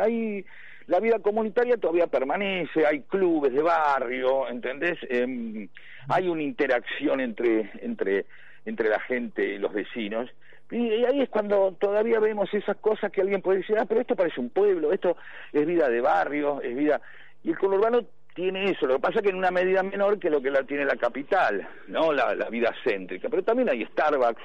hay 0.00 0.44
la 0.88 1.00
vida 1.00 1.18
comunitaria 1.20 1.76
todavía 1.76 2.06
permanece, 2.06 2.84
hay 2.86 3.00
clubes 3.02 3.52
de 3.52 3.62
barrio, 3.62 4.48
¿entendés? 4.48 4.98
Em, 5.08 5.68
hay 6.08 6.28
una 6.28 6.42
interacción 6.42 7.20
entre, 7.20 7.70
entre, 7.82 8.26
entre 8.64 8.88
la 8.88 8.98
gente 9.00 9.44
y 9.44 9.58
los 9.58 9.72
vecinos, 9.72 10.28
y 10.70 11.04
ahí 11.04 11.22
es 11.22 11.30
cuando 11.30 11.74
todavía 11.78 12.20
vemos 12.20 12.52
esas 12.52 12.76
cosas 12.76 13.10
que 13.10 13.22
alguien 13.22 13.40
puede 13.40 13.58
decir, 13.58 13.76
ah, 13.78 13.86
pero 13.86 14.00
esto 14.00 14.16
parece 14.16 14.40
un 14.40 14.50
pueblo, 14.50 14.92
esto 14.92 15.16
es 15.52 15.66
vida 15.66 15.88
de 15.88 16.00
barrio, 16.00 16.60
es 16.60 16.76
vida... 16.76 17.00
Y 17.42 17.50
el 17.50 17.58
conurbano 17.58 18.04
tiene 18.34 18.70
eso, 18.70 18.86
lo 18.86 18.96
que 18.96 19.00
pasa 19.00 19.18
es 19.18 19.22
que 19.22 19.30
en 19.30 19.36
una 19.36 19.50
medida 19.50 19.82
menor 19.82 20.18
que 20.18 20.28
lo 20.28 20.42
que 20.42 20.50
la 20.50 20.64
tiene 20.64 20.84
la 20.84 20.96
capital, 20.96 21.66
¿no? 21.86 22.12
La, 22.12 22.34
vida 22.50 22.74
céntrica. 22.84 23.28
Pero 23.28 23.42
también 23.42 23.68
hay 23.70 23.84
Starbucks 23.86 24.42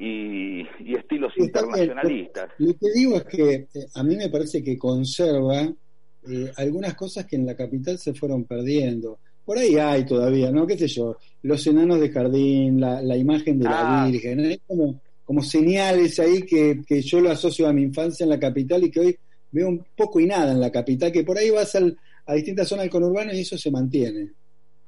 y, 0.00 0.66
estilos 0.96 1.32
internacionalistas. 1.36 2.50
Lo 2.58 2.72
que 2.74 2.90
digo 2.94 3.16
es 3.16 3.24
que 3.24 3.54
eh, 3.54 3.86
a 3.94 4.02
mí 4.02 4.16
me 4.16 4.30
parece 4.30 4.62
que 4.62 4.78
conserva 4.78 5.62
eh, 5.62 6.52
algunas 6.56 6.94
cosas 6.94 7.26
que 7.26 7.36
en 7.36 7.46
la 7.46 7.54
capital 7.54 7.98
se 7.98 8.14
fueron 8.14 8.44
perdiendo. 8.44 9.18
Por 9.44 9.58
ahí 9.58 9.76
hay 9.76 10.06
todavía, 10.06 10.50
¿no? 10.50 10.66
¿Qué 10.66 10.78
sé 10.78 10.88
yo? 10.88 11.16
Los 11.42 11.66
enanos 11.66 12.00
de 12.00 12.10
jardín, 12.10 12.80
la, 12.80 13.02
la 13.02 13.16
imagen 13.16 13.58
de 13.58 13.64
la 13.64 14.04
ah. 14.04 14.08
Virgen, 14.08 14.40
es 14.40 14.60
como 14.66 15.00
como 15.30 15.44
señales 15.44 16.18
ahí 16.18 16.42
que, 16.42 16.82
que, 16.84 17.02
yo 17.02 17.20
lo 17.20 17.30
asocio 17.30 17.68
a 17.68 17.72
mi 17.72 17.82
infancia 17.82 18.24
en 18.24 18.30
la 18.30 18.40
capital 18.40 18.82
y 18.82 18.90
que 18.90 18.98
hoy 18.98 19.18
veo 19.52 19.68
un 19.68 19.86
poco 19.96 20.18
y 20.18 20.26
nada 20.26 20.50
en 20.50 20.60
la 20.60 20.72
capital, 20.72 21.12
que 21.12 21.22
por 21.22 21.38
ahí 21.38 21.50
vas 21.50 21.72
a 21.76 22.34
distintas 22.34 22.66
zonas 22.66 22.82
del 22.82 22.90
conurbano 22.90 23.32
y 23.32 23.42
eso 23.42 23.56
se 23.56 23.70
mantiene. 23.70 24.32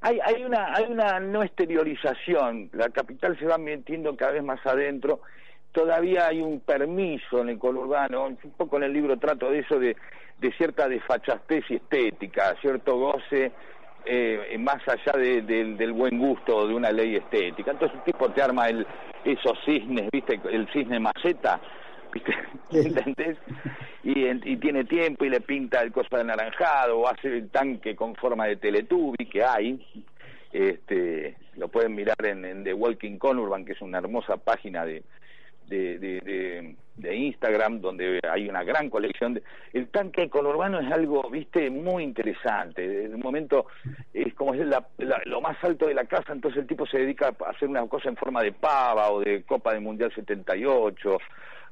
Hay, 0.03 0.19
hay, 0.25 0.43
una, 0.43 0.75
hay 0.75 0.85
una 0.91 1.21
no 1.21 1.43
exteriorización, 1.43 2.71
la 2.73 2.89
capital 2.89 3.39
se 3.39 3.47
va 3.47 3.57
metiendo 3.57 4.17
cada 4.17 4.33
vez 4.33 4.43
más 4.43 4.65
adentro, 4.67 5.21
todavía 5.71 6.27
hay 6.27 6.41
un 6.41 6.61
permiso 6.61 7.41
en 7.41 7.51
el 7.51 7.59
conurbano, 7.59 8.27
un 8.27 8.37
poco 8.57 8.77
en 8.79 8.85
el 8.85 8.93
libro 8.93 9.17
trato 9.19 9.51
de 9.51 9.61
eso, 9.61 9.79
de, 9.79 9.97
cierta 10.59 10.89
desfachatez 10.89 11.71
estética, 11.71 12.57
cierto 12.61 12.97
goce 12.97 13.53
eh, 14.05 14.57
más 14.59 14.83
allá 14.89 15.17
del 15.17 15.93
buen 15.93 16.19
gusto 16.19 16.67
de 16.67 16.75
una 16.75 16.91
ley 16.91 17.15
estética. 17.15 17.71
Entonces 17.71 17.97
el 17.99 18.05
tipo 18.05 18.29
te 18.31 18.43
arma 18.43 18.69
el, 18.69 18.85
esos 19.25 19.57
cisnes, 19.65 20.09
¿viste? 20.13 20.41
El 20.51 20.67
cisne 20.73 20.99
maceta, 20.99 21.61
¿viste? 22.13 22.35
¿Entendés? 22.73 23.39
Y, 24.03 24.29
y, 24.29 24.57
tiene 24.57 24.85
tiempo 24.85 25.25
y 25.25 25.31
le 25.31 25.41
pinta 25.41 25.81
el 25.83 25.93
coso 25.93 26.17
de 26.17 26.25
naranjado 26.25 26.99
o 26.99 27.09
hace 27.09 27.29
el 27.29 27.51
tanque 27.51 27.95
con 27.95 28.15
forma 28.17 28.47
de 28.47 28.57
teletubi 28.57 29.27
que 29.27 29.45
hay. 29.45 30.05
Este, 30.53 31.37
lo 31.57 31.69
pueden 31.69 31.95
mirar 31.95 32.17
en, 32.25 32.45
en 32.45 32.65
The 32.65 32.75
Walking 32.75 33.19
Conurban, 33.19 33.65
que 33.65 33.73
es 33.73 33.81
una 33.81 33.99
hermosa 33.99 34.37
página 34.37 34.85
de, 34.85 35.03
de, 35.67 36.75
de, 36.97 37.17
Instagram, 37.17 37.81
donde 37.81 38.21
hay 38.29 38.49
una 38.49 38.63
gran 38.63 38.91
colección. 38.91 39.35
De, 39.35 39.43
el 39.73 39.89
tanque 39.89 40.29
conurbano 40.29 40.81
es 40.81 40.93
algo, 40.93 41.29
viste, 41.31 41.71
muy 41.71 42.05
interesante. 42.05 42.87
De 42.87 43.15
un 43.15 43.21
momento 43.21 43.67
es 44.13 44.35
como 44.35 44.55
es 44.55 44.67
lo 44.67 45.41
más 45.41 45.57
alto 45.63 45.87
de 45.87 45.95
la 45.95 46.05
casa, 46.05 46.33
entonces 46.33 46.61
el 46.61 46.67
tipo 46.67 46.87
se 46.87 46.99
dedica 46.99 47.29
a 47.29 47.51
hacer 47.51 47.69
una 47.69 47.87
cosa 47.87 48.09
en 48.09 48.17
forma 48.17 48.43
de 48.43 48.53
pava 48.53 49.11
o 49.11 49.21
de 49.21 49.43
Copa 49.45 49.73
de 49.73 49.81
Mundial 49.81 50.13
78 50.15 51.19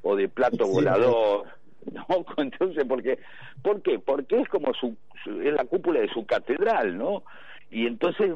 o 0.01 0.15
de 0.15 0.27
plato 0.29 0.67
volador. 0.67 1.47
¿no? 1.91 2.25
Entonces, 2.37 2.85
porque, 2.87 3.17
¿por 3.63 3.81
qué? 3.81 3.99
Porque 3.99 4.39
es 4.39 4.49
como 4.49 4.73
su, 4.73 4.95
es 5.43 5.53
la 5.53 5.65
cúpula 5.65 5.99
de 5.99 6.09
su 6.09 6.25
catedral, 6.25 6.97
¿no? 6.97 7.23
y 7.71 7.87
entonces 7.87 8.29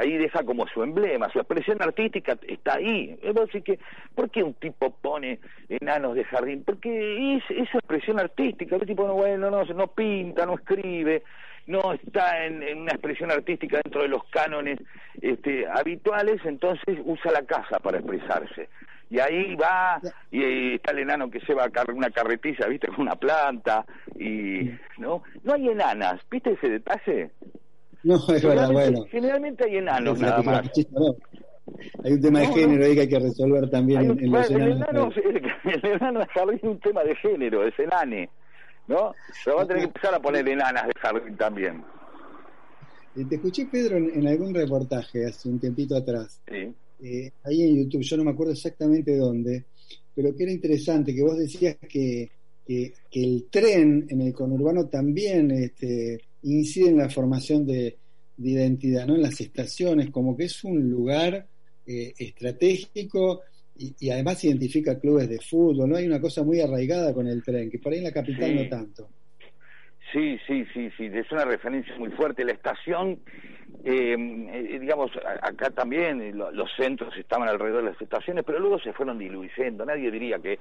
ahí 0.00 0.18
deja 0.18 0.42
como 0.42 0.66
su 0.66 0.82
emblema, 0.82 1.30
su 1.30 1.38
expresión 1.38 1.80
artística 1.80 2.36
está 2.46 2.74
ahí. 2.74 3.16
Así 3.48 3.62
que, 3.62 3.78
¿por 4.16 4.28
qué 4.30 4.42
un 4.42 4.54
tipo 4.54 4.90
pone 4.90 5.38
enanos 5.68 6.16
de 6.16 6.24
jardín? 6.24 6.64
Porque 6.64 7.36
es 7.36 7.44
esa 7.50 7.78
expresión 7.78 8.18
artística, 8.18 8.74
el 8.74 8.86
tipo 8.86 9.06
no, 9.06 9.14
bueno, 9.14 9.48
no, 9.48 9.64
no 9.64 9.86
pinta, 9.86 10.44
no 10.44 10.54
escribe, 10.54 11.22
no 11.68 11.92
está 11.92 12.44
en, 12.44 12.80
una 12.80 12.90
expresión 12.90 13.30
artística 13.30 13.80
dentro 13.82 14.02
de 14.02 14.08
los 14.08 14.24
cánones 14.24 14.80
este, 15.22 15.68
habituales, 15.68 16.40
entonces 16.44 16.98
usa 17.04 17.30
la 17.30 17.42
casa 17.42 17.78
para 17.78 17.98
expresarse. 17.98 18.68
Y 19.10 19.18
ahí 19.18 19.56
va, 19.56 20.00
y, 20.30 20.74
está 20.74 20.92
el 20.92 21.00
enano 21.00 21.28
que 21.28 21.40
lleva 21.40 21.68
una 21.92 22.10
carretilla, 22.10 22.68
¿viste? 22.68 22.86
Con 22.88 23.00
una 23.00 23.16
planta, 23.16 23.84
y, 24.16 24.70
¿no? 24.98 25.22
No 25.42 25.54
hay 25.54 25.68
enanas, 25.68 26.20
¿viste 26.30 26.52
ese 26.52 26.68
detalle? 26.68 27.32
No, 28.04 28.16
es 28.16 28.44
verdad, 28.44 28.70
bueno. 28.70 29.04
Generalmente 29.10 29.64
hay 29.64 29.78
enanos 29.78 30.20
nada 30.20 30.42
más. 30.42 30.70
Hay 32.04 32.12
un 32.12 32.20
tema 32.20 32.40
de 32.40 32.46
género 32.48 32.84
ahí 32.84 32.94
que 32.94 33.00
hay 33.00 33.08
que 33.08 33.18
resolver 33.18 33.70
también 33.70 34.00
en, 34.02 34.30
los 34.30 34.50
el 34.50 34.62
enano, 34.62 35.10
el 35.64 35.84
enano 35.84 36.20
de 36.20 36.26
jardín 36.26 36.56
es 36.56 36.64
un 36.64 36.80
tema 36.80 37.02
de 37.04 37.14
género, 37.16 37.66
es 37.66 37.78
enane, 37.78 38.30
¿no? 38.86 39.14
Pero 39.44 39.56
va 39.56 39.62
a 39.62 39.66
tener 39.66 39.82
que 39.82 39.88
empezar 39.88 40.14
a 40.14 40.20
poner 40.20 40.48
enanas 40.48 40.86
de 40.86 40.92
jardín 41.00 41.36
también. 41.36 41.84
Eh, 43.16 43.24
te 43.28 43.36
escuché, 43.36 43.66
Pedro, 43.66 43.96
en, 43.96 44.26
algún 44.26 44.54
reportaje 44.54 45.26
hace 45.26 45.48
un 45.48 45.58
tiempito 45.58 45.96
atrás. 45.96 46.40
Sí. 46.48 46.74
Eh, 47.02 47.30
ahí 47.44 47.62
en 47.62 47.76
YouTube, 47.76 48.02
yo 48.02 48.16
no 48.16 48.24
me 48.24 48.30
acuerdo 48.32 48.52
exactamente 48.52 49.16
dónde, 49.16 49.64
pero 50.14 50.34
que 50.36 50.42
era 50.42 50.52
interesante, 50.52 51.14
que 51.14 51.22
vos 51.22 51.38
decías 51.38 51.76
que, 51.88 52.28
que, 52.66 52.92
que 53.10 53.24
el 53.24 53.46
tren 53.50 54.06
en 54.08 54.20
el 54.20 54.32
conurbano 54.32 54.86
también 54.86 55.50
este, 55.50 56.20
incide 56.42 56.90
en 56.90 56.98
la 56.98 57.08
formación 57.08 57.66
de, 57.66 57.96
identidad, 58.42 59.06
¿no? 59.06 59.16
En 59.16 59.22
las 59.22 59.38
estaciones, 59.40 60.10
como 60.10 60.34
que 60.34 60.44
es 60.44 60.64
un 60.64 60.88
lugar 60.88 61.46
eh, 61.86 62.14
estratégico 62.18 63.42
y, 63.76 64.10
además 64.10 64.42
identifica 64.44 64.98
clubes 64.98 65.28
de 65.28 65.38
fútbol, 65.40 65.90
¿no? 65.90 65.96
Hay 65.96 66.06
una 66.06 66.20
cosa 66.20 66.42
muy 66.42 66.60
arraigada 66.60 67.12
con 67.12 67.26
el 67.26 67.42
tren, 67.42 67.70
que 67.70 67.78
por 67.78 67.92
ahí 67.92 67.98
en 67.98 68.04
la 68.04 68.12
capital 68.12 68.54
no 68.54 68.68
tanto. 68.68 69.08
Sí, 70.12 70.38
sí, 70.46 70.64
sí, 70.74 70.88
sí, 70.96 71.04
es 71.12 71.30
una 71.30 71.44
referencia 71.44 71.96
muy 71.98 72.10
fuerte. 72.10 72.44
La 72.44 72.52
estación, 72.52 73.20
eh, 73.84 74.16
eh, 74.18 74.78
digamos, 74.80 75.10
acá 75.42 75.70
también 75.70 76.36
los 76.36 76.70
centros 76.76 77.16
estaban 77.16 77.48
alrededor 77.48 77.84
de 77.84 77.90
las 77.90 78.02
estaciones, 78.02 78.44
pero 78.44 78.58
luego 78.58 78.78
se 78.78 78.92
fueron 78.92 79.18
diluyendo. 79.18 79.84
Nadie 79.84 80.10
diría 80.10 80.38
que 80.38 80.58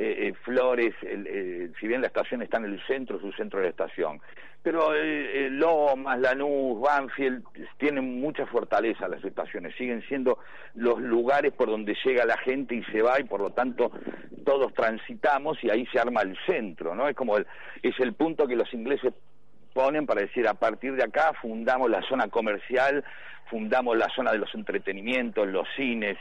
eh, 0.00 0.28
eh, 0.28 0.34
Flores, 0.44 0.94
eh, 1.02 1.70
si 1.78 1.86
bien 1.86 2.00
la 2.00 2.06
estación 2.06 2.40
está 2.40 2.56
en 2.56 2.64
el 2.64 2.80
centro, 2.86 3.20
su 3.20 3.32
centro 3.32 3.58
de 3.58 3.66
la 3.66 3.70
estación. 3.70 4.18
Pero 4.62 4.92
Lomas, 5.50 6.18
Lanús, 6.18 6.80
Banfield 6.80 7.44
tienen 7.76 8.18
mucha 8.18 8.46
fortaleza 8.46 9.08
las 9.08 9.22
estaciones, 9.22 9.74
siguen 9.76 10.02
siendo 10.08 10.38
los 10.74 11.00
lugares 11.00 11.52
por 11.52 11.68
donde 11.68 11.94
llega 12.02 12.24
la 12.24 12.38
gente 12.38 12.74
y 12.74 12.84
se 12.84 13.02
va 13.02 13.20
y 13.20 13.24
por 13.24 13.40
lo 13.40 13.50
tanto 13.50 13.90
todos 14.44 14.72
transitamos 14.72 15.62
y 15.62 15.70
ahí 15.70 15.86
se 15.92 15.98
arma 15.98 16.22
el 16.22 16.36
centro, 16.46 16.94
¿no? 16.94 17.08
Es 17.08 17.16
como 17.16 17.36
el, 17.36 17.46
es 17.82 17.98
el 18.00 18.14
punto 18.14 18.46
que 18.46 18.56
los 18.56 18.72
ingleses 18.72 19.12
ponen 19.72 20.06
para 20.06 20.22
decir 20.22 20.46
a 20.48 20.54
partir 20.54 20.94
de 20.94 21.04
acá 21.04 21.32
fundamos 21.40 21.90
la 21.90 22.02
zona 22.02 22.28
comercial, 22.28 23.04
fundamos 23.48 23.96
la 23.96 24.08
zona 24.14 24.32
de 24.32 24.38
los 24.38 24.54
entretenimientos, 24.54 25.46
los 25.48 25.66
cines, 25.76 26.16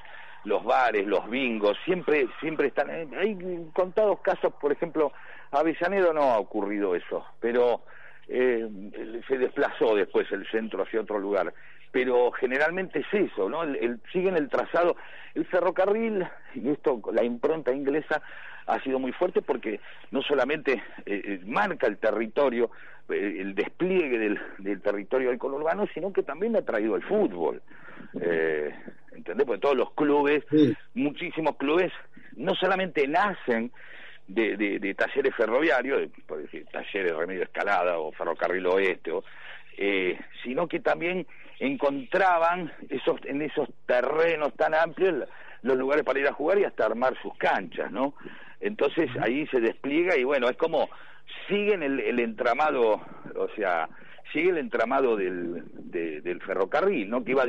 los 0.45 0.63
bares, 0.63 1.05
los 1.05 1.29
bingos, 1.29 1.77
siempre, 1.85 2.27
siempre 2.39 2.67
están, 2.67 2.89
eh, 2.89 3.07
hay 3.17 3.37
contados 3.73 4.21
casos, 4.21 4.53
por 4.59 4.71
ejemplo, 4.71 5.11
Avellaneda 5.51 6.13
no 6.13 6.23
ha 6.31 6.39
ocurrido 6.39 6.95
eso, 6.95 7.25
pero 7.39 7.81
eh, 8.27 8.69
se 9.27 9.37
desplazó 9.37 9.95
después 9.95 10.31
el 10.31 10.45
centro 10.51 10.83
hacia 10.83 11.01
otro 11.01 11.19
lugar. 11.19 11.53
Pero 11.91 12.31
generalmente 12.31 12.99
es 12.99 13.31
eso, 13.31 13.49
¿no? 13.49 13.63
El, 13.63 13.99
siguen 14.13 14.37
el 14.37 14.47
trazado. 14.47 14.95
El 15.33 15.45
ferrocarril, 15.45 16.27
y 16.53 16.69
esto, 16.69 17.01
la 17.11 17.23
impronta 17.23 17.73
inglesa, 17.73 18.21
ha 18.69 18.81
sido 18.83 18.99
muy 18.99 19.11
fuerte 19.11 19.41
porque 19.41 19.79
no 20.11 20.21
solamente 20.21 20.81
eh, 21.05 21.39
marca 21.45 21.87
el 21.87 21.97
territorio, 21.97 22.71
el 23.09 23.55
despliegue 23.55 24.17
del, 24.19 24.39
del 24.59 24.81
territorio 24.81 25.29
del 25.29 25.39
conurbano, 25.39 25.87
sino 25.93 26.13
que 26.13 26.23
también 26.23 26.55
ha 26.55 26.61
traído 26.61 26.95
el 26.95 27.03
fútbol. 27.03 27.61
Eh, 28.21 28.73
¿Entendés? 29.11 29.45
Porque 29.45 29.61
todos 29.61 29.75
los 29.75 29.91
clubes, 29.93 30.43
muchísimos 30.93 31.57
clubes, 31.57 31.91
no 32.35 32.55
solamente 32.55 33.07
nacen 33.07 33.71
de, 34.27 34.55
de, 34.57 34.93
talleres 34.93 35.35
ferroviarios, 35.35 36.09
por 36.27 36.41
decir, 36.41 36.65
talleres 36.71 37.15
Remedio 37.15 37.43
Escalada 37.43 37.97
o 37.97 38.11
Ferrocarril 38.11 38.67
Oeste, 38.67 39.11
eh, 39.77 40.19
sino 40.43 40.67
que 40.67 40.79
también 40.79 41.25
encontraban 41.59 42.71
esos, 42.89 43.19
en 43.25 43.41
esos 43.41 43.67
terrenos 43.85 44.53
tan 44.53 44.73
amplios 44.73 45.27
los 45.61 45.77
lugares 45.77 46.05
para 46.05 46.19
ir 46.19 46.27
a 46.27 46.33
jugar 46.33 46.59
y 46.59 46.63
hasta 46.63 46.85
armar 46.85 47.17
sus 47.21 47.35
canchas, 47.37 47.91
¿no? 47.91 48.13
Entonces 48.59 49.09
ahí 49.21 49.47
se 49.47 49.59
despliega 49.59 50.17
y 50.17 50.23
bueno, 50.23 50.49
es 50.49 50.57
como 50.57 50.89
siguen 51.47 51.83
el, 51.83 51.99
el 51.99 52.19
entramado, 52.19 53.01
o 53.35 53.47
sea, 53.55 53.87
sigue 54.31 54.49
el 54.49 54.57
entramado 54.57 55.15
del, 55.15 55.63
del 55.73 56.41
ferrocarril, 56.41 57.09
¿no? 57.09 57.23
Que 57.23 57.33
va, 57.33 57.45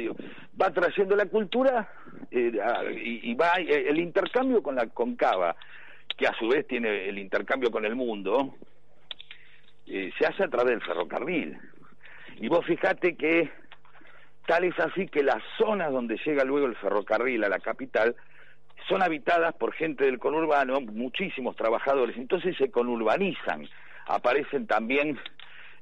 va 0.61 0.71
trayendo 0.73 1.17
la 1.17 1.27
cultura 1.27 1.89
eh, 2.31 2.53
y, 3.03 3.35
va 3.35 3.53
eh, 3.59 3.87
el 3.89 3.99
intercambio 3.99 4.63
con 4.63 4.77
la 4.77 4.87
concava, 4.87 5.57
que 6.17 6.27
a 6.27 6.35
su 6.35 6.49
vez 6.49 6.67
tiene 6.67 7.09
el 7.09 7.19
intercambio 7.19 7.71
con 7.71 7.85
el 7.85 7.95
mundo, 7.97 8.55
eh, 9.87 10.11
se 10.19 10.27
hace 10.27 10.45
a 10.45 10.49
través 10.49 10.71
del 10.71 10.83
ferrocarril. 10.83 11.59
Y 12.39 12.49
vos 12.49 12.65
fijate 12.65 13.17
que 13.17 13.51
tal 14.47 14.65
es 14.65 14.79
así 14.79 15.07
que 15.09 15.23
las 15.23 15.43
zonas 15.59 15.93
donde 15.93 16.19
llega 16.25 16.45
luego 16.45 16.67
el 16.67 16.77
ferrocarril 16.77 17.45
a 17.45 17.49
la 17.49 17.59
capital 17.59 18.17
son 18.91 19.03
habitadas 19.03 19.55
por 19.55 19.73
gente 19.73 20.05
del 20.05 20.19
conurbano, 20.19 20.81
muchísimos 20.81 21.55
trabajadores, 21.55 22.17
entonces 22.17 22.57
se 22.57 22.73
conurbanizan, 22.73 23.69
aparecen 24.07 24.67
también 24.67 25.17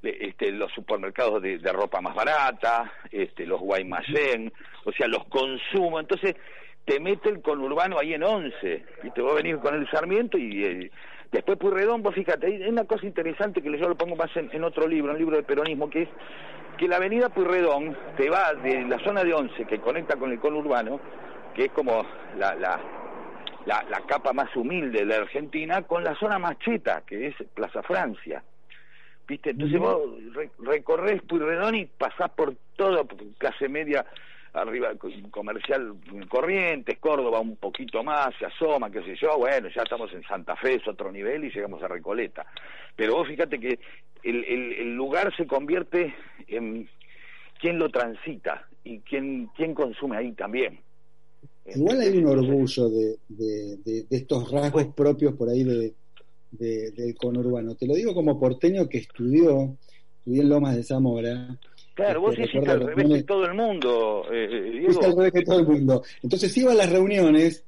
este, 0.02 0.52
los 0.52 0.70
supermercados 0.72 1.42
de, 1.42 1.58
ropa 1.72 2.02
más 2.02 2.14
barata, 2.14 2.92
este, 3.10 3.46
los 3.46 3.60
Guaymallén, 3.60 4.52
o 4.84 4.92
sea, 4.92 5.08
los 5.08 5.24
consumos, 5.24 6.02
entonces 6.02 6.36
te 6.84 7.00
mete 7.00 7.30
el 7.30 7.40
conurbano 7.40 7.98
ahí 7.98 8.12
en 8.12 8.22
once, 8.22 8.84
y 9.02 9.10
te 9.10 9.22
va 9.22 9.32
a 9.32 9.36
venir 9.36 9.58
con 9.58 9.74
el 9.74 9.88
Sarmiento 9.90 10.36
y 10.36 10.64
eh, 10.64 10.90
después 11.32 11.56
Puyredón, 11.58 12.02
vos 12.02 12.14
fíjate, 12.14 12.46
hay 12.46 12.68
una 12.68 12.84
cosa 12.84 13.06
interesante 13.06 13.62
que 13.62 13.78
yo 13.78 13.88
lo 13.88 13.96
pongo 13.96 14.16
más 14.16 14.30
en, 14.36 14.64
otro 14.64 14.86
libro, 14.86 15.12
un 15.12 15.18
libro 15.18 15.36
de 15.36 15.42
peronismo, 15.44 15.88
que 15.88 16.02
es 16.02 16.08
que 16.76 16.86
la 16.86 16.96
avenida 16.96 17.30
Puyredón 17.30 17.96
te 18.18 18.28
va 18.28 18.52
de 18.52 18.82
la 18.82 18.98
zona 18.98 19.24
de 19.24 19.32
once 19.32 19.64
que 19.64 19.80
conecta 19.80 20.16
con 20.16 20.30
el 20.30 20.38
conurbano, 20.38 21.00
que 21.58 21.64
es 21.64 21.72
como 21.72 22.06
la, 22.36 22.54
la, 22.54 22.80
la, 23.66 24.00
capa 24.06 24.32
más 24.32 24.54
humilde 24.54 25.00
de 25.00 25.06
la 25.06 25.16
Argentina, 25.16 25.82
con 25.82 26.04
la 26.04 26.14
zona 26.14 26.38
más 26.38 26.56
cheta, 26.60 27.02
que 27.04 27.26
es 27.26 27.34
Plaza 27.52 27.82
Francia. 27.82 28.44
¿Viste? 29.26 29.50
Entonces 29.50 29.80
vos 29.80 30.08
recorres 30.60 31.20
Puyredón 31.22 31.74
y 31.74 31.86
pasás 31.86 32.30
por 32.30 32.54
todo, 32.76 33.04
clase 33.38 33.68
media, 33.68 34.06
arriba 34.52 34.90
comercial 35.32 35.94
Corrientes, 36.28 36.96
Córdoba 37.00 37.40
un 37.40 37.56
poquito 37.56 38.04
más, 38.04 38.32
se 38.38 38.46
asoma, 38.46 38.88
qué 38.92 39.02
sé 39.02 39.16
yo, 39.16 39.36
bueno, 39.36 39.68
ya 39.68 39.82
estamos 39.82 40.12
en 40.12 40.22
Santa 40.22 40.54
Fe, 40.54 40.76
es 40.76 40.86
otro 40.86 41.10
nivel 41.10 41.44
y 41.44 41.50
llegamos 41.50 41.82
a 41.82 41.88
Recoleta. 41.88 42.46
Pero 42.94 43.16
vos 43.16 43.26
fíjate 43.26 43.58
que 43.58 43.80
el, 44.22 44.44
el, 44.44 44.94
lugar 44.94 45.34
se 45.36 45.48
convierte 45.48 46.14
en 46.46 46.88
quién 47.58 47.80
lo 47.80 47.88
transita 47.88 48.68
y 48.84 49.00
quién, 49.00 49.50
quién 49.56 49.74
consume 49.74 50.18
ahí 50.18 50.30
también. 50.34 50.78
Igual 51.74 52.00
hay 52.00 52.16
un 52.16 52.26
orgullo 52.26 52.88
de, 52.88 53.16
de, 53.28 53.76
de, 53.84 54.06
estos 54.10 54.50
rasgos 54.50 54.86
propios 54.94 55.34
por 55.34 55.48
ahí 55.48 55.64
de, 55.64 55.94
del 56.50 57.14
conurbano. 57.16 57.74
Te 57.74 57.86
lo 57.86 57.94
digo 57.94 58.14
como 58.14 58.38
porteño 58.38 58.88
que 58.88 58.98
estudió, 58.98 59.76
estudié 60.18 60.42
en 60.42 60.48
Lomas 60.48 60.76
de 60.76 60.82
Zamora. 60.82 61.58
Claro, 61.94 62.20
vos 62.20 62.30
este, 62.32 62.44
hiciste 62.44 62.70
al 62.70 62.80
revés 62.80 63.08
de 63.08 63.22
todo 63.24 63.44
el 63.44 63.54
mundo, 63.54 64.24
eh, 64.32 64.48
eh 64.50 64.70
Diego. 64.78 65.04
al 65.04 65.16
revés 65.16 65.32
de 65.32 65.42
todo 65.42 65.58
el 65.60 65.66
mundo. 65.66 66.02
Entonces 66.22 66.56
iba 66.56 66.72
a 66.72 66.74
las 66.76 66.90
reuniones, 66.90 67.64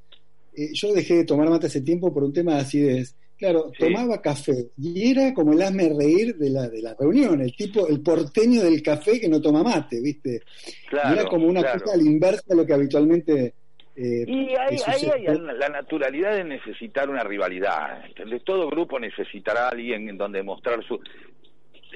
eh, 0.54 0.70
yo 0.72 0.92
dejé 0.92 1.16
de 1.16 1.24
tomar 1.24 1.50
mate 1.50 1.66
hace 1.66 1.80
tiempo 1.80 2.14
por 2.14 2.22
un 2.22 2.32
tema 2.32 2.54
de 2.54 2.60
acidez. 2.60 3.16
Claro, 3.36 3.72
tomaba 3.78 4.20
café 4.20 4.68
y 4.76 5.10
era 5.10 5.32
como 5.32 5.54
el 5.54 5.62
hazme 5.62 5.94
reír 5.98 6.36
de 6.36 6.50
la, 6.50 6.68
de 6.68 6.82
la 6.82 6.94
reunión, 6.94 7.40
el 7.40 7.56
tipo, 7.56 7.88
el 7.88 8.02
porteño 8.02 8.62
del 8.62 8.82
café 8.82 9.18
que 9.18 9.30
no 9.30 9.40
toma 9.40 9.62
mate, 9.62 9.98
¿viste? 9.98 10.42
Claro, 10.90 11.20
era 11.20 11.28
como 11.28 11.46
una 11.46 11.62
cosa 11.62 11.94
al 11.94 12.02
inversa 12.02 12.42
de 12.46 12.54
lo 12.54 12.66
que 12.66 12.74
habitualmente 12.74 13.54
eh, 13.96 14.24
y 14.26 14.54
ahí, 14.56 14.76
hay 14.86 15.36
la 15.36 15.68
naturalidad 15.68 16.34
de 16.36 16.44
necesitar 16.44 17.10
una 17.10 17.24
rivalidad. 17.24 18.04
¿entendés? 18.06 18.42
Todo 18.44 18.68
grupo 18.68 18.98
necesitará 18.98 19.66
a 19.66 19.68
alguien 19.70 20.08
en 20.08 20.16
donde 20.16 20.42
mostrar 20.42 20.82
su... 20.84 20.94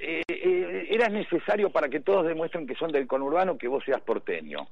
Eh, 0.02 0.22
eh, 0.28 0.86
era 0.90 1.08
necesario 1.08 1.70
para 1.70 1.88
que 1.88 2.00
todos 2.00 2.26
demuestren 2.26 2.66
que 2.66 2.74
son 2.74 2.90
del 2.90 3.06
conurbano 3.06 3.56
que 3.56 3.68
vos 3.68 3.82
seas 3.84 4.00
porteño. 4.00 4.68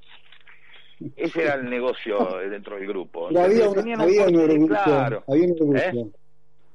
Ese 1.16 1.44
era 1.44 1.54
el 1.54 1.70
negocio 1.70 2.38
dentro 2.50 2.76
del 2.76 2.86
grupo. 2.86 3.28
había, 3.28 3.68
un, 3.68 4.68
claro, 4.68 5.24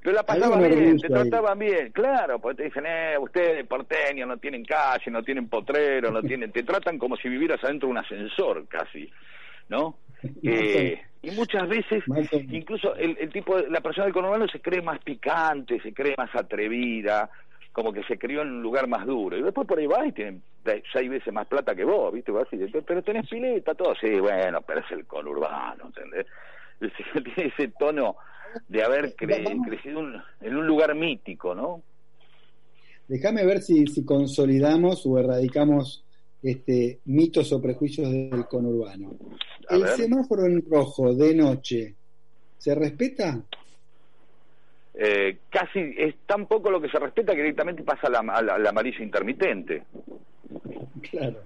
Pero 0.02 0.16
la 0.16 0.24
pasaban 0.24 0.62
bien, 0.62 0.98
te 0.98 1.08
trataban 1.08 1.60
bien, 1.60 1.92
claro, 1.92 2.40
porque 2.40 2.58
te 2.58 2.64
dicen, 2.64 2.86
eh, 2.88 3.16
ustedes 3.20 3.66
porteño 3.68 4.26
no 4.26 4.38
tienen 4.38 4.64
calle, 4.64 5.12
no 5.12 5.22
tienen 5.24 5.50
potrero, 5.50 6.10
no 6.10 6.22
tienen, 6.24 6.52
te 6.52 6.64
tratan 6.64 6.98
como 6.98 7.16
si 7.18 7.30
vivieras 7.30 7.64
adentro 7.64 7.88
de 7.88 7.92
un 7.92 7.98
ascensor 7.98 8.68
casi, 8.68 9.12
¿no? 9.70 9.98
Eh, 10.44 11.02
y 11.22 11.32
muchas 11.32 11.68
veces, 11.68 12.04
incluso 12.50 12.96
el, 12.96 13.18
el 13.20 13.32
tipo, 13.32 13.58
la 13.58 13.82
persona 13.82 14.06
del 14.06 14.14
conurbano 14.14 14.48
se 14.48 14.62
cree 14.62 14.82
más 14.82 15.00
picante, 15.00 15.80
se 15.82 15.94
cree 15.94 16.16
más 16.18 16.34
atrevida, 16.36 17.30
como 17.72 17.94
que 17.94 18.04
se 18.06 18.18
crió 18.18 18.42
en 18.42 18.50
un 18.50 18.62
lugar 18.64 18.88
más 18.88 19.06
duro. 19.06 19.38
Y 19.38 19.44
después 19.44 19.68
por 19.68 19.78
ahí 19.78 19.86
va 19.86 20.08
y 20.08 20.12
tienen 20.12 20.42
seis 20.92 21.10
veces 21.10 21.34
más 21.34 21.48
plata 21.48 21.76
que 21.76 21.84
vos, 21.84 22.14
¿viste? 22.14 22.32
pero 22.86 23.04
tenés 23.04 23.30
pileta, 23.30 23.76
todo. 23.76 23.94
Sí, 24.02 24.20
bueno, 24.20 24.62
pero 24.62 24.80
es 24.80 24.92
el 24.92 25.06
conurbano, 25.06 25.86
¿entendés? 25.86 26.26
Tiene 27.36 27.54
ese 27.54 27.70
tono 27.80 28.16
de 28.68 28.84
haber 28.84 29.16
crecido 29.16 30.02
en 30.42 30.56
un 30.56 30.68
lugar 30.68 30.96
mítico, 30.96 31.54
¿no? 31.54 31.84
Déjame 33.08 33.46
ver 33.46 33.62
si, 33.62 33.86
si 33.88 34.04
consolidamos 34.04 35.06
o 35.06 35.18
erradicamos 35.18 36.04
este, 36.42 37.00
mitos 37.06 37.52
o 37.52 37.62
prejuicios 37.62 38.12
del 38.12 38.46
conurbano. 38.46 39.16
¿El 39.70 39.88
semáforo 39.88 40.46
en 40.46 40.64
rojo 40.70 41.14
de 41.14 41.36
noche 41.36 41.96
se 42.58 42.76
respeta? 42.76 43.42
Eh, 44.94 45.38
casi 45.50 45.94
es 45.98 46.16
tan 46.26 46.48
poco 46.48 46.72
lo 46.72 46.82
que 46.82 46.90
se 46.90 47.00
respeta 47.00 47.34
que 47.34 47.42
directamente 47.42 47.84
pasa 47.84 48.08
al 48.08 48.68
amarillo 48.68 49.04
intermitente. 49.04 49.84
Claro. 51.10 51.38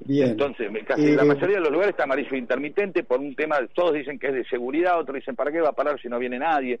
Bien. 0.00 0.30
Entonces, 0.30 0.70
casi 0.86 1.14
la 1.14 1.22
eh, 1.22 1.26
mayoría 1.26 1.56
de 1.56 1.62
los 1.62 1.70
lugares 1.70 1.92
está 1.92 2.04
amarillo 2.04 2.36
intermitente 2.36 3.04
por 3.04 3.20
un 3.20 3.34
tema, 3.34 3.58
todos 3.74 3.94
dicen 3.94 4.18
que 4.18 4.28
es 4.28 4.34
de 4.34 4.44
seguridad, 4.44 4.98
otros 4.98 5.16
dicen, 5.16 5.36
¿para 5.36 5.52
qué 5.52 5.60
va 5.60 5.70
a 5.70 5.74
parar 5.74 6.00
si 6.00 6.08
no 6.08 6.18
viene 6.18 6.38
nadie? 6.38 6.80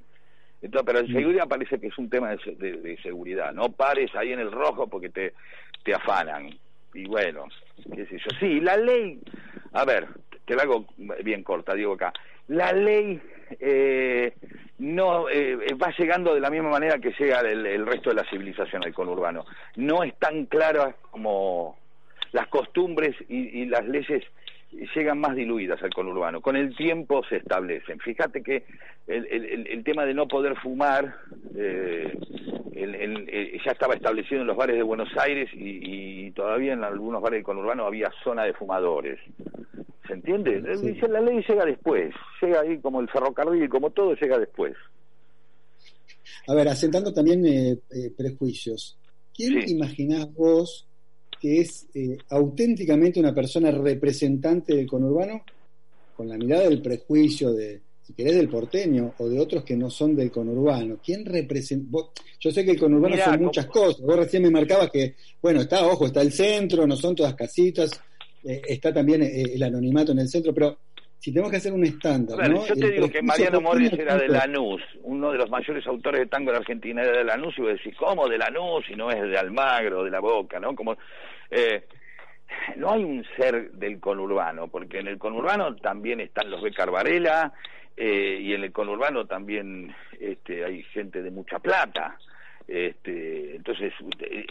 Entonces, 0.60 0.86
pero 0.86 0.98
en 1.00 1.10
mm. 1.10 1.14
seguridad 1.14 1.48
parece 1.48 1.78
que 1.78 1.88
es 1.88 1.98
un 1.98 2.08
tema 2.08 2.30
de, 2.30 2.98
seguridad. 3.02 3.52
No 3.52 3.70
pares 3.70 4.14
ahí 4.14 4.32
en 4.32 4.40
el 4.40 4.50
rojo 4.50 4.86
porque 4.86 5.10
te, 5.10 5.34
te 5.84 5.94
afanan 5.94 6.50
y 6.94 7.06
bueno, 7.06 7.46
qué 7.94 8.06
sé 8.06 8.18
yo. 8.18 8.30
Sí, 8.38 8.60
la 8.60 8.76
ley, 8.76 9.20
a 9.72 9.84
ver, 9.84 10.08
te 10.44 10.54
la 10.54 10.62
hago 10.62 10.86
bien 11.22 11.42
corta, 11.42 11.74
digo 11.74 11.94
acá. 11.94 12.12
La 12.48 12.72
ley 12.72 13.20
eh, 13.60 14.34
no 14.78 15.28
eh, 15.28 15.56
va 15.74 15.94
llegando 15.96 16.34
de 16.34 16.40
la 16.40 16.50
misma 16.50 16.70
manera 16.70 16.98
que 16.98 17.14
llega 17.18 17.40
el, 17.40 17.86
resto 17.86 18.10
de 18.10 18.16
la 18.16 18.30
civilización 18.30 18.84
al 18.84 18.94
conurbano. 18.94 19.44
No 19.76 20.02
es 20.02 20.14
tan 20.18 20.46
clara 20.46 20.94
como 21.10 21.78
las 22.32 22.48
costumbres 22.48 23.14
y 23.28 23.64
las 23.66 23.86
leyes 23.86 24.24
llegan 24.94 25.18
más 25.18 25.34
diluidas 25.34 25.82
al 25.82 25.92
conurbano. 25.92 26.40
Con 26.40 26.56
el 26.56 26.74
tiempo 26.76 27.22
se 27.28 27.36
establecen. 27.36 27.98
Fíjate 28.00 28.42
que 28.42 28.64
el, 29.06 29.26
el, 29.26 29.66
el 29.66 29.84
tema 29.84 30.04
de 30.04 30.14
no 30.14 30.26
poder 30.28 30.56
fumar 30.56 31.16
eh, 31.56 32.18
el, 32.74 33.60
ya 33.64 33.72
estaba 33.72 33.94
establecido 33.94 34.40
en 34.40 34.46
los 34.46 34.56
bares 34.56 34.76
de 34.76 34.82
Buenos 34.82 35.08
Aires 35.16 35.48
y, 35.54 36.30
todavía 36.32 36.72
en 36.72 36.82
algunos 36.82 37.22
bares 37.22 37.38
del 37.38 37.44
conurbano 37.44 37.86
había 37.86 38.10
zona 38.24 38.44
de 38.44 38.54
fumadores. 38.54 39.20
¿Se 40.06 40.14
entiende? 40.14 40.60
Dice, 40.82 41.08
la 41.08 41.20
ley 41.20 41.42
llega 41.48 41.64
después. 41.64 42.12
Llega 42.42 42.60
ahí 42.60 42.78
como 42.78 43.00
el 43.00 43.08
ferrocarril, 43.08 43.68
como 43.68 43.90
todo, 43.90 44.14
llega 44.14 44.38
después. 44.38 44.74
A 46.48 46.54
ver, 46.54 46.68
asentando 46.68 47.12
también 47.12 47.46
eh, 47.46 47.78
eh, 47.90 48.10
prejuicios. 48.16 48.98
¿Quién 49.34 49.68
imaginás 49.68 50.32
vos 50.34 50.86
que 51.44 51.60
es 51.60 51.86
eh, 51.92 52.16
auténticamente 52.30 53.20
una 53.20 53.34
persona 53.34 53.70
representante 53.70 54.74
del 54.74 54.86
conurbano, 54.86 55.44
con 56.16 56.26
la 56.26 56.38
mirada 56.38 56.70
del 56.70 56.80
prejuicio 56.80 57.52
de, 57.52 57.82
si 58.02 58.14
querés, 58.14 58.36
del 58.36 58.48
porteño 58.48 59.12
o 59.18 59.28
de 59.28 59.38
otros 59.38 59.62
que 59.62 59.76
no 59.76 59.90
son 59.90 60.16
del 60.16 60.30
conurbano. 60.30 61.00
¿Quién 61.04 61.22
representa? 61.26 61.98
Yo 62.40 62.50
sé 62.50 62.64
que 62.64 62.70
el 62.70 62.80
conurbano 62.80 63.18
son 63.22 63.42
muchas 63.42 63.66
cosas. 63.66 64.00
Vos 64.00 64.16
recién 64.16 64.42
me 64.42 64.50
marcabas 64.50 64.90
que, 64.90 65.16
bueno, 65.42 65.60
está, 65.60 65.86
ojo, 65.86 66.06
está 66.06 66.22
el 66.22 66.32
centro, 66.32 66.86
no 66.86 66.96
son 66.96 67.14
todas 67.14 67.34
casitas, 67.34 67.90
eh, 68.42 68.62
está 68.66 68.90
también 68.94 69.22
eh, 69.22 69.42
el 69.52 69.62
anonimato 69.64 70.12
en 70.12 70.20
el 70.20 70.28
centro, 70.30 70.54
pero 70.54 70.78
si 71.24 71.32
tenemos 71.32 71.50
que 71.50 71.56
hacer 71.56 71.72
un 71.72 71.84
estándar. 71.84 72.52
Yo 72.52 72.74
te 72.74 72.90
digo 72.90 73.08
que 73.08 73.22
Mariano 73.22 73.58
Morris 73.62 73.94
era 73.94 74.18
de 74.18 74.28
Lanús, 74.28 74.82
uno 75.04 75.32
de 75.32 75.38
los 75.38 75.48
mayores 75.48 75.86
autores 75.86 76.20
de 76.20 76.26
tango 76.26 76.50
de 76.50 76.58
Argentina 76.58 77.00
era 77.00 77.16
de 77.16 77.24
Lanús, 77.24 77.56
y 77.56 77.62
vos 77.62 77.70
decís, 77.70 77.96
¿cómo 77.96 78.28
de 78.28 78.36
Lanús? 78.36 78.84
Y 78.90 78.94
no 78.94 79.10
es 79.10 79.22
de 79.22 79.38
Almagro, 79.38 80.04
de 80.04 80.10
la 80.10 80.20
Boca, 80.20 80.60
¿no? 80.60 80.74
Como 80.74 80.98
eh, 81.50 81.86
no 82.76 82.92
hay 82.92 83.04
un 83.04 83.24
ser 83.38 83.70
del 83.70 84.00
conurbano, 84.00 84.68
porque 84.68 84.98
en 84.98 85.08
el 85.08 85.16
conurbano 85.16 85.74
también 85.76 86.20
están 86.20 86.50
los 86.50 86.60
Becar 86.60 86.90
Varela 86.90 87.54
eh, 87.96 88.38
y 88.42 88.52
en 88.52 88.62
el 88.62 88.72
conurbano 88.72 89.24
también 89.24 89.94
este, 90.20 90.62
hay 90.62 90.82
gente 90.82 91.22
de 91.22 91.30
mucha 91.30 91.58
plata. 91.58 92.18
Este, 92.66 93.56
entonces, 93.56 93.92
eh, 94.20 94.46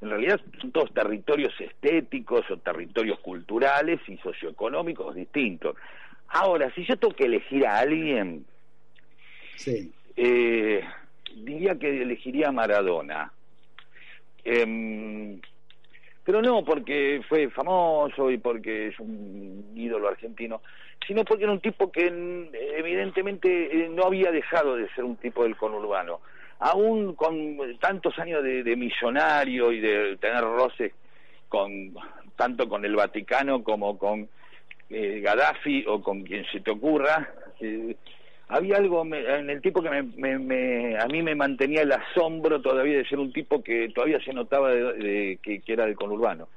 en 0.00 0.10
realidad 0.10 0.40
son 0.60 0.72
todos 0.72 0.92
territorios 0.92 1.52
estéticos 1.60 2.50
o 2.50 2.56
territorios 2.56 3.20
culturales 3.20 4.00
y 4.08 4.16
socioeconómicos 4.18 5.14
distintos. 5.14 5.76
Ahora, 6.28 6.72
si 6.74 6.84
yo 6.84 6.96
tengo 6.96 7.14
que 7.14 7.24
elegir 7.24 7.66
a 7.66 7.78
alguien, 7.78 8.46
diría 11.36 11.78
que 11.78 12.02
elegiría 12.02 12.48
a 12.48 12.52
Maradona. 12.52 13.32
Eh, 14.44 15.38
pero 16.24 16.40
no 16.40 16.64
porque 16.64 17.20
fue 17.28 17.50
famoso 17.50 18.30
y 18.30 18.38
porque 18.38 18.88
es 18.88 19.00
un 19.00 19.72
ídolo 19.74 20.08
argentino, 20.08 20.62
sino 21.06 21.24
porque 21.24 21.44
era 21.44 21.52
un 21.52 21.60
tipo 21.60 21.90
que 21.90 22.10
mm, 22.10 22.54
evidentemente 22.76 23.84
eh, 23.84 23.88
no 23.88 24.04
había 24.04 24.30
dejado 24.30 24.76
de 24.76 24.88
ser 24.94 25.04
un 25.04 25.16
tipo 25.16 25.42
del 25.42 25.56
conurbano. 25.56 26.20
Aún 26.64 27.14
con 27.14 27.58
tantos 27.80 28.18
años 28.18 28.42
de, 28.44 28.62
de 28.62 28.76
millonario 28.76 29.72
y 29.72 29.80
de 29.80 30.16
tener 30.18 30.42
roces 30.42 30.92
con 31.48 31.92
tanto 32.36 32.68
con 32.68 32.84
el 32.84 32.96
Vaticano 32.96 33.62
como 33.62 33.98
con 33.98 34.28
eh, 34.90 35.20
Gaddafi 35.20 35.84
o 35.86 36.02
con 36.02 36.22
quien 36.22 36.44
se 36.52 36.60
te 36.60 36.70
ocurra, 36.70 37.28
eh, 37.60 37.96
había 38.48 38.76
algo 38.76 39.02
en 39.06 39.48
el 39.48 39.62
tipo 39.62 39.82
que 39.82 39.88
me, 39.88 40.96
a 40.98 41.06
mí 41.06 41.22
me 41.22 41.34
mantenía 41.34 41.82
el 41.82 41.92
asombro 41.92 42.60
todavía 42.60 42.98
de 42.98 43.08
ser 43.08 43.18
un 43.18 43.32
tipo 43.32 43.62
que 43.62 43.88
todavía 43.94 44.20
se 44.22 44.32
notaba 44.32 44.70
de, 44.70 45.38
que, 45.42 45.62
era 45.66 45.86
del 45.86 45.96
conurbano. 45.96 46.48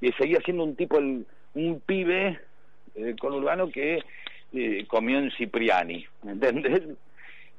Y 0.00 0.12
seguía 0.12 0.40
siendo 0.44 0.64
un 0.64 0.76
tipo, 0.76 0.98
un 0.98 1.82
pibe 1.86 2.38
del 2.94 3.18
conurbano 3.18 3.70
que 3.70 4.02
eh, 4.52 4.84
comió 4.86 5.18
en 5.18 5.30
Cipriani, 5.30 6.04
¿entendés? 6.26 6.82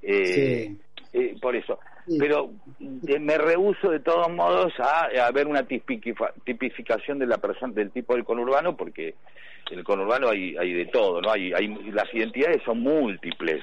Eh, 0.02 0.76
eh, 1.14 1.36
por 1.42 1.56
eso. 1.56 1.80
Pero 2.18 2.52
me 2.80 3.38
rehuso 3.38 3.92
de 3.92 4.00
todos 4.00 4.32
modos 4.32 4.74
a, 4.80 5.06
a 5.26 5.32
ver 5.32 5.48
una 5.48 5.64
tipificación 5.64 7.20
de 7.20 7.28
la 7.28 7.38
persona, 7.38 7.74
del 7.74 7.92
tipo 7.92 8.16
del 8.16 8.26
conurbano, 8.26 8.76
porque 8.76 9.16
en 9.70 9.80
el 9.80 9.84
conurbano 9.84 10.30
hay, 10.30 10.56
hay 10.58 10.74
de 10.74 10.86
todo, 10.88 11.22
¿no? 11.22 11.32
Hay, 11.32 11.54
hay, 11.54 11.68
las 11.92 12.12
identidades 12.14 12.62
son 12.64 12.82
múltiples. 12.82 13.62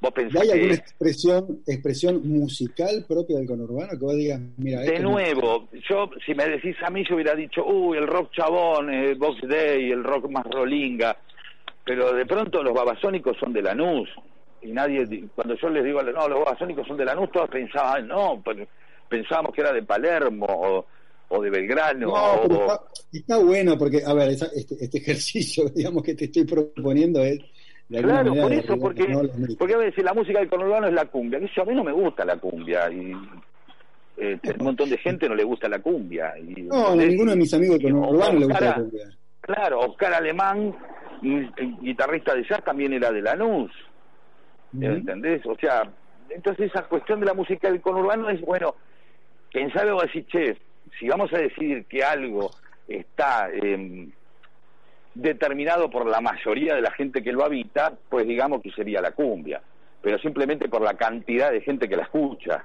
¿Vos 0.00 0.12
¿Hay 0.16 0.50
alguna 0.50 0.74
expresión, 0.74 1.62
expresión 1.66 2.28
musical 2.28 3.06
propia 3.08 3.38
del 3.38 3.46
conurbano 3.46 3.92
que 3.92 4.04
vos 4.04 4.14
digas, 4.14 4.38
mira... 4.58 4.80
De 4.80 4.98
nuevo, 4.98 5.68
yo, 5.88 6.10
si 6.26 6.34
me 6.34 6.46
decís 6.46 6.76
a 6.84 6.90
mí, 6.90 7.04
yo 7.08 7.14
hubiera 7.14 7.34
dicho, 7.34 7.64
uy, 7.64 7.96
el 7.96 8.06
rock 8.06 8.30
chabón, 8.32 8.92
el 8.92 9.14
Box 9.14 9.48
Day, 9.48 9.90
el 9.90 10.04
rock 10.04 10.28
más 10.28 10.44
rolinga, 10.44 11.16
pero 11.86 12.12
de 12.12 12.26
pronto 12.26 12.62
los 12.62 12.74
babasónicos 12.74 13.38
son 13.38 13.54
de 13.54 13.62
Lanús, 13.62 14.10
y 14.64 14.72
nadie, 14.72 15.28
cuando 15.34 15.54
yo 15.54 15.68
les 15.68 15.84
digo, 15.84 16.02
no, 16.02 16.28
los 16.28 16.44
babasónicos 16.44 16.86
son 16.86 16.96
de 16.96 17.04
Lanús, 17.04 17.30
todos 17.30 17.48
pensaban, 17.48 18.08
no, 18.08 18.42
pensábamos 19.08 19.54
que 19.54 19.60
era 19.60 19.72
de 19.72 19.82
Palermo, 19.82 20.46
o 20.48 20.86
o 21.28 21.42
de 21.42 21.50
Belgrano. 21.50 22.08
No, 22.08 22.80
está, 23.12 23.38
bueno 23.38 23.76
porque, 23.78 24.02
a 24.04 24.14
ver, 24.14 24.30
este, 24.30 24.46
este, 24.80 24.98
ejercicio, 24.98 25.68
digamos, 25.68 26.02
que 26.02 26.14
te 26.14 26.26
estoy 26.26 26.44
proponiendo 26.44 27.22
es... 27.22 27.40
claro, 27.88 28.34
por 28.34 28.52
eso, 28.52 28.78
porque, 28.78 29.06
porque 29.58 29.74
a 29.74 29.78
veces 29.78 30.04
la 30.04 30.14
música 30.14 30.40
del 30.40 30.48
conurbano 30.48 30.88
es 30.88 30.94
la 30.94 31.06
cumbia. 31.06 31.38
a 31.38 31.64
mí 31.64 31.74
no 31.74 31.84
me 31.84 31.92
gusta 31.92 32.24
la 32.24 32.36
cumbia 32.36 32.90
y 32.90 33.12
este, 34.16 34.54
un 34.58 34.64
montón 34.64 34.90
de 34.90 34.98
gente 34.98 35.28
no 35.28 35.34
le 35.34 35.44
gusta 35.44 35.68
la 35.68 35.80
cumbia. 35.80 36.34
Y, 36.38 36.62
no, 36.62 36.94
ninguno 36.94 37.32
de 37.32 37.36
mis 37.36 37.54
amigos 37.54 37.78
conurbano 37.82 38.38
le 38.38 38.46
gusta 38.46 38.64
la 38.64 38.74
cumbia. 38.74 39.08
Claro, 39.40 39.80
Oscar 39.80 40.14
Alemán, 40.14 40.74
guitarrista 41.82 42.34
de 42.34 42.44
jazz, 42.44 42.64
también 42.64 42.94
era 42.94 43.12
de 43.12 43.20
Lanús. 43.20 43.70
¿Entendés? 44.80 45.44
O 45.46 45.56
sea, 45.56 45.82
entonces 46.30 46.70
esa 46.70 46.82
cuestión 46.82 47.20
de 47.20 47.26
la 47.26 47.34
música 47.34 47.70
del 47.70 47.80
conurbano 47.80 48.28
es, 48.30 48.40
bueno, 48.40 48.74
pensar 49.52 49.88
o 49.88 50.00
decir, 50.00 50.26
che, 50.26 50.56
si 50.98 51.08
vamos 51.08 51.32
a 51.32 51.38
decir 51.38 51.84
que 51.86 52.02
algo 52.02 52.50
está 52.88 53.48
em, 53.52 54.10
determinado 55.14 55.90
por 55.90 56.06
la 56.06 56.20
mayoría 56.20 56.74
de 56.74 56.82
la 56.82 56.90
gente 56.90 57.22
que 57.22 57.32
lo 57.32 57.44
habita, 57.44 57.92
pues 58.08 58.26
digamos 58.26 58.62
que 58.62 58.70
sería 58.72 59.00
la 59.00 59.12
cumbia, 59.12 59.62
pero 60.02 60.18
simplemente 60.18 60.68
por 60.68 60.82
la 60.82 60.94
cantidad 60.94 61.52
de 61.52 61.60
gente 61.60 61.88
que 61.88 61.96
la 61.96 62.02
escucha, 62.02 62.64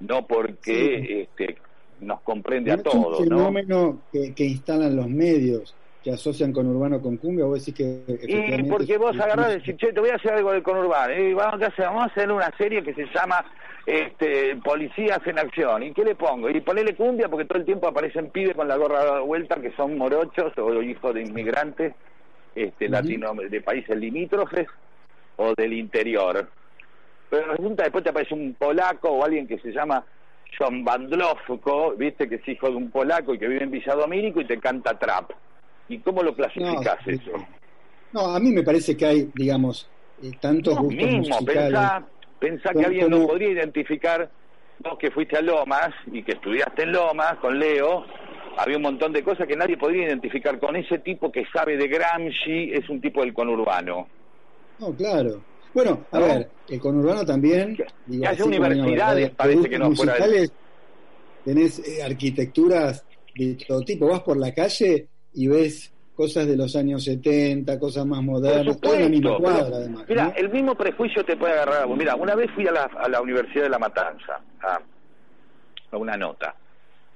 no 0.00 0.26
porque 0.26 1.22
este, 1.22 1.56
nos 2.00 2.20
comprende 2.20 2.72
a 2.72 2.78
todos. 2.78 3.14
Es 3.14 3.20
un 3.20 3.28
fenómeno 3.28 4.00
que, 4.12 4.34
que 4.34 4.44
instalan 4.44 4.94
los 4.94 5.08
medios 5.08 5.74
que 6.06 6.12
asocian 6.12 6.52
con 6.52 6.68
urbano 6.68 7.02
con 7.02 7.16
cumbia, 7.16 7.46
vos 7.46 7.58
decís 7.58 7.74
que... 7.74 8.18
Y 8.28 8.62
porque 8.70 8.96
vos 8.96 9.18
agarrás 9.18 9.50
y 9.50 9.58
decís, 9.58 9.76
che, 9.76 9.92
te 9.92 9.98
voy 9.98 10.10
a 10.10 10.14
hacer 10.14 10.34
algo 10.34 10.52
del 10.52 10.62
conurbano, 10.62 11.12
y 11.12 11.34
vamos 11.34 11.60
a, 11.60 11.66
hacer? 11.66 11.86
vamos 11.86 12.02
a 12.02 12.06
hacer 12.06 12.30
una 12.30 12.48
serie 12.56 12.84
que 12.84 12.94
se 12.94 13.06
llama 13.06 13.44
este, 13.84 14.54
Policías 14.62 15.18
en 15.26 15.40
Acción, 15.40 15.82
¿y 15.82 15.92
qué 15.92 16.04
le 16.04 16.14
pongo? 16.14 16.48
Y 16.48 16.60
ponele 16.60 16.94
cumbia 16.94 17.28
porque 17.28 17.44
todo 17.44 17.58
el 17.58 17.64
tiempo 17.64 17.88
aparecen 17.88 18.30
pibes 18.30 18.54
con 18.54 18.68
la 18.68 18.76
gorra 18.76 19.16
de 19.16 19.20
vuelta 19.22 19.56
que 19.56 19.72
son 19.72 19.98
morochos 19.98 20.56
o 20.58 20.80
hijos 20.80 21.12
de 21.12 21.22
inmigrantes 21.22 21.92
este, 22.54 22.88
latino, 22.88 23.34
de 23.34 23.60
países 23.60 23.98
limítrofes 23.98 24.68
o 25.34 25.54
del 25.56 25.72
interior. 25.72 26.48
Pero 27.28 27.50
resulta 27.50 27.82
después 27.82 28.04
te 28.04 28.10
aparece 28.10 28.32
un 28.32 28.54
polaco 28.54 29.08
o 29.08 29.24
alguien 29.24 29.48
que 29.48 29.58
se 29.58 29.72
llama 29.72 30.04
John 30.56 30.84
Bandlowsko, 30.84 31.96
viste 31.96 32.28
que 32.28 32.36
es 32.36 32.48
hijo 32.48 32.70
de 32.70 32.76
un 32.76 32.92
polaco 32.92 33.34
y 33.34 33.40
que 33.40 33.48
vive 33.48 33.64
en 33.64 33.72
Villa 33.72 33.96
Domínico 33.96 34.40
y 34.40 34.44
te 34.44 34.60
canta 34.60 34.96
trap. 34.96 35.32
¿Y 35.88 35.98
cómo 35.98 36.22
lo 36.22 36.34
clasificas 36.34 36.98
eso? 37.06 37.32
No, 38.12 38.34
a 38.34 38.40
mí 38.40 38.50
me 38.50 38.62
parece 38.62 38.96
que 38.96 39.06
hay, 39.06 39.30
digamos, 39.34 39.88
eh, 40.22 40.30
tantos 40.40 40.74
no, 40.74 40.82
gustos 40.82 41.04
mismo, 41.04 41.40
musicales. 41.40 41.80
Pensá, 42.38 42.72
que 42.72 42.84
alguien 42.84 43.10
no 43.10 43.26
podría 43.26 43.50
identificar, 43.50 44.30
vos 44.80 44.98
que 44.98 45.10
fuiste 45.10 45.36
a 45.36 45.42
Lomas 45.42 45.90
y 46.12 46.22
que 46.22 46.32
estudiaste 46.32 46.82
en 46.82 46.92
Lomas 46.92 47.36
con 47.38 47.58
Leo, 47.58 48.04
había 48.58 48.76
un 48.76 48.82
montón 48.82 49.12
de 49.12 49.22
cosas 49.22 49.46
que 49.46 49.56
nadie 49.56 49.76
podría 49.76 50.06
identificar 50.06 50.58
con 50.58 50.76
ese 50.76 50.98
tipo 50.98 51.32
que 51.32 51.44
sabe 51.52 51.76
de 51.76 51.88
Gramsci, 51.88 52.72
es 52.72 52.88
un 52.88 53.00
tipo 53.00 53.22
del 53.22 53.32
conurbano. 53.32 54.06
No, 54.78 54.94
claro. 54.94 55.42
Bueno, 55.72 56.06
a 56.10 56.18
ver, 56.18 56.50
el 56.68 56.80
conurbano 56.80 57.24
también... 57.24 57.76
Hay 58.26 58.40
universidades, 58.40 59.30
parece 59.30 59.68
que 59.68 59.78
no 59.78 59.92
fuera... 59.92 60.14
Tenés 61.44 61.78
eh, 61.86 62.02
arquitecturas 62.02 63.04
de 63.34 63.56
todo 63.68 63.82
tipo, 63.82 64.08
vas 64.08 64.20
por 64.20 64.36
la 64.36 64.52
calle 64.52 65.06
y 65.36 65.48
ves 65.48 65.92
cosas 66.16 66.46
de 66.46 66.56
los 66.56 66.74
años 66.74 67.04
70, 67.04 67.78
cosas 67.78 68.06
más 68.06 68.22
modernas, 68.22 68.80
todo 68.80 68.94
en 68.94 69.02
la 69.02 69.08
misma 69.08 69.36
cuadra 69.36 69.76
además. 69.76 70.04
Mira, 70.08 70.32
el 70.34 70.48
mismo 70.48 70.74
prejuicio 70.74 71.24
te 71.24 71.36
puede 71.36 71.52
agarrar 71.52 71.82
a 71.82 71.86
Mira, 71.86 72.16
una 72.16 72.34
vez 72.34 72.50
fui 72.52 72.66
a 72.66 72.72
la, 72.72 72.84
a 72.84 73.08
la 73.08 73.20
Universidad 73.20 73.64
de 73.64 73.70
La 73.70 73.78
Matanza 73.78 74.40
a, 74.62 74.80
a 75.92 75.96
una 75.96 76.16
nota 76.16 76.54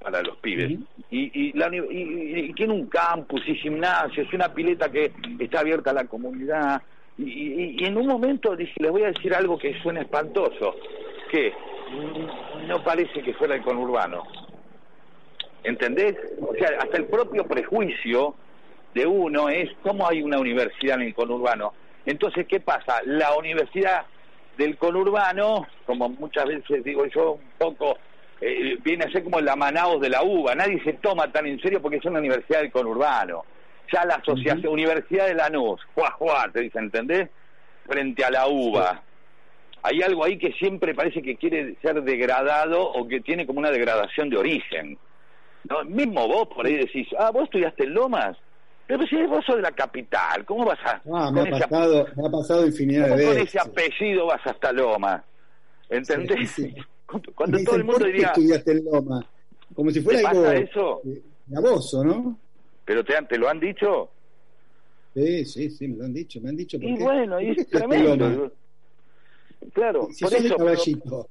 para 0.01 0.21
los 0.21 0.37
pibes. 0.37 0.79
y, 1.09 1.49
y, 1.49 1.53
la, 1.53 1.69
y, 1.73 2.53
tiene 2.53 2.73
un 2.73 2.87
campus 2.87 3.41
y 3.47 3.55
gimnasio, 3.55 4.23
es 4.23 4.33
una 4.33 4.53
pileta 4.53 4.91
que 4.91 5.11
está 5.39 5.59
abierta 5.59 5.91
a 5.91 5.93
la 5.93 6.05
comunidad. 6.05 6.81
Y, 7.17 7.83
en 7.83 7.97
un 7.97 8.07
momento 8.07 8.55
dije, 8.55 8.73
les 8.77 8.91
voy 8.91 9.03
a 9.03 9.11
decir 9.11 9.33
algo 9.33 9.57
que 9.57 9.79
suena 9.81 10.01
espantoso, 10.01 10.75
que 11.29 11.53
no 12.67 12.83
parece 12.83 13.21
que 13.21 13.33
fuera 13.33 13.55
el 13.55 13.61
conurbano. 13.61 14.23
¿Entendés? 15.63 16.15
O 16.41 16.53
sea, 16.55 16.69
hasta 16.79 16.97
el 16.97 17.05
propio 17.05 17.45
prejuicio 17.45 18.35
de 18.93 19.05
uno 19.05 19.49
es 19.49 19.69
cómo 19.83 20.07
hay 20.07 20.21
una 20.21 20.39
universidad 20.39 20.95
en 20.99 21.07
el 21.07 21.13
conurbano. 21.13 21.73
Entonces, 22.05 22.47
¿qué 22.47 22.59
pasa? 22.59 22.99
La 23.05 23.35
universidad 23.35 24.05
del 24.57 24.77
conurbano, 24.77 25.67
como 25.85 26.09
muchas 26.09 26.45
veces 26.45 26.83
digo 26.83 27.05
yo, 27.05 27.33
un 27.33 27.51
poco 27.57 27.97
eh, 28.41 28.77
viene 28.83 29.05
a 29.05 29.11
ser 29.11 29.23
como 29.23 29.39
la 29.39 29.55
Manaus 29.55 30.01
de 30.01 30.09
la 30.09 30.23
UBA. 30.23 30.55
Nadie 30.55 30.83
se 30.83 30.93
toma 30.93 31.31
tan 31.31 31.45
en 31.45 31.59
serio 31.61 31.81
porque 31.81 31.97
es 31.97 32.05
una 32.05 32.19
universidad 32.19 32.61
del 32.61 32.71
conurbano. 32.71 33.45
Ya 33.93 34.05
la 34.05 34.15
asociación, 34.15 34.67
Universidad 34.67 35.27
de 35.27 35.35
Lanús, 35.35 35.81
juá, 35.93 36.11
juá, 36.11 36.49
te 36.51 36.61
dice, 36.61 36.79
¿entendés? 36.79 37.29
Frente 37.85 38.23
a 38.23 38.31
la 38.31 38.47
UBA 38.47 39.03
hay 39.83 40.01
algo 40.01 40.23
ahí 40.23 40.37
que 40.37 40.53
siempre 40.53 40.93
parece 40.93 41.21
que 41.21 41.35
quiere 41.35 41.75
ser 41.81 42.01
degradado 42.03 42.81
o 42.81 43.07
que 43.07 43.21
tiene 43.21 43.45
como 43.45 43.59
una 43.59 43.71
degradación 43.71 44.29
de 44.29 44.37
origen. 44.37 44.97
¿No? 45.69 45.83
Mismo 45.85 46.27
vos 46.27 46.47
por 46.53 46.65
ahí 46.65 46.77
decís, 46.77 47.07
ah, 47.17 47.31
vos 47.31 47.43
estudiaste 47.43 47.83
en 47.83 47.93
Lomas. 47.93 48.37
Pero 48.87 49.07
si 49.07 49.15
vos 49.25 49.45
sos 49.45 49.55
de 49.55 49.61
la 49.61 49.71
capital, 49.71 50.43
¿cómo 50.45 50.65
vas 50.65 50.79
a...? 50.83 51.01
Ah, 51.13 51.31
me, 51.31 51.41
ha 51.41 51.49
pasado, 51.49 52.07
me 52.15 52.27
ha 52.27 52.29
pasado 52.29 52.65
infinidad 52.65 53.07
de 53.07 53.15
veces. 53.15 53.27
con 53.27 53.37
ese 53.37 53.59
apellido 53.59 54.25
vas 54.25 54.41
hasta 54.45 54.73
Lomas? 54.73 55.23
¿Entendés? 55.89 56.55
Cuando 57.35 57.63
todo 57.63 57.75
el 57.77 57.83
mundo 57.85 58.05
diría... 58.05 58.27
estudiaste 58.27 58.71
en 58.71 58.85
Lomas? 58.85 59.25
Como 59.73 59.91
si 59.91 60.01
fuera 60.01 60.29
algo... 60.29 60.45
eso? 60.51 61.01
Gravoso, 61.47 62.03
¿no? 62.03 62.37
¿Pero 62.83 63.03
te, 63.03 63.13
te 63.29 63.37
lo 63.37 63.47
han 63.47 63.59
dicho? 63.59 64.09
Sí, 65.13 65.45
sí, 65.45 65.69
sí, 65.69 65.87
me 65.87 65.97
lo 65.97 66.05
han 66.05 66.13
dicho, 66.13 66.41
me 66.41 66.49
han 66.49 66.57
dicho. 66.57 66.77
Y 66.81 66.97
bueno, 66.97 67.39
y 67.39 67.51
es 67.51 67.67
tremendo. 67.69 68.51
Claro, 69.73 70.07
por 70.19 70.33
eso... 70.33 71.27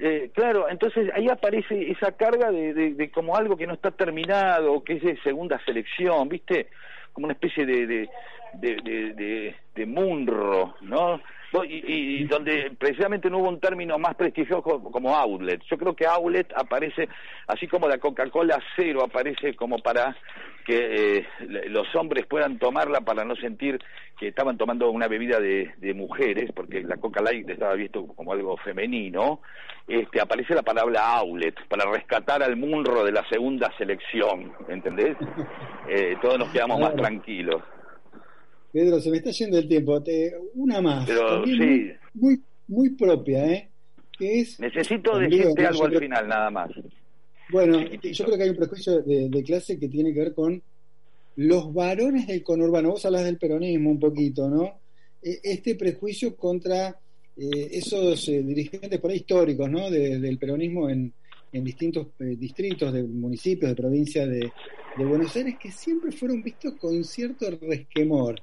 Eh, 0.00 0.30
claro, 0.34 0.68
entonces 0.68 1.10
ahí 1.14 1.28
aparece 1.28 1.90
esa 1.90 2.12
carga 2.12 2.50
de, 2.50 2.72
de, 2.72 3.10
como 3.10 3.36
algo 3.36 3.56
que 3.56 3.66
no 3.66 3.74
está 3.74 3.90
terminado, 3.90 4.82
que 4.82 4.94
es 4.94 5.02
de 5.02 5.20
segunda 5.22 5.60
selección, 5.64 6.28
¿viste? 6.28 6.68
Como 7.12 7.26
una 7.26 7.34
especie 7.34 7.66
de, 7.66 7.86
de, 7.86 8.06
de, 8.54 9.54
de 9.74 9.86
Munro, 9.86 10.74
¿no? 10.80 11.20
Y, 11.62 12.20
y, 12.20 12.24
donde 12.24 12.72
precisamente 12.76 13.30
no 13.30 13.38
hubo 13.38 13.48
un 13.48 13.60
término 13.60 13.96
más 13.96 14.16
prestigioso 14.16 14.60
como 14.62 15.14
outlet. 15.14 15.62
Yo 15.70 15.78
creo 15.78 15.94
que 15.94 16.04
outlet 16.04 16.52
aparece, 16.56 17.08
así 17.46 17.68
como 17.68 17.86
la 17.86 17.98
Coca-Cola 17.98 18.60
cero 18.74 19.04
aparece 19.04 19.54
como 19.54 19.78
para 19.78 20.16
que 20.64 21.18
eh, 21.18 21.26
los 21.68 21.94
hombres 21.94 22.26
puedan 22.26 22.58
tomarla 22.58 23.00
para 23.02 23.24
no 23.24 23.36
sentir 23.36 23.78
que 24.18 24.28
estaban 24.28 24.56
tomando 24.56 24.90
una 24.90 25.08
bebida 25.08 25.38
de, 25.40 25.94
mujeres, 25.94 26.50
porque 26.54 26.82
la 26.82 26.96
Coca 26.96 27.20
Light 27.22 27.48
estaba 27.48 27.74
visto 27.74 28.06
como 28.06 28.32
algo 28.32 28.56
femenino, 28.58 29.40
este, 29.86 30.20
aparece 30.20 30.54
la 30.54 30.62
palabra 30.62 31.18
outlet 31.18 31.54
para 31.68 31.90
rescatar 31.90 32.42
al 32.42 32.56
Munro 32.56 33.04
de 33.04 33.12
la 33.12 33.28
segunda 33.28 33.70
selección, 33.76 34.52
¿entendés? 34.68 35.16
Eh, 35.88 36.16
todos 36.22 36.38
nos 36.38 36.48
quedamos 36.48 36.80
más 36.80 36.96
tranquilos. 36.96 37.62
Pedro, 38.72 38.98
se 38.98 39.10
me 39.10 39.18
está 39.18 39.30
yendo 39.30 39.58
el 39.58 39.68
tiempo. 39.68 40.02
una 40.54 40.80
más. 40.80 41.06
Pero, 41.06 41.44
sí. 41.44 41.92
muy, 42.14 42.40
muy, 42.66 42.90
propia, 42.96 43.46
¿eh? 43.46 43.68
Que 44.18 44.40
es, 44.40 44.58
Necesito 44.58 45.18
decirte 45.18 45.66
algo 45.66 45.84
al 45.84 45.98
final, 45.98 46.26
nada 46.26 46.50
más. 46.50 46.70
Bueno, 47.50 47.78
yo 47.80 48.24
creo 48.24 48.36
que 48.36 48.44
hay 48.44 48.50
un 48.50 48.56
prejuicio 48.56 49.02
de, 49.02 49.42
clase 49.44 49.78
que 49.78 49.88
tiene 49.88 50.12
que 50.12 50.20
ver 50.20 50.34
con 50.34 50.62
los 51.36 51.72
varones 51.72 52.26
del 52.26 52.42
conurbano. 52.42 52.90
Vos 52.90 53.04
hablas 53.04 53.24
del 53.24 53.38
peronismo 53.38 53.90
un 53.90 54.00
poquito, 54.00 54.48
¿no? 54.48 54.80
E, 55.22 55.40
este 55.42 55.74
prejuicio 55.74 56.36
contra 56.36 56.98
eh, 57.36 57.68
esos 57.72 58.28
eh, 58.28 58.42
dirigentes 58.42 59.00
por 59.00 59.10
ahí 59.10 59.16
históricos, 59.16 59.68
¿no? 59.68 59.90
del 59.90 60.38
peronismo 60.38 60.88
en, 60.88 61.12
distintos 61.52 62.08
eh, 62.20 62.36
distritos, 62.36 62.92
de 62.92 63.02
municipios, 63.02 63.70
de 63.70 63.76
provincia 63.76 64.26
de, 64.26 64.50
Buenos 64.96 65.34
Aires, 65.34 65.56
que 65.60 65.72
siempre 65.72 66.12
fueron 66.12 66.40
vistos 66.40 66.74
con 66.74 67.02
cierto 67.02 67.50
resquemor, 67.50 68.40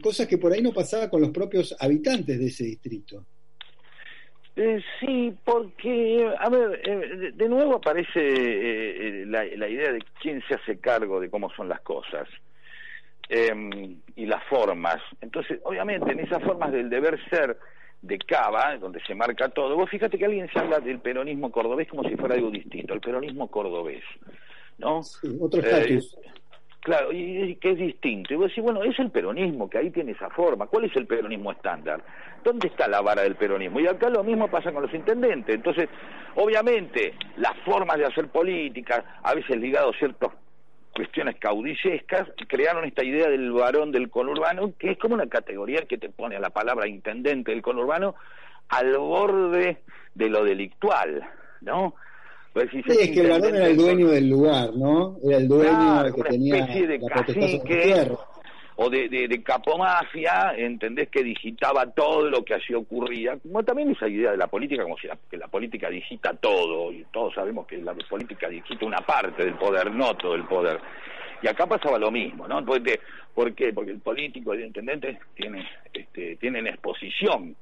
cosas 0.00 0.28
que 0.28 0.38
por 0.38 0.52
ahí 0.52 0.62
no 0.62 0.72
pasaba 0.72 1.10
con 1.10 1.20
los 1.20 1.30
propios 1.30 1.74
habitantes 1.80 2.38
de 2.38 2.46
ese 2.46 2.62
distrito. 2.62 3.26
Eh, 4.56 4.82
sí, 4.98 5.34
porque, 5.44 6.34
a 6.38 6.48
ver, 6.48 6.80
eh, 6.84 7.32
de 7.32 7.48
nuevo 7.48 7.76
aparece 7.76 8.20
eh, 8.20 9.24
la, 9.26 9.44
idea 9.46 9.92
de 9.92 10.04
quién 10.20 10.42
se 10.48 10.54
hace 10.54 10.78
cargo 10.78 11.20
de 11.20 11.30
cómo 11.30 11.50
son 11.54 11.68
las 11.68 11.80
cosas 11.80 12.28
em, 13.28 14.00
y 14.16 14.26
las 14.26 14.42
formas. 14.44 14.98
Entonces, 15.20 15.60
obviamente, 15.64 16.10
en 16.10 16.20
esas 16.20 16.42
formas 16.42 16.72
del 16.72 16.90
deber 16.90 17.18
ser 17.30 17.56
de 18.02 18.18
Cava, 18.18 18.76
donde 18.78 19.00
se 19.06 19.14
marca 19.14 19.50
todo, 19.50 19.76
vos 19.76 19.88
fíjate 19.88 20.18
que 20.18 20.24
alguien 20.24 20.50
se 20.52 20.58
habla 20.58 20.80
del 20.80 20.98
peronismo 21.00 21.52
cordobés 21.52 21.88
como 21.88 22.02
si 22.02 22.16
fuera 22.16 22.34
algo 22.34 22.50
distinto, 22.50 22.94
el 22.94 23.00
peronismo 23.00 23.48
cordobés, 23.48 24.02
¿no? 24.78 25.02
Sí, 25.02 25.28
otro 25.40 25.60
estatus. 25.60 26.16
Claro, 26.80 27.12
y, 27.12 27.56
que 27.56 27.72
es 27.72 27.78
distinto. 27.78 28.32
Y 28.32 28.36
vos 28.36 28.48
decís, 28.48 28.64
bueno, 28.64 28.82
es 28.82 28.98
el 28.98 29.10
peronismo, 29.10 29.68
que 29.68 29.78
ahí 29.78 29.90
tiene 29.90 30.12
esa 30.12 30.30
forma. 30.30 30.66
¿Cuál 30.66 30.84
es 30.84 30.96
el 30.96 31.06
peronismo 31.06 31.52
estándar? 31.52 32.02
¿Dónde 32.42 32.68
está 32.68 32.88
la 32.88 33.02
vara 33.02 33.22
del 33.22 33.36
peronismo? 33.36 33.80
Y 33.80 33.86
acá 33.86 34.08
lo 34.08 34.24
mismo 34.24 34.48
pasa 34.48 34.72
con 34.72 34.82
los 34.82 34.94
intendentes. 34.94 35.54
Entonces, 35.54 35.88
obviamente, 36.36 37.14
las 37.36 37.54
formas 37.66 37.98
de 37.98 38.06
hacer 38.06 38.28
política, 38.28 39.20
a 39.22 39.34
veces 39.34 39.58
ligados 39.58 39.94
a 39.94 39.98
ciertas 39.98 40.30
cuestiones 40.94 41.36
caudillescas, 41.36 42.28
crearon 42.48 42.84
esta 42.84 43.04
idea 43.04 43.28
del 43.28 43.52
varón 43.52 43.92
del 43.92 44.08
conurbano, 44.08 44.72
que 44.78 44.92
es 44.92 44.98
como 44.98 45.14
una 45.14 45.28
categoría 45.28 45.82
que 45.82 45.98
te 45.98 46.08
pone 46.08 46.36
a 46.36 46.40
la 46.40 46.50
palabra 46.50 46.88
intendente 46.88 47.50
del 47.52 47.62
conurbano 47.62 48.14
al 48.70 48.96
borde 48.96 49.82
de 50.14 50.28
lo 50.30 50.44
delictual, 50.44 51.28
¿no? 51.60 51.94
Pues 52.52 52.68
sí, 52.70 52.82
es 52.86 53.10
que 53.10 53.20
el 53.20 53.30
varón 53.30 53.54
era 53.54 53.68
el 53.68 53.76
dueño 53.76 54.08
del 54.08 54.28
lugar, 54.28 54.74
¿no? 54.74 55.18
Era 55.22 55.36
el 55.36 55.48
dueño 55.48 56.14
que 56.14 56.22
tenía 56.22 56.66
de 56.66 56.98
la 56.98 57.24
cacique, 57.24 58.10
o 58.82 58.88
de, 58.88 59.08
de, 59.08 59.42
capomafia, 59.42 60.54
entendés 60.56 61.10
que 61.10 61.22
digitaba 61.22 61.86
todo 61.90 62.30
lo 62.30 62.42
que 62.42 62.54
así 62.54 62.72
ocurría, 62.72 63.36
como 63.36 63.62
también 63.62 63.90
esa 63.90 64.08
idea 64.08 64.30
de 64.30 64.38
la 64.38 64.46
política, 64.46 64.82
como 64.82 64.96
si 64.96 65.06
la, 65.06 65.18
que 65.30 65.36
la 65.36 65.48
política 65.48 65.90
digita 65.90 66.32
todo, 66.32 66.90
y 66.90 67.04
todos 67.12 67.34
sabemos 67.34 67.66
que 67.66 67.76
la 67.76 67.92
política 67.92 68.48
digita 68.48 68.86
una 68.86 69.02
parte 69.02 69.44
del 69.44 69.54
poder, 69.54 69.92
no 69.92 70.16
todo 70.16 70.34
el 70.34 70.44
poder. 70.44 70.80
Y 71.42 71.48
acá 71.48 71.66
pasaba 71.66 71.98
lo 71.98 72.10
mismo, 72.10 72.48
¿no? 72.48 72.64
¿Por 72.64 72.82
qué? 72.82 72.98
Porque 73.72 73.92
el 73.92 74.00
político, 74.00 74.54
el 74.54 74.64
intendente, 74.64 75.18
tiene, 75.34 75.68
este, 75.92 76.36
tienen 76.36 76.66
exposición 76.66 77.54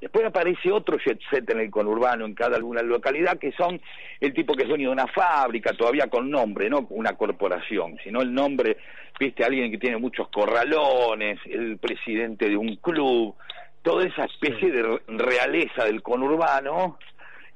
Después 0.00 0.24
aparece 0.24 0.70
otro 0.70 0.96
jet 0.98 1.18
set 1.28 1.50
en 1.50 1.60
el 1.60 1.70
conurbano, 1.70 2.24
en 2.24 2.34
cada 2.34 2.56
alguna 2.56 2.82
localidad, 2.82 3.38
que 3.38 3.50
son 3.52 3.80
el 4.20 4.32
tipo 4.32 4.54
que 4.54 4.62
es 4.62 4.68
dueño 4.68 4.88
de 4.88 4.92
una 4.92 5.08
fábrica, 5.08 5.72
todavía 5.72 6.06
con 6.06 6.30
nombre, 6.30 6.70
no 6.70 6.86
una 6.90 7.14
corporación, 7.14 7.98
sino 8.04 8.20
el 8.20 8.32
nombre, 8.32 8.76
viste, 9.18 9.44
alguien 9.44 9.72
que 9.72 9.78
tiene 9.78 9.96
muchos 9.96 10.28
corralones, 10.28 11.40
el 11.46 11.78
presidente 11.78 12.48
de 12.48 12.56
un 12.56 12.76
club, 12.76 13.34
toda 13.82 14.06
esa 14.06 14.24
especie 14.24 14.70
de 14.70 15.00
realeza 15.08 15.84
del 15.84 16.00
conurbano, 16.02 16.98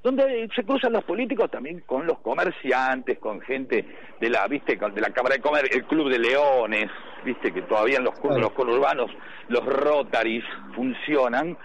donde 0.02 0.48
se 0.54 0.64
cruzan 0.64 0.92
los 0.92 1.04
políticos 1.04 1.48
también 1.48 1.80
con 1.86 2.06
los 2.06 2.18
comerciantes, 2.18 3.18
con 3.18 3.40
gente 3.40 3.84
de 4.20 4.30
la, 4.30 4.48
viste, 4.48 4.76
de 4.76 5.00
la 5.00 5.10
Cámara 5.10 5.36
de 5.36 5.40
Comer, 5.40 5.68
el 5.70 5.84
Club 5.84 6.10
de 6.10 6.18
Leones, 6.18 6.90
viste, 7.24 7.52
que 7.52 7.62
todavía 7.62 7.98
en 7.98 8.04
los, 8.04 8.14
los 8.24 8.50
conurbanos 8.52 9.12
los 9.48 9.64
Rotaries 9.64 10.44
funcionan, 10.74 11.56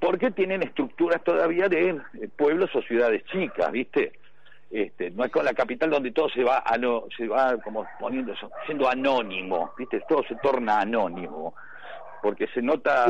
porque 0.00 0.30
tienen 0.30 0.62
estructuras 0.62 1.22
todavía 1.24 1.68
de 1.68 2.00
pueblos 2.36 2.70
o 2.74 2.82
ciudades 2.82 3.24
chicas, 3.24 3.70
¿viste? 3.72 4.12
Este, 4.70 5.10
no 5.10 5.24
es 5.24 5.32
con 5.32 5.44
la 5.44 5.54
capital 5.54 5.88
donde 5.88 6.10
todo 6.10 6.28
se 6.28 6.44
va 6.44 6.62
no 6.78 7.04
se 7.16 7.26
va 7.26 7.56
como 7.58 7.86
poniendo 7.98 8.34
siendo 8.66 8.88
anónimo, 8.88 9.72
¿viste? 9.78 10.02
Todo 10.06 10.22
se 10.28 10.36
torna 10.36 10.80
anónimo, 10.80 11.54
porque 12.22 12.46
se 12.48 12.60
nota 12.60 13.06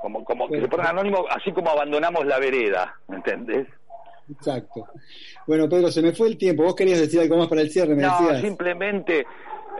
como 0.00 0.24
como 0.24 0.48
que 0.48 0.60
se 0.60 0.68
torna 0.68 0.90
anónimo 0.90 1.24
así 1.30 1.52
como 1.52 1.70
abandonamos 1.70 2.26
la 2.26 2.38
vereda, 2.38 2.94
¿me 3.08 3.16
entendés? 3.16 3.66
Exacto. 4.30 4.86
Bueno, 5.46 5.68
Pedro, 5.68 5.88
se 5.88 6.02
me 6.02 6.12
fue 6.12 6.28
el 6.28 6.38
tiempo. 6.38 6.62
¿Vos 6.62 6.76
querías 6.76 7.00
decir 7.00 7.20
algo 7.20 7.36
más 7.36 7.48
para 7.48 7.62
el 7.62 7.70
cierre? 7.70 7.96
no, 7.96 8.34
simplemente 8.40 9.26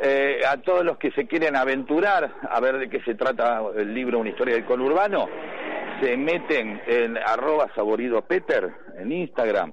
eh, 0.03 0.41
a 0.49 0.57
todos 0.57 0.85
los 0.85 0.99
que 0.99 1.11
se 1.13 1.27
quieren 1.27 1.55
aventurar 1.55 2.33
a 2.49 2.61
ver 2.61 2.79
de 2.79 2.89
qué 2.89 3.01
se 3.03 3.15
trata 3.15 3.61
el 3.77 3.95
libro 3.95 4.19
Una 4.19 4.31
historia 4.31 4.55
del 4.55 4.65
conurbano, 4.65 5.29
se 6.03 6.17
meten 6.17 6.81
en 6.87 7.17
arroba 7.17 7.73
saborido 7.75 8.23
Peter 8.23 8.73
en 8.99 9.13
Instagram 9.13 9.73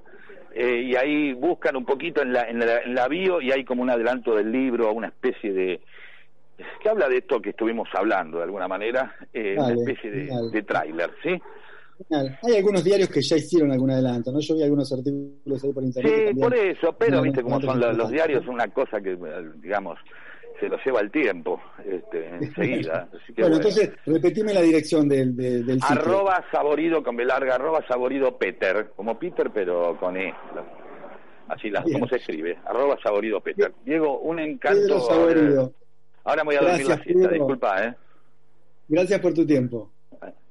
eh, 0.53 0.83
y 0.85 0.95
ahí 0.95 1.33
buscan 1.33 1.75
un 1.75 1.85
poquito 1.85 2.21
en 2.21 2.33
la, 2.33 2.43
en, 2.43 2.59
la, 2.93 3.07
bio 3.07 3.41
y 3.41 3.51
hay 3.51 3.65
como 3.65 3.81
un 3.81 3.89
adelanto 3.89 4.35
del 4.35 4.51
libro, 4.51 4.93
una 4.93 5.07
especie 5.07 5.51
de 5.51 5.81
que 6.81 6.89
habla 6.89 7.07
de 7.07 7.17
esto 7.17 7.41
que 7.41 7.51
estuvimos 7.51 7.87
hablando 7.93 8.37
de 8.37 8.43
alguna 8.43 8.67
manera, 8.67 9.15
eh, 9.33 9.55
una 9.57 9.73
especie 9.73 10.11
de, 10.11 10.29
de 10.51 10.63
tráiler, 10.63 11.11
¿sí? 11.23 11.41
Hay 12.11 12.55
algunos 12.55 12.83
diarios 12.83 13.09
que 13.09 13.21
ya 13.21 13.35
hicieron 13.35 13.71
algún 13.71 13.91
adelanto, 13.91 14.31
¿no? 14.31 14.39
Yo 14.39 14.55
vi 14.55 14.63
algunos 14.63 14.91
artículos 14.91 15.63
ahí 15.63 15.73
por 15.73 15.83
internet. 15.83 16.29
Sí, 16.29 16.39
por 16.39 16.55
eso, 16.55 16.93
pero 16.93 17.21
viste 17.21 17.41
cómo 17.41 17.59
son 17.59 17.79
los, 17.79 17.97
los 17.97 18.11
diarios, 18.11 18.47
una 18.47 18.67
cosa 18.69 19.01
que, 19.01 19.17
digamos, 19.55 19.97
se 20.59 20.67
lo 20.67 20.77
lleva 20.83 21.01
el 21.01 21.11
tiempo 21.11 21.61
este, 21.85 22.27
enseguida. 22.27 23.09
bueno, 23.37 23.55
entonces, 23.55 23.91
repetime 24.05 24.53
la 24.53 24.61
dirección 24.61 25.07
del, 25.07 25.35
del, 25.35 25.81
sitio. 25.81 25.87
Arroba 25.87 26.43
saborido 26.51 27.03
con 27.03 27.15
larga, 27.17 27.55
arroba 27.55 27.85
saborido 27.87 28.37
Peter, 28.37 28.91
como 28.95 29.17
Peter 29.17 29.51
pero 29.53 29.97
con 29.99 30.17
E. 30.17 30.33
Así 31.47 31.69
las, 31.69 31.83
como 31.83 32.07
se 32.07 32.17
escribe, 32.17 32.59
arroba 32.65 32.97
saborido 33.01 33.41
Peter. 33.41 33.73
Diego, 33.83 34.19
un 34.19 34.39
encanto. 34.39 34.99
Saborido. 34.99 35.73
Ahora 36.23 36.43
me 36.43 36.47
voy 36.47 36.55
a 36.55 36.61
dormir 36.61 36.87
la 36.87 37.03
siesta, 37.03 37.27
disculpa, 37.29 37.85
¿eh? 37.85 37.95
Gracias 38.87 39.19
por 39.19 39.33
tu 39.33 39.45
tiempo. 39.45 39.91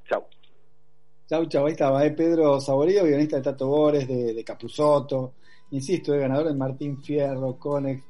Chao. 0.09 0.27
Chau, 1.29 1.47
chau, 1.47 1.67
ahí 1.67 1.73
estaba, 1.73 2.05
¿eh? 2.05 2.11
Pedro 2.13 2.61
Saborido, 2.61 3.05
guionista 3.05 3.37
de 3.37 3.43
Tato 3.43 3.69
Bores, 3.69 4.09
de, 4.09 4.33
de 4.33 4.45
Capusoto, 4.45 5.35
insisto, 5.71 6.15
es 6.15 6.21
ganador 6.21 6.49
de 6.49 6.55
Martín 6.55 7.03
Fierro, 7.03 7.59
Conex, 7.59 8.03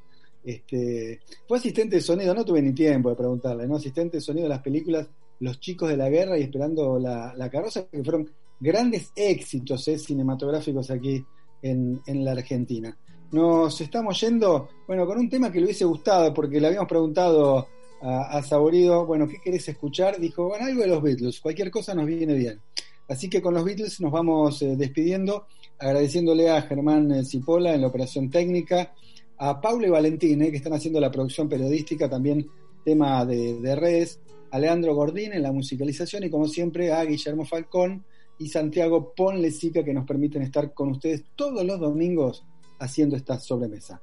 este, 0.43 1.19
fue 1.47 1.57
asistente 1.57 1.97
de 1.97 2.01
sonido, 2.01 2.33
no 2.33 2.45
tuve 2.45 2.61
ni 2.61 2.73
tiempo 2.73 3.09
de 3.09 3.15
preguntarle, 3.15 3.67
¿no? 3.67 3.75
Asistente 3.75 4.17
de 4.17 4.21
sonido 4.21 4.43
de 4.43 4.49
las 4.49 4.61
películas 4.61 5.07
Los 5.39 5.59
chicos 5.59 5.89
de 5.89 5.97
la 5.97 6.09
guerra 6.09 6.37
y 6.37 6.43
Esperando 6.43 6.97
la, 6.99 7.49
carroza, 7.51 7.87
que 7.87 8.03
fueron 8.03 8.29
grandes 8.59 9.11
éxitos 9.15 9.87
¿eh? 9.87 9.97
cinematográficos 9.97 10.91
aquí 10.91 11.23
en, 11.61 12.01
la 12.05 12.31
Argentina. 12.31 12.95
Nos 13.31 13.79
estamos 13.81 14.19
yendo, 14.19 14.69
bueno, 14.87 15.05
con 15.05 15.19
un 15.19 15.29
tema 15.29 15.51
que 15.51 15.59
le 15.59 15.65
hubiese 15.65 15.85
gustado, 15.85 16.33
porque 16.33 16.59
le 16.59 16.67
habíamos 16.67 16.89
preguntado 16.89 17.67
a, 18.01 18.41
Saborido, 18.41 19.05
bueno, 19.05 19.27
¿qué 19.27 19.37
querés 19.43 19.67
escuchar? 19.67 20.19
Dijo, 20.19 20.47
bueno, 20.47 20.65
algo 20.65 20.81
de 20.81 20.87
los 20.87 21.01
Beatles, 21.01 21.39
cualquier 21.39 21.69
cosa 21.69 21.93
nos 21.93 22.05
viene 22.05 22.33
bien. 22.33 22.59
Así 23.07 23.29
que 23.29 23.41
con 23.41 23.53
los 23.53 23.63
Beatles 23.63 23.99
nos 24.01 24.11
vamos 24.11 24.61
eh, 24.61 24.75
despidiendo, 24.75 25.47
agradeciéndole 25.77 26.49
a 26.49 26.61
Germán 26.61 27.11
eh, 27.11 27.25
Cipolla 27.25 27.73
en 27.73 27.81
la 27.81 27.87
operación 27.87 28.29
técnica, 28.29 28.93
a 29.39 29.59
Valentín, 29.61 30.41
eh, 30.41 30.51
que 30.51 30.57
están 30.57 30.73
haciendo 30.73 30.99
la 30.99 31.11
producción 31.11 31.47
periodística, 31.47 32.09
también 32.09 32.47
tema 32.83 33.25
de, 33.25 33.75
redes, 33.75 34.19
a 34.51 34.59
Leandro 34.59 34.93
Gordín 34.95 35.33
en 35.33 35.43
la 35.43 35.51
musicalización 35.51 36.23
y 36.23 36.29
como 36.29 36.47
siempre 36.47 36.91
a 36.91 37.03
Guillermo 37.03 37.45
Falcón 37.45 38.03
y 38.37 38.49
Santiago 38.49 39.13
Ponlecica 39.15 39.83
que 39.83 39.93
nos 39.93 40.05
permiten 40.05 40.41
estar 40.41 40.73
con 40.73 40.89
ustedes 40.89 41.23
todos 41.35 41.65
los 41.65 41.79
domingos 41.79 42.43
haciendo 42.79 43.15
esta 43.15 43.39
sobremesa. 43.39 44.01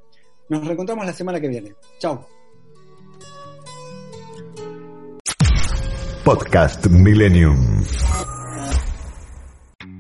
Nos 0.49 0.65
reencontramos 0.65 1.05
la 1.05 1.13
semana 1.13 1.41
que 1.41 1.49
viene. 1.49 1.75
Chao. 1.99 2.27
Podcast 6.25 6.87
Millennium. 6.89 7.85